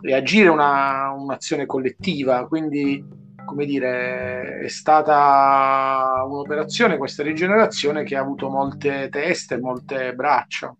e 0.00 0.14
agire 0.14 0.48
una, 0.48 1.10
un'azione 1.10 1.66
collettiva. 1.66 2.46
Quindi, 2.46 3.04
come 3.44 3.64
dire, 3.64 4.60
è 4.60 4.68
stata 4.68 6.22
un'operazione, 6.26 6.96
questa 6.96 7.22
rigenerazione, 7.22 8.04
che 8.04 8.16
ha 8.16 8.20
avuto 8.20 8.48
molte 8.48 9.08
teste, 9.10 9.58
molte 9.58 10.14
braccia. 10.14 10.74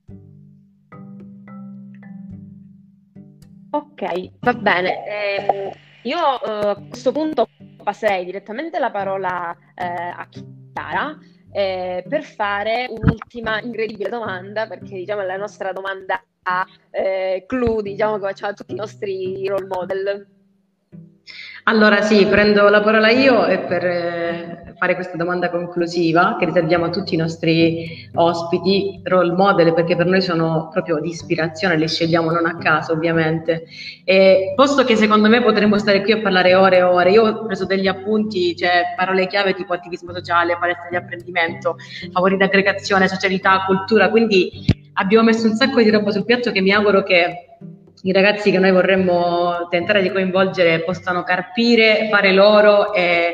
Ok, 3.75 4.31
va 4.39 4.53
bene. 4.55 5.05
Eh, 5.05 5.73
io 6.03 6.17
eh, 6.17 6.69
a 6.69 6.77
questo 6.89 7.11
punto 7.11 7.49
passerei 7.83 8.25
direttamente 8.25 8.79
la 8.79 8.93
parola 8.93 9.53
eh, 9.75 9.85
a 9.85 10.29
Chiara 10.31 11.19
eh, 11.51 12.05
per 12.09 12.23
fare 12.23 12.87
un'ultima 12.89 13.61
incredibile 13.61 14.11
domanda, 14.11 14.69
perché 14.69 14.95
diciamo 14.95 15.23
è 15.23 15.27
la 15.27 15.37
nostra 15.37 15.73
domanda 15.73 16.23
a 16.45 16.65
eh, 16.91 17.47
clou, 17.49 17.81
diciamo 17.81 18.15
che 18.19 18.27
facciamo 18.27 18.53
a 18.53 18.55
tutti 18.55 18.75
i 18.75 18.77
nostri 18.77 19.45
role 19.49 19.67
model. 19.67 20.27
Allora 21.65 22.01
sì, 22.01 22.27
prendo 22.27 22.69
la 22.69 22.81
parola 22.81 23.11
io 23.11 23.45
e 23.47 23.59
per 23.59 23.85
eh, 23.85 24.44
fare 24.85 24.95
questa 24.95 25.17
domanda 25.17 25.49
conclusiva 25.49 26.37
che 26.39 26.45
riserviamo 26.45 26.85
a 26.85 26.91
tutti 26.91 27.15
i 27.15 27.17
nostri 27.17 28.07
ospiti, 28.15 29.01
role 29.03 29.33
model, 29.33 29.73
perché 29.73 29.97
per 29.97 30.05
noi 30.05 30.21
sono 30.21 30.69
proprio 30.71 31.01
di 31.01 31.09
ispirazione, 31.09 31.77
li 31.77 31.89
scegliamo 31.89 32.31
non 32.31 32.45
a 32.45 32.59
caso 32.59 32.93
ovviamente. 32.93 33.65
E 34.05 34.53
posto 34.55 34.85
che 34.85 34.95
secondo 34.97 35.29
me 35.31 35.43
potremmo 35.43 35.79
stare 35.79 36.03
qui 36.03 36.13
a 36.13 36.21
parlare 36.21 36.55
ore 36.55 36.77
e 36.77 36.83
ore, 36.83 37.11
io 37.13 37.23
ho 37.23 37.47
preso 37.47 37.65
degli 37.65 37.87
appunti, 37.87 38.55
cioè 38.55 38.95
parole 38.95 39.27
chiave 39.27 39.55
tipo 39.55 39.73
attivismo 39.73 40.13
sociale, 40.13 40.59
palestra 40.59 40.89
di 40.91 40.97
apprendimento, 40.97 41.77
favori 42.13 42.37
di 42.37 42.43
aggregazione, 42.43 43.09
socialità, 43.09 43.65
cultura, 43.67 44.11
quindi 44.11 44.67
abbiamo 44.95 45.25
messo 45.25 45.47
un 45.47 45.55
sacco 45.55 45.81
di 45.81 45.89
roba 45.89 46.11
sul 46.11 46.27
piatto 46.27 46.53
che 46.53 46.61
mi 46.61 46.73
auguro 46.73 47.03
che 47.03 47.57
i 48.03 48.13
ragazzi 48.13 48.51
che 48.51 48.59
noi 48.59 48.71
vorremmo 48.71 49.67
tentare 49.71 50.03
di 50.03 50.11
coinvolgere 50.11 50.81
possano 50.81 51.23
carpire, 51.23 52.09
fare 52.11 52.33
loro 52.33 52.93
e, 52.93 53.33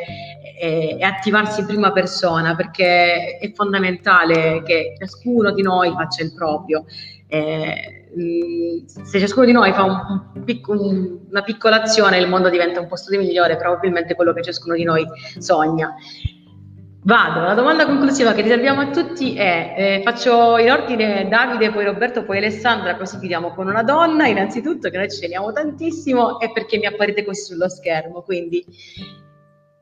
e, 0.60 0.96
e, 0.98 1.02
attivarsi 1.02 1.60
in 1.60 1.66
prima 1.66 1.90
persona 1.90 2.54
perché 2.54 3.38
è 3.38 3.52
fondamentale 3.52 4.62
che 4.62 4.94
ciascuno 4.98 5.52
di 5.52 5.62
noi 5.62 5.90
faccia 5.92 6.22
il 6.22 6.34
proprio. 6.34 6.84
Eh, 7.26 8.06
se 8.86 9.18
ciascuno 9.18 9.46
di 9.46 9.52
noi 9.52 9.72
fa 9.72 9.84
un, 9.84 9.94
un 10.66 11.18
una 11.30 11.42
piccola 11.42 11.82
azione 11.82 12.18
il 12.18 12.28
mondo 12.28 12.50
diventa 12.50 12.80
un 12.80 12.88
posto 12.88 13.10
di 13.10 13.18
migliore, 13.18 13.56
probabilmente 13.56 14.14
quello 14.14 14.32
che 14.32 14.42
ciascuno 14.42 14.74
di 14.74 14.82
noi 14.82 15.06
sogna. 15.38 15.94
Vado, 17.02 17.40
la 17.40 17.54
domanda 17.54 17.86
conclusiva 17.86 18.34
che 18.34 18.42
riserviamo 18.42 18.82
a 18.82 18.90
tutti 18.90 19.34
è, 19.34 19.74
eh, 19.76 20.02
faccio 20.04 20.58
in 20.58 20.70
ordine 20.70 21.28
Davide, 21.28 21.70
poi 21.70 21.84
Roberto, 21.84 22.24
poi 22.24 22.36
Alessandra, 22.38 22.96
così 22.96 23.18
chiudiamo 23.18 23.54
con 23.54 23.68
una 23.68 23.82
donna, 23.82 24.26
innanzitutto 24.26 24.90
che 24.90 24.98
noi 24.98 25.10
ci 25.10 25.20
teniamo 25.20 25.50
tantissimo 25.50 26.40
e 26.40 26.52
perché 26.52 26.76
mi 26.76 26.84
apparite 26.84 27.24
così 27.24 27.40
sullo 27.40 27.70
schermo, 27.70 28.20
quindi 28.20 28.62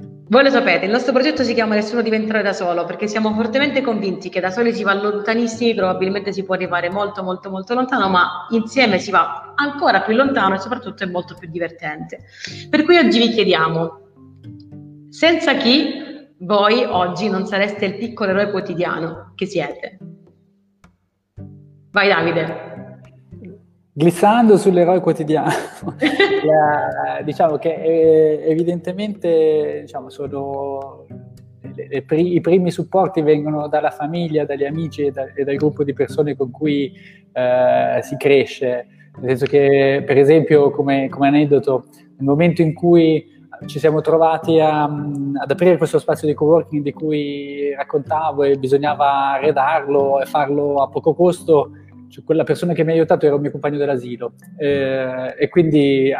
voi 0.00 0.44
lo 0.44 0.50
sapete, 0.50 0.84
il 0.84 0.92
nostro 0.92 1.12
progetto 1.12 1.42
si 1.42 1.54
chiama 1.54 1.74
Nessuno 1.74 2.02
diventerà 2.02 2.40
da 2.42 2.52
solo 2.52 2.84
perché 2.84 3.08
siamo 3.08 3.32
fortemente 3.32 3.80
convinti 3.80 4.28
che 4.28 4.40
da 4.40 4.50
soli 4.50 4.72
si 4.72 4.84
va 4.84 4.92
lontanissimi, 4.94 5.74
probabilmente 5.74 6.32
si 6.32 6.44
può 6.44 6.54
arrivare 6.54 6.88
molto 6.90 7.22
molto 7.22 7.50
molto 7.50 7.74
lontano, 7.74 8.08
ma 8.08 8.46
insieme 8.50 8.98
si 8.98 9.10
va 9.10 9.54
ancora 9.56 10.02
più 10.02 10.14
lontano 10.14 10.54
e 10.54 10.58
soprattutto 10.58 11.02
è 11.02 11.06
molto 11.06 11.34
più 11.34 11.48
divertente. 11.50 12.24
Per 12.68 12.84
cui 12.84 12.98
oggi 12.98 13.18
vi 13.18 13.30
chiediamo, 13.30 14.00
senza 15.08 15.54
chi 15.54 16.30
voi 16.40 16.84
oggi 16.84 17.28
non 17.28 17.46
sareste 17.46 17.86
il 17.86 17.96
piccolo 17.96 18.30
eroe 18.30 18.50
quotidiano 18.50 19.32
che 19.34 19.46
siete. 19.46 19.98
Vai 21.90 22.08
Davide. 22.08 22.67
Glissando 23.98 24.56
sull'eroe 24.56 25.00
quotidiano, 25.00 25.50
La, 26.46 27.20
diciamo 27.24 27.56
che 27.56 27.74
eh, 27.74 28.44
evidentemente 28.48 29.80
diciamo, 29.80 30.08
sono 30.08 31.04
i 31.74 32.40
primi 32.40 32.70
supporti 32.70 33.22
vengono 33.22 33.66
dalla 33.66 33.90
famiglia, 33.90 34.44
dagli 34.44 34.64
amici 34.64 35.06
e, 35.06 35.10
da, 35.10 35.32
e 35.34 35.42
dal 35.42 35.56
gruppo 35.56 35.82
di 35.82 35.94
persone 35.94 36.36
con 36.36 36.52
cui 36.52 36.92
eh, 37.32 37.98
si 38.02 38.16
cresce. 38.16 38.86
Nel 39.16 39.30
senso 39.30 39.46
che, 39.46 40.04
per 40.06 40.16
esempio, 40.16 40.70
come, 40.70 41.08
come 41.08 41.26
aneddoto, 41.26 41.86
nel 42.18 42.28
momento 42.28 42.62
in 42.62 42.74
cui 42.74 43.36
ci 43.66 43.80
siamo 43.80 44.00
trovati 44.00 44.60
a, 44.60 44.84
ad 44.84 45.50
aprire 45.50 45.76
questo 45.76 45.98
spazio 45.98 46.28
di 46.28 46.34
coworking 46.34 46.84
di 46.84 46.92
cui 46.92 47.74
raccontavo 47.74 48.44
e 48.44 48.58
bisognava 48.58 49.32
arredarlo 49.32 50.20
e 50.20 50.26
farlo 50.26 50.82
a 50.82 50.88
poco 50.88 51.14
costo. 51.14 51.72
Cioè, 52.08 52.24
quella 52.24 52.44
persona 52.44 52.72
che 52.72 52.84
mi 52.84 52.90
ha 52.90 52.94
aiutato 52.94 53.26
era 53.26 53.34
un 53.34 53.40
mio 53.40 53.50
compagno 53.50 53.78
dell'asilo 53.78 54.32
eh, 54.56 55.34
e 55.38 55.48
quindi 55.48 56.12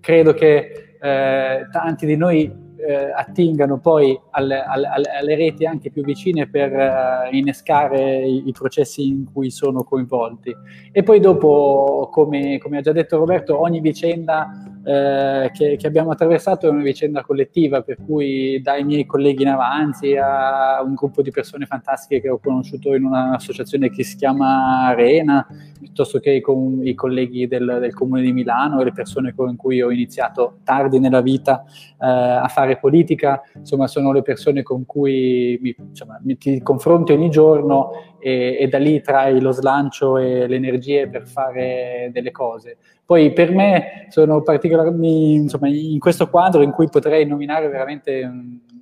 credo 0.00 0.32
che 0.32 0.96
eh, 1.00 1.66
tanti 1.70 2.06
di 2.06 2.16
noi 2.16 2.64
eh, 2.76 3.10
attingano 3.12 3.78
poi 3.78 4.18
alle, 4.30 4.62
alle, 4.62 4.88
alle, 4.88 5.34
reti 5.34 5.66
anche 5.66 5.90
più 5.90 6.04
vicine 6.04 6.48
per 6.48 6.72
eh, 6.72 7.28
innescare 7.32 8.24
i, 8.26 8.48
i, 8.48 8.52
processi 8.52 9.06
in 9.06 9.26
cui 9.32 9.50
sono 9.50 9.82
coinvolti. 9.82 10.54
E 10.92 11.02
poi 11.02 11.20
dopo, 11.20 12.08
come, 12.12 12.58
come 12.58 12.78
ha 12.78 12.80
già 12.80 12.92
detto 12.92 13.16
Roberto, 13.16 13.60
ogni 13.60 13.80
vicenda 13.80 14.50
eh, 14.86 15.50
che, 15.52 15.74
che, 15.74 15.86
abbiamo 15.88 16.12
attraversato 16.12 16.68
è 16.68 16.70
una 16.70 16.84
vicenda 16.84 17.22
collettiva, 17.22 17.82
per 17.82 17.96
cui 18.06 18.60
dai 18.62 18.84
miei 18.84 19.04
colleghi 19.04 19.42
in 19.42 19.48
avanti 19.48 20.16
a 20.16 20.80
un 20.80 20.94
gruppo 20.94 21.22
di 21.22 21.32
persone 21.32 21.66
fantastiche 21.66 22.20
che 22.20 22.28
ho 22.28 22.38
conosciuto 22.38 22.94
in 22.94 23.04
un'associazione 23.04 23.90
che 23.90 24.04
si 24.04 24.14
chiama 24.14 24.84
Arena, 24.84 25.44
piuttosto 25.76 26.20
che 26.20 26.40
con 26.40 26.86
i 26.86 26.94
colleghi 26.94 27.48
del, 27.48 27.78
del 27.80 27.94
Comune 27.94 28.22
di 28.22 28.32
Milano 28.32 28.80
e 28.80 28.84
le 28.84 28.92
persone 28.92 29.34
con 29.34 29.56
cui 29.56 29.82
ho 29.82 29.90
iniziato 29.90 30.58
tardi 30.62 31.00
nella 31.00 31.20
vita 31.20 31.64
eh, 32.00 32.06
a 32.06 32.46
fare 32.46 32.78
politica, 32.78 33.42
insomma 33.56 33.88
sono 33.88 34.12
le 34.12 34.22
persone 34.22 34.62
con 34.62 34.86
cui 34.86 35.58
mi, 35.60 35.74
insomma, 35.76 36.20
mi 36.22 36.38
ti 36.38 36.62
confronti 36.62 37.10
ogni 37.10 37.28
giorno 37.28 38.15
e, 38.26 38.56
e 38.58 38.66
da 38.66 38.78
lì 38.78 39.00
trai 39.02 39.40
lo 39.40 39.52
slancio 39.52 40.18
e 40.18 40.48
le 40.48 40.56
energie 40.56 41.08
per 41.08 41.28
fare 41.28 42.10
delle 42.12 42.32
cose. 42.32 42.76
Poi 43.04 43.32
per 43.32 43.52
me 43.52 44.06
sono 44.08 44.42
particolarmente, 44.42 45.06
insomma, 45.06 45.68
in 45.68 46.00
questo 46.00 46.28
quadro 46.28 46.62
in 46.62 46.72
cui 46.72 46.88
potrei 46.88 47.24
nominare 47.24 47.68
veramente 47.68 48.28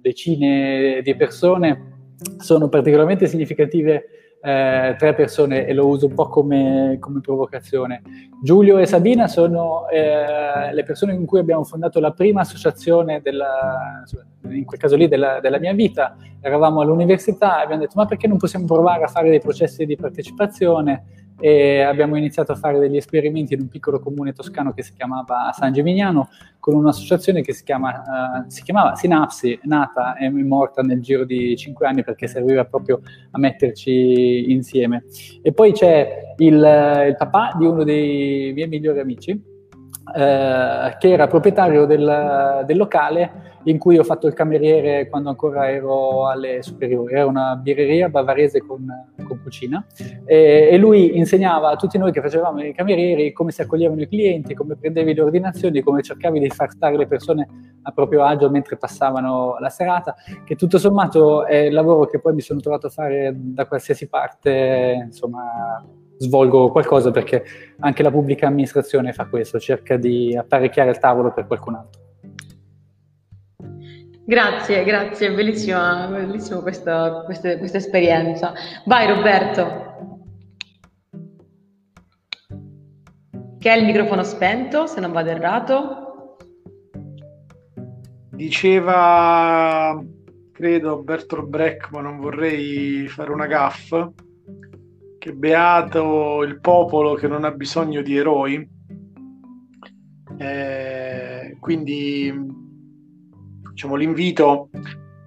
decine 0.01 1.03
di 1.03 1.15
persone, 1.15 1.93
sono 2.39 2.71
particolarmente 2.71 3.27
significative 3.27 4.24
eh, 4.45 4.95
tre 4.99 5.15
persone 5.15 5.65
e 5.65 5.73
lo 5.73 5.87
uso 5.87 6.07
un 6.07 6.13
po' 6.13 6.29
come, 6.29 6.99
come 7.01 7.21
provocazione. 7.21 8.03
Giulio 8.43 8.77
e 8.77 8.85
Sabina 8.85 9.27
sono 9.27 9.89
eh, 9.89 10.71
le 10.71 10.83
persone 10.83 11.17
con 11.17 11.25
cui 11.25 11.39
abbiamo 11.39 11.65
fondato 11.65 11.99
la 11.99 12.13
prima 12.13 12.43
associazione, 12.43 13.23
della, 13.23 14.05
in 14.51 14.67
quel 14.67 14.79
caso 14.79 14.97
lì, 14.97 15.09
della, 15.09 15.41
della 15.41 15.59
mia 15.59 15.73
vita. 15.73 16.17
Eravamo 16.43 16.83
all'università 16.83 17.61
e 17.61 17.63
abbiamo 17.63 17.81
detto 17.81 17.95
ma 17.97 18.05
perché 18.05 18.27
non 18.27 18.37
possiamo 18.37 18.67
provare 18.67 19.05
a 19.05 19.09
fare 19.09 19.31
dei 19.31 19.41
processi 19.41 19.87
di 19.87 19.97
partecipazione? 19.97 21.24
E 21.41 21.81
abbiamo 21.81 22.17
iniziato 22.17 22.53
a 22.53 22.57
fare 22.57 22.79
degli 22.79 22.97
esperimenti 22.97 23.55
in 23.55 23.61
un 23.61 23.69
piccolo 23.69 23.99
comune 23.99 24.33
toscano 24.33 24.73
che 24.73 24.83
si 24.83 24.93
chiamava 24.95 25.53
San 25.53 25.73
Gimignano 25.73 26.29
con 26.61 26.75
un'associazione 26.75 27.43
che 27.43 27.53
si, 27.53 27.65
chiama, 27.65 28.45
uh, 28.47 28.51
si 28.51 28.63
chiamava 28.63 28.95
Sinapsi, 28.95 29.59
nata 29.65 30.17
e 30.17 30.31
morta 30.31 30.83
nel 30.83 31.01
giro 31.01 31.25
di 31.25 31.57
cinque 31.57 31.87
anni 31.87 32.03
perché 32.03 32.27
serviva 32.27 32.65
proprio 32.65 33.03
a 33.33 33.39
metterci 33.39 34.51
insieme. 34.51 35.05
E 35.43 35.53
poi 35.53 35.73
c'è 35.73 36.35
il, 36.39 36.55
il 36.55 37.17
papà 37.19 37.55
di 37.59 37.67
uno 37.67 37.85
dei 37.85 38.53
miei 38.55 38.69
migliori 38.69 39.01
amici, 39.01 39.53
eh, 40.13 40.97
che 40.99 41.11
era 41.11 41.27
proprietario 41.27 41.87
del, 41.87 42.63
del, 42.67 42.77
locale 42.77 43.53
in 43.65 43.79
cui 43.79 43.97
ho 43.97 44.05
fatto 44.05 44.27
il 44.27 44.35
cameriere 44.35 45.09
quando 45.09 45.31
ancora 45.31 45.71
ero 45.71 46.29
alle 46.29 46.63
superiori. 46.63 47.15
Era 47.15 47.25
una 47.25 47.57
birreria 47.57 48.11
bavarese 48.11 48.61
con, 48.61 48.87
con 49.27 49.41
cucina 49.43 49.85
e, 50.27 50.69
e, 50.71 50.77
lui 50.77 51.17
insegnava 51.17 51.71
a 51.71 51.77
tutti 51.77 51.97
noi 51.97 52.13
che 52.13 52.21
facevamo 52.21 52.63
i 52.63 52.75
camerieri 52.75 53.33
come 53.33 53.51
si 53.51 53.63
accoglievano 53.63 54.03
i 54.03 54.09
clienti, 54.09 54.53
come 54.53 54.77
prendevi 54.77 55.15
le 55.15 55.23
ordinazioni, 55.23 55.81
come 55.81 56.03
cercavi 56.03 56.39
di 56.39 56.51
far 56.51 56.71
stare 56.71 56.99
le 56.99 57.07
persone 57.07 57.49
a 57.83 57.91
proprio 57.93 58.25
agio 58.25 58.51
mentre 58.51 58.77
passavano 58.77 59.57
la 59.59 59.71
serata, 59.71 60.15
che 60.45 60.55
tutto 60.55 60.77
sommato 60.77 61.47
è 61.47 61.57
il 61.57 61.73
lavoro 61.73 62.05
che 62.07 62.21
poi 62.21 62.35
mi 62.35 62.43
sono 62.43 62.61
trovato 62.61 62.89
a 62.89 62.91
fare 62.91 63.33
da 63.35 63.67
qualsiasi 63.67 64.07
parte, 64.07 65.05
insomma 65.07 65.83
svolgo 66.19 66.71
qualcosa 66.71 67.11
perché 67.11 67.45
anche 67.81 68.03
la 68.03 68.11
pubblica 68.11 68.47
amministrazione 68.47 69.13
fa 69.13 69.27
questo, 69.27 69.59
cerca 69.59 69.97
di 69.97 70.37
apparecchiare 70.37 70.91
il 70.91 70.99
tavolo 70.99 71.33
per 71.33 71.47
qualcun 71.47 71.75
altro. 71.75 72.03
Grazie, 74.27 74.85
grazie, 74.85 75.33
bellissima, 75.33 76.07
bellissima 76.07 76.61
questa, 76.61 77.23
questa, 77.27 77.59
questa 77.59 77.77
esperienza. 77.77 78.55
Vai 78.87 79.07
Roberto. 79.07 79.93
Che 83.59 83.71
è 83.71 83.77
il 83.77 83.85
microfono 83.85 84.23
spento, 84.23 84.87
se 84.87 85.01
non 85.01 85.13
vado 85.13 85.29
errato. 85.29 86.37
Diceva, 88.31 90.03
credo, 90.53 91.03
Bertolt 91.03 91.47
Brecht, 91.47 91.91
ma 91.91 92.01
non 92.01 92.19
vorrei 92.19 93.07
fare 93.09 93.31
una 93.31 93.47
gaffa, 93.47 94.11
che 95.25 95.33
beato 95.33 96.43
il 96.43 96.61
popolo 96.61 97.15
che 97.15 97.27
non 97.27 97.45
ha 97.45 97.51
bisogno 97.51 98.03
di 98.03 98.15
eroi. 98.15 98.69
Eh, 100.37 101.57
quindi 101.61 102.31
diciamo, 103.71 103.95
l'invito 103.95 104.69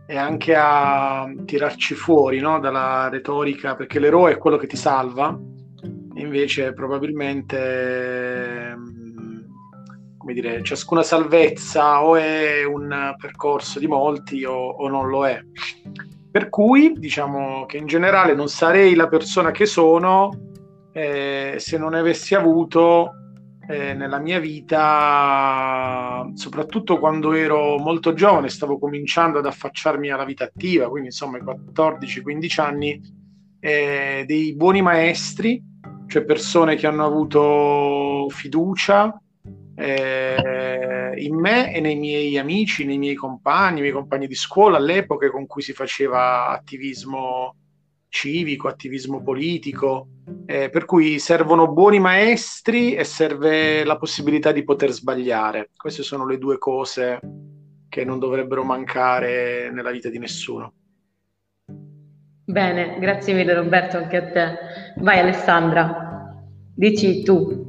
è 0.06 0.16
anche 0.16 0.54
a 0.56 1.28
tirarci 1.44 1.96
fuori 1.96 2.40
no, 2.40 2.60
dalla 2.60 3.10
retorica, 3.10 3.76
perché 3.76 3.98
l'eroe 3.98 4.34
è 4.34 4.38
quello 4.38 4.58
che 4.58 4.68
ti 4.68 4.78
salva, 4.78 5.36
e 6.14 6.22
invece 6.22 6.74
probabilmente 6.74 8.76
come 10.16 10.34
dire, 10.34 10.62
ciascuna 10.62 11.02
salvezza 11.02 12.04
o 12.04 12.18
è 12.18 12.64
un 12.64 13.16
percorso 13.18 13.80
di 13.80 13.88
molti 13.88 14.44
o, 14.44 14.54
o 14.54 14.88
non 14.90 15.10
lo 15.10 15.26
è. 15.26 15.42
Per 16.38 16.50
cui 16.50 16.94
diciamo 16.96 17.66
che 17.66 17.78
in 17.78 17.88
generale 17.88 18.36
non 18.36 18.48
sarei 18.48 18.94
la 18.94 19.08
persona 19.08 19.50
che 19.50 19.66
sono 19.66 20.30
eh, 20.92 21.56
se 21.58 21.80
non 21.80 21.96
avessi 21.96 22.36
avuto 22.36 23.10
eh, 23.68 23.96
nella 23.96 24.20
mia 24.20 24.38
vita, 24.38 26.30
soprattutto 26.36 27.00
quando 27.00 27.34
ero 27.34 27.80
molto 27.80 28.14
giovane, 28.14 28.50
stavo 28.50 28.78
cominciando 28.78 29.40
ad 29.40 29.48
affacciarmi 29.48 30.12
alla 30.12 30.26
vita 30.26 30.44
attiva, 30.44 30.88
quindi 30.90 31.08
insomma 31.08 31.40
14-15 31.40 32.62
anni, 32.62 33.02
eh, 33.60 34.24
dei 34.28 34.54
buoni 34.54 34.84
maestri, 34.84 35.60
cioè 36.06 36.24
persone 36.24 36.76
che 36.76 36.86
hanno 36.86 37.04
avuto 37.04 38.28
fiducia, 38.30 39.20
eh, 39.80 41.14
in 41.18 41.36
me 41.36 41.74
e 41.74 41.80
nei 41.80 41.96
miei 41.96 42.38
amici, 42.38 42.84
nei 42.84 42.98
miei 42.98 43.14
compagni, 43.14 43.78
i 43.78 43.82
miei 43.82 43.94
compagni 43.94 44.26
di 44.26 44.36
scuola 44.36 44.78
all'epoca 44.78 45.30
con 45.30 45.46
cui 45.46 45.62
si 45.62 45.74
faceva 45.74 46.48
attivismo 46.48 47.56
civico, 48.10 48.68
attivismo 48.68 49.22
politico, 49.22 50.08
eh, 50.48 50.70
per 50.70 50.86
cui 50.86 51.20
servono 51.20 51.72
buoni 51.72 52.00
maestri 52.00 52.96
e 52.96 53.04
serve 53.04 53.84
la 53.84 53.98
possibilità 53.98 54.52
di 54.52 54.64
poter 54.64 54.90
sbagliare. 54.92 55.70
Queste 55.76 56.02
sono 56.02 56.26
le 56.26 56.40
due 56.40 56.58
cose 56.58 57.20
che 57.88 58.04
non 58.04 58.18
dovrebbero 58.18 58.64
mancare 58.64 59.70
nella 59.72 59.92
vita 59.92 60.10
di 60.10 60.18
nessuno. 60.18 60.74
Bene, 62.46 62.98
grazie 63.00 63.34
mille 63.34 63.54
Roberto, 63.54 63.98
anche 63.98 64.18
a 64.18 64.32
te. 64.32 64.58
Vai 65.02 65.20
Alessandra, 65.20 66.34
dici 66.74 67.22
tu. 67.22 67.67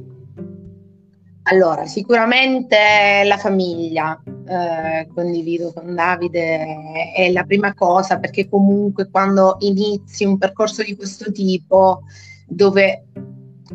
Allora, 1.51 1.87
sicuramente 1.87 3.23
la 3.25 3.37
famiglia, 3.37 4.21
eh, 4.45 5.07
condivido 5.11 5.73
con 5.73 5.95
Davide, 5.95 7.11
è 7.15 7.31
la 7.31 7.43
prima 7.43 7.73
cosa 7.73 8.19
perché 8.19 8.47
comunque 8.47 9.09
quando 9.09 9.55
inizi 9.61 10.25
un 10.25 10.37
percorso 10.37 10.83
di 10.83 10.95
questo 10.95 11.31
tipo, 11.31 12.03
dove 12.45 13.07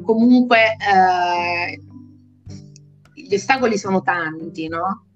comunque 0.03 0.77
eh, 0.77 1.81
gli 3.13 3.35
ostacoli 3.35 3.77
sono 3.77 4.03
tanti, 4.03 4.69
no? 4.69 5.07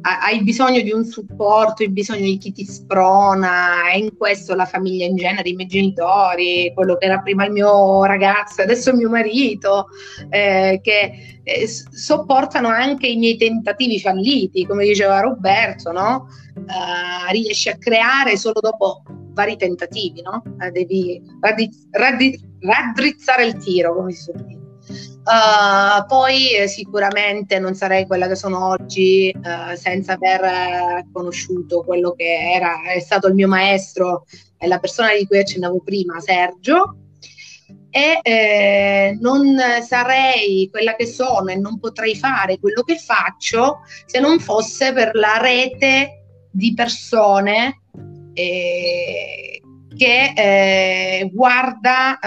Hai 0.00 0.42
bisogno 0.42 0.80
di 0.80 0.90
un 0.90 1.04
supporto, 1.04 1.82
hai 1.82 1.90
bisogno 1.90 2.22
di 2.22 2.38
chi 2.38 2.52
ti 2.52 2.64
sprona, 2.64 3.90
e 3.92 3.98
in 3.98 4.16
questo 4.16 4.54
la 4.54 4.64
famiglia 4.64 5.04
in 5.04 5.16
genere, 5.16 5.50
i 5.50 5.54
miei 5.54 5.68
genitori, 5.68 6.72
quello 6.74 6.96
che 6.96 7.04
era 7.06 7.20
prima 7.20 7.44
il 7.44 7.52
mio 7.52 8.04
ragazzo, 8.04 8.62
adesso 8.62 8.94
mio 8.94 9.10
marito, 9.10 9.88
eh, 10.30 10.80
che 10.82 11.40
eh, 11.44 11.66
sopportano 11.66 12.68
anche 12.68 13.06
i 13.06 13.16
miei 13.16 13.36
tentativi 13.36 14.00
falliti, 14.00 14.66
come 14.66 14.84
diceva 14.84 15.20
Roberto, 15.20 15.92
no? 15.92 16.26
Eh, 16.56 17.32
riesci 17.32 17.68
a 17.68 17.76
creare 17.76 18.36
solo 18.36 18.60
dopo 18.60 19.02
vari 19.34 19.56
tentativi, 19.56 20.22
no? 20.22 20.42
Eh, 20.60 20.70
devi 20.70 21.22
raddriz- 21.40 21.88
raddriz- 21.90 22.44
raddrizzare 22.60 23.44
il 23.44 23.56
tiro, 23.56 23.94
come 23.94 24.12
si 24.12 24.22
suol 24.22 24.44
dire. 24.44 24.61
Uh, 25.24 26.04
poi 26.06 26.56
eh, 26.56 26.66
sicuramente 26.66 27.60
non 27.60 27.74
sarei 27.74 28.06
quella 28.06 28.26
che 28.26 28.34
sono 28.34 28.66
oggi 28.66 29.32
uh, 29.32 29.76
senza 29.76 30.14
aver 30.14 31.06
conosciuto 31.12 31.84
quello 31.84 32.12
che 32.12 32.54
era, 32.54 32.82
è 32.92 32.98
stato 32.98 33.28
il 33.28 33.34
mio 33.34 33.46
maestro 33.46 34.24
e 34.58 34.66
la 34.66 34.80
persona 34.80 35.14
di 35.14 35.24
cui 35.26 35.38
accennavo 35.38 35.80
prima, 35.84 36.18
Sergio. 36.20 36.96
E 37.94 38.20
eh, 38.22 39.18
non 39.20 39.54
sarei 39.86 40.68
quella 40.70 40.96
che 40.96 41.06
sono 41.06 41.50
e 41.50 41.56
non 41.56 41.78
potrei 41.78 42.16
fare 42.16 42.58
quello 42.58 42.82
che 42.82 42.96
faccio 42.96 43.80
se 44.06 44.18
non 44.18 44.40
fosse 44.40 44.94
per 44.94 45.14
la 45.14 45.36
rete 45.38 46.24
di 46.50 46.72
persone 46.72 47.82
eh, 48.32 49.60
che 49.94 50.32
eh, 50.34 51.30
guarda 51.30 52.18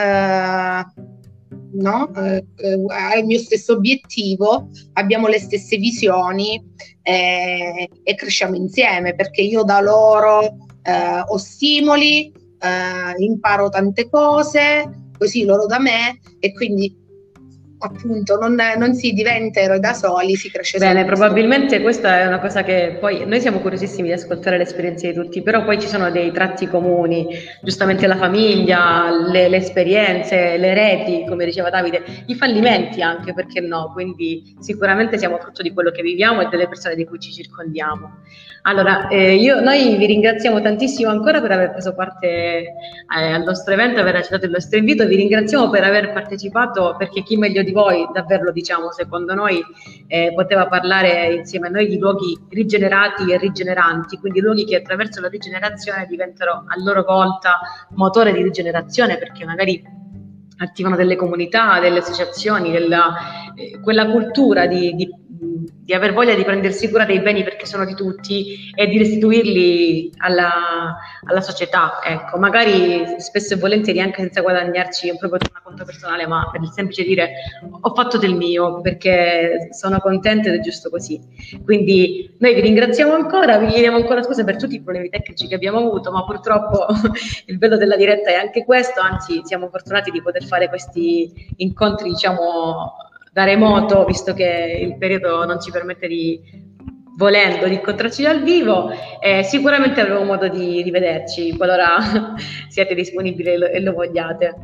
no? 1.75 2.11
eh, 2.15 2.43
ha 2.87 3.15
il 3.15 3.25
mio 3.25 3.39
stesso 3.39 3.73
obiettivo, 3.73 4.69
abbiamo 4.93 5.27
le 5.27 5.39
stesse 5.39 5.77
visioni 5.77 6.61
eh, 7.01 7.89
e 8.03 8.15
cresciamo 8.15 8.55
insieme 8.55 9.15
perché 9.15 9.41
io 9.41 9.63
da 9.63 9.79
loro 9.81 10.41
eh, 10.81 11.23
ho 11.25 11.37
stimoli, 11.37 12.31
eh, 12.31 13.23
imparo 13.23 13.69
tante 13.69 14.09
cose, 14.09 15.11
così 15.17 15.45
loro 15.45 15.65
da 15.65 15.79
me 15.79 16.19
e 16.39 16.53
quindi 16.53 17.03
appunto 17.85 18.37
non, 18.37 18.57
non, 18.77 18.93
si 18.93 19.13
diventa 19.13 19.59
eroi 19.59 19.79
da 19.79 19.93
soli, 19.93 20.35
si 20.35 20.49
cresce 20.49 20.77
Bene, 20.77 21.05
probabilmente 21.05 21.81
questa 21.81 22.19
è 22.19 22.27
una 22.27 22.39
cosa 22.39 22.63
che 22.63 22.97
poi 22.99 23.25
noi 23.25 23.39
siamo 23.39 23.59
curiosissimi 23.59 24.07
di 24.07 24.13
ascoltare 24.13 24.57
le 24.57 24.63
esperienze 24.63 25.07
di 25.07 25.13
tutti, 25.13 25.41
però 25.41 25.63
poi 25.63 25.79
ci 25.79 25.87
sono 25.87 26.11
dei 26.11 26.31
tratti 26.31 26.67
comuni, 26.67 27.27
giustamente 27.61 28.07
la 28.07 28.17
famiglia, 28.17 29.09
le, 29.31 29.47
le 29.47 29.57
esperienze, 29.57 30.57
le 30.57 30.73
reti, 30.73 31.25
come 31.27 31.45
diceva 31.45 31.69
Davide, 31.69 32.03
i 32.27 32.35
fallimenti 32.35 33.01
anche, 33.01 33.33
perché 33.33 33.61
no? 33.61 33.91
Quindi 33.93 34.55
sicuramente 34.59 35.17
siamo 35.17 35.37
frutto 35.37 35.61
di 35.61 35.71
quello 35.71 35.91
che 35.91 36.01
viviamo 36.01 36.41
e 36.41 36.47
delle 36.47 36.67
persone 36.67 36.95
di 36.95 37.05
cui 37.05 37.19
ci 37.19 37.31
circondiamo. 37.31 38.11
Allora, 38.67 39.07
eh, 39.09 39.35
io, 39.35 39.61
noi 39.61 39.95
vi 39.95 40.07
ringraziamo 40.07 40.59
tantissimo 40.59 41.11
ancora 41.11 41.39
per 41.39 41.51
aver 41.51 41.71
preso 41.71 41.93
parte 41.93 42.27
eh, 42.27 42.65
al 43.07 43.43
nostro 43.43 43.73
evento, 43.73 43.99
aver 43.99 44.15
accettato 44.15 44.45
il 44.45 44.51
nostro 44.51 44.79
invito, 44.79 45.05
vi 45.05 45.17
ringraziamo 45.17 45.69
per 45.69 45.83
aver 45.83 46.11
partecipato 46.11 46.95
perché 46.97 47.21
chi 47.21 47.37
meglio 47.37 47.61
di 47.61 47.71
voi, 47.75 48.07
davvero 48.13 48.45
lo 48.45 48.51
diciamo, 48.53 48.91
secondo 48.93 49.33
noi 49.33 49.61
eh, 50.07 50.31
poteva 50.33 50.67
parlare 50.67 51.33
insieme 51.33 51.67
a 51.67 51.69
noi 51.69 51.87
di 51.87 51.99
luoghi 51.99 52.39
rigenerati 52.49 53.29
e 53.29 53.37
rigeneranti, 53.37 54.17
quindi 54.17 54.39
luoghi 54.39 54.63
che 54.63 54.77
attraverso 54.77 55.19
la 55.19 55.27
rigenerazione 55.27 56.05
diventano 56.07 56.63
a 56.65 56.81
loro 56.81 57.03
volta 57.03 57.59
motore 57.95 58.31
di 58.31 58.41
rigenerazione 58.41 59.17
perché 59.17 59.43
magari 59.43 59.83
attivano 60.57 60.95
delle 60.95 61.17
comunità, 61.17 61.81
delle 61.81 61.99
associazioni, 61.99 62.71
della, 62.71 63.13
eh, 63.55 63.81
quella 63.81 64.09
cultura 64.09 64.67
di, 64.67 64.95
di 64.95 65.13
di 65.85 65.93
aver 65.93 66.13
voglia 66.13 66.33
di 66.33 66.43
prendersi 66.43 66.89
cura 66.89 67.05
dei 67.05 67.19
beni 67.19 67.43
perché 67.43 67.67
sono 67.67 67.85
di 67.85 67.93
tutti 67.93 68.71
e 68.73 68.87
di 68.87 68.97
restituirli 68.97 70.13
alla, 70.17 70.97
alla 71.27 71.41
società. 71.41 71.99
Ecco, 72.03 72.39
magari 72.39 73.19
spesso 73.19 73.53
e 73.53 73.57
volentieri 73.57 74.01
anche 74.01 74.21
senza 74.21 74.41
guadagnarci 74.41 75.11
un 75.11 75.19
proprio 75.19 75.47
conto 75.61 75.85
personale, 75.85 76.25
ma 76.25 76.49
per 76.51 76.63
il 76.63 76.71
semplice 76.71 77.03
dire 77.03 77.33
ho 77.81 77.93
fatto 77.93 78.17
del 78.17 78.33
mio 78.33 78.81
perché 78.81 79.67
sono 79.73 79.99
contenta 79.99 80.49
ed 80.49 80.55
è 80.55 80.59
giusto 80.59 80.89
così. 80.89 81.21
Quindi 81.63 82.35
noi 82.39 82.55
vi 82.55 82.61
ringraziamo 82.61 83.13
ancora, 83.13 83.59
vi 83.59 83.67
chiediamo 83.67 83.97
ancora 83.97 84.23
scusa 84.23 84.43
per 84.43 84.55
tutti 84.55 84.73
i 84.73 84.81
problemi 84.81 85.09
tecnici 85.09 85.47
che 85.47 85.53
abbiamo 85.53 85.77
avuto, 85.77 86.11
ma 86.11 86.25
purtroppo 86.25 86.87
il 87.45 87.59
bello 87.59 87.77
della 87.77 87.95
diretta 87.95 88.31
è 88.31 88.33
anche 88.33 88.65
questo, 88.65 89.01
anzi 89.01 89.41
siamo 89.43 89.69
fortunati 89.69 90.09
di 90.09 90.23
poter 90.23 90.45
fare 90.45 90.67
questi 90.67 91.53
incontri, 91.57 92.09
diciamo, 92.09 92.95
da 93.35 93.43
remoto, 93.43 94.05
visto 94.05 94.33
che 94.33 94.79
il 94.81 94.97
periodo 94.97 95.43
non 95.43 95.59
ci 95.59 95.69
permette 95.69 96.07
di, 96.07 96.39
volendo, 97.17 97.67
di 97.67 97.73
incontrarci 97.73 98.23
dal 98.23 98.41
vivo. 98.41 98.89
Eh, 99.19 99.43
sicuramente 99.43 99.99
avremo 99.99 100.23
modo 100.23 100.47
di 100.47 100.81
rivederci 100.81 101.53
qualora 101.57 101.97
siete 102.69 102.95
disponibili 102.95 103.49
e 103.49 103.57
lo, 103.57 103.65
e 103.65 103.81
lo 103.81 103.91
vogliate. 103.91 104.55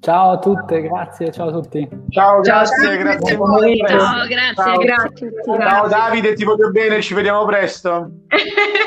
Ciao 0.00 0.32
a 0.32 0.38
tutte, 0.38 0.82
grazie, 0.82 1.32
ciao 1.32 1.48
a 1.48 1.52
tutti. 1.52 1.88
Ciao, 2.10 2.42
grazie, 2.42 2.86
ciao, 2.86 2.98
grazie. 2.98 3.36
Ciao, 3.36 4.26
grazie, 4.26 4.54
ciao. 4.54 4.76
grazie. 4.76 5.32
Ciao 5.58 5.88
Davide, 5.88 6.34
ti 6.34 6.44
voglio 6.44 6.70
bene, 6.70 7.00
ci 7.00 7.14
vediamo 7.14 7.46
presto. 7.46 8.10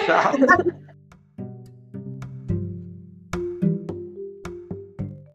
ciao. 0.05 0.31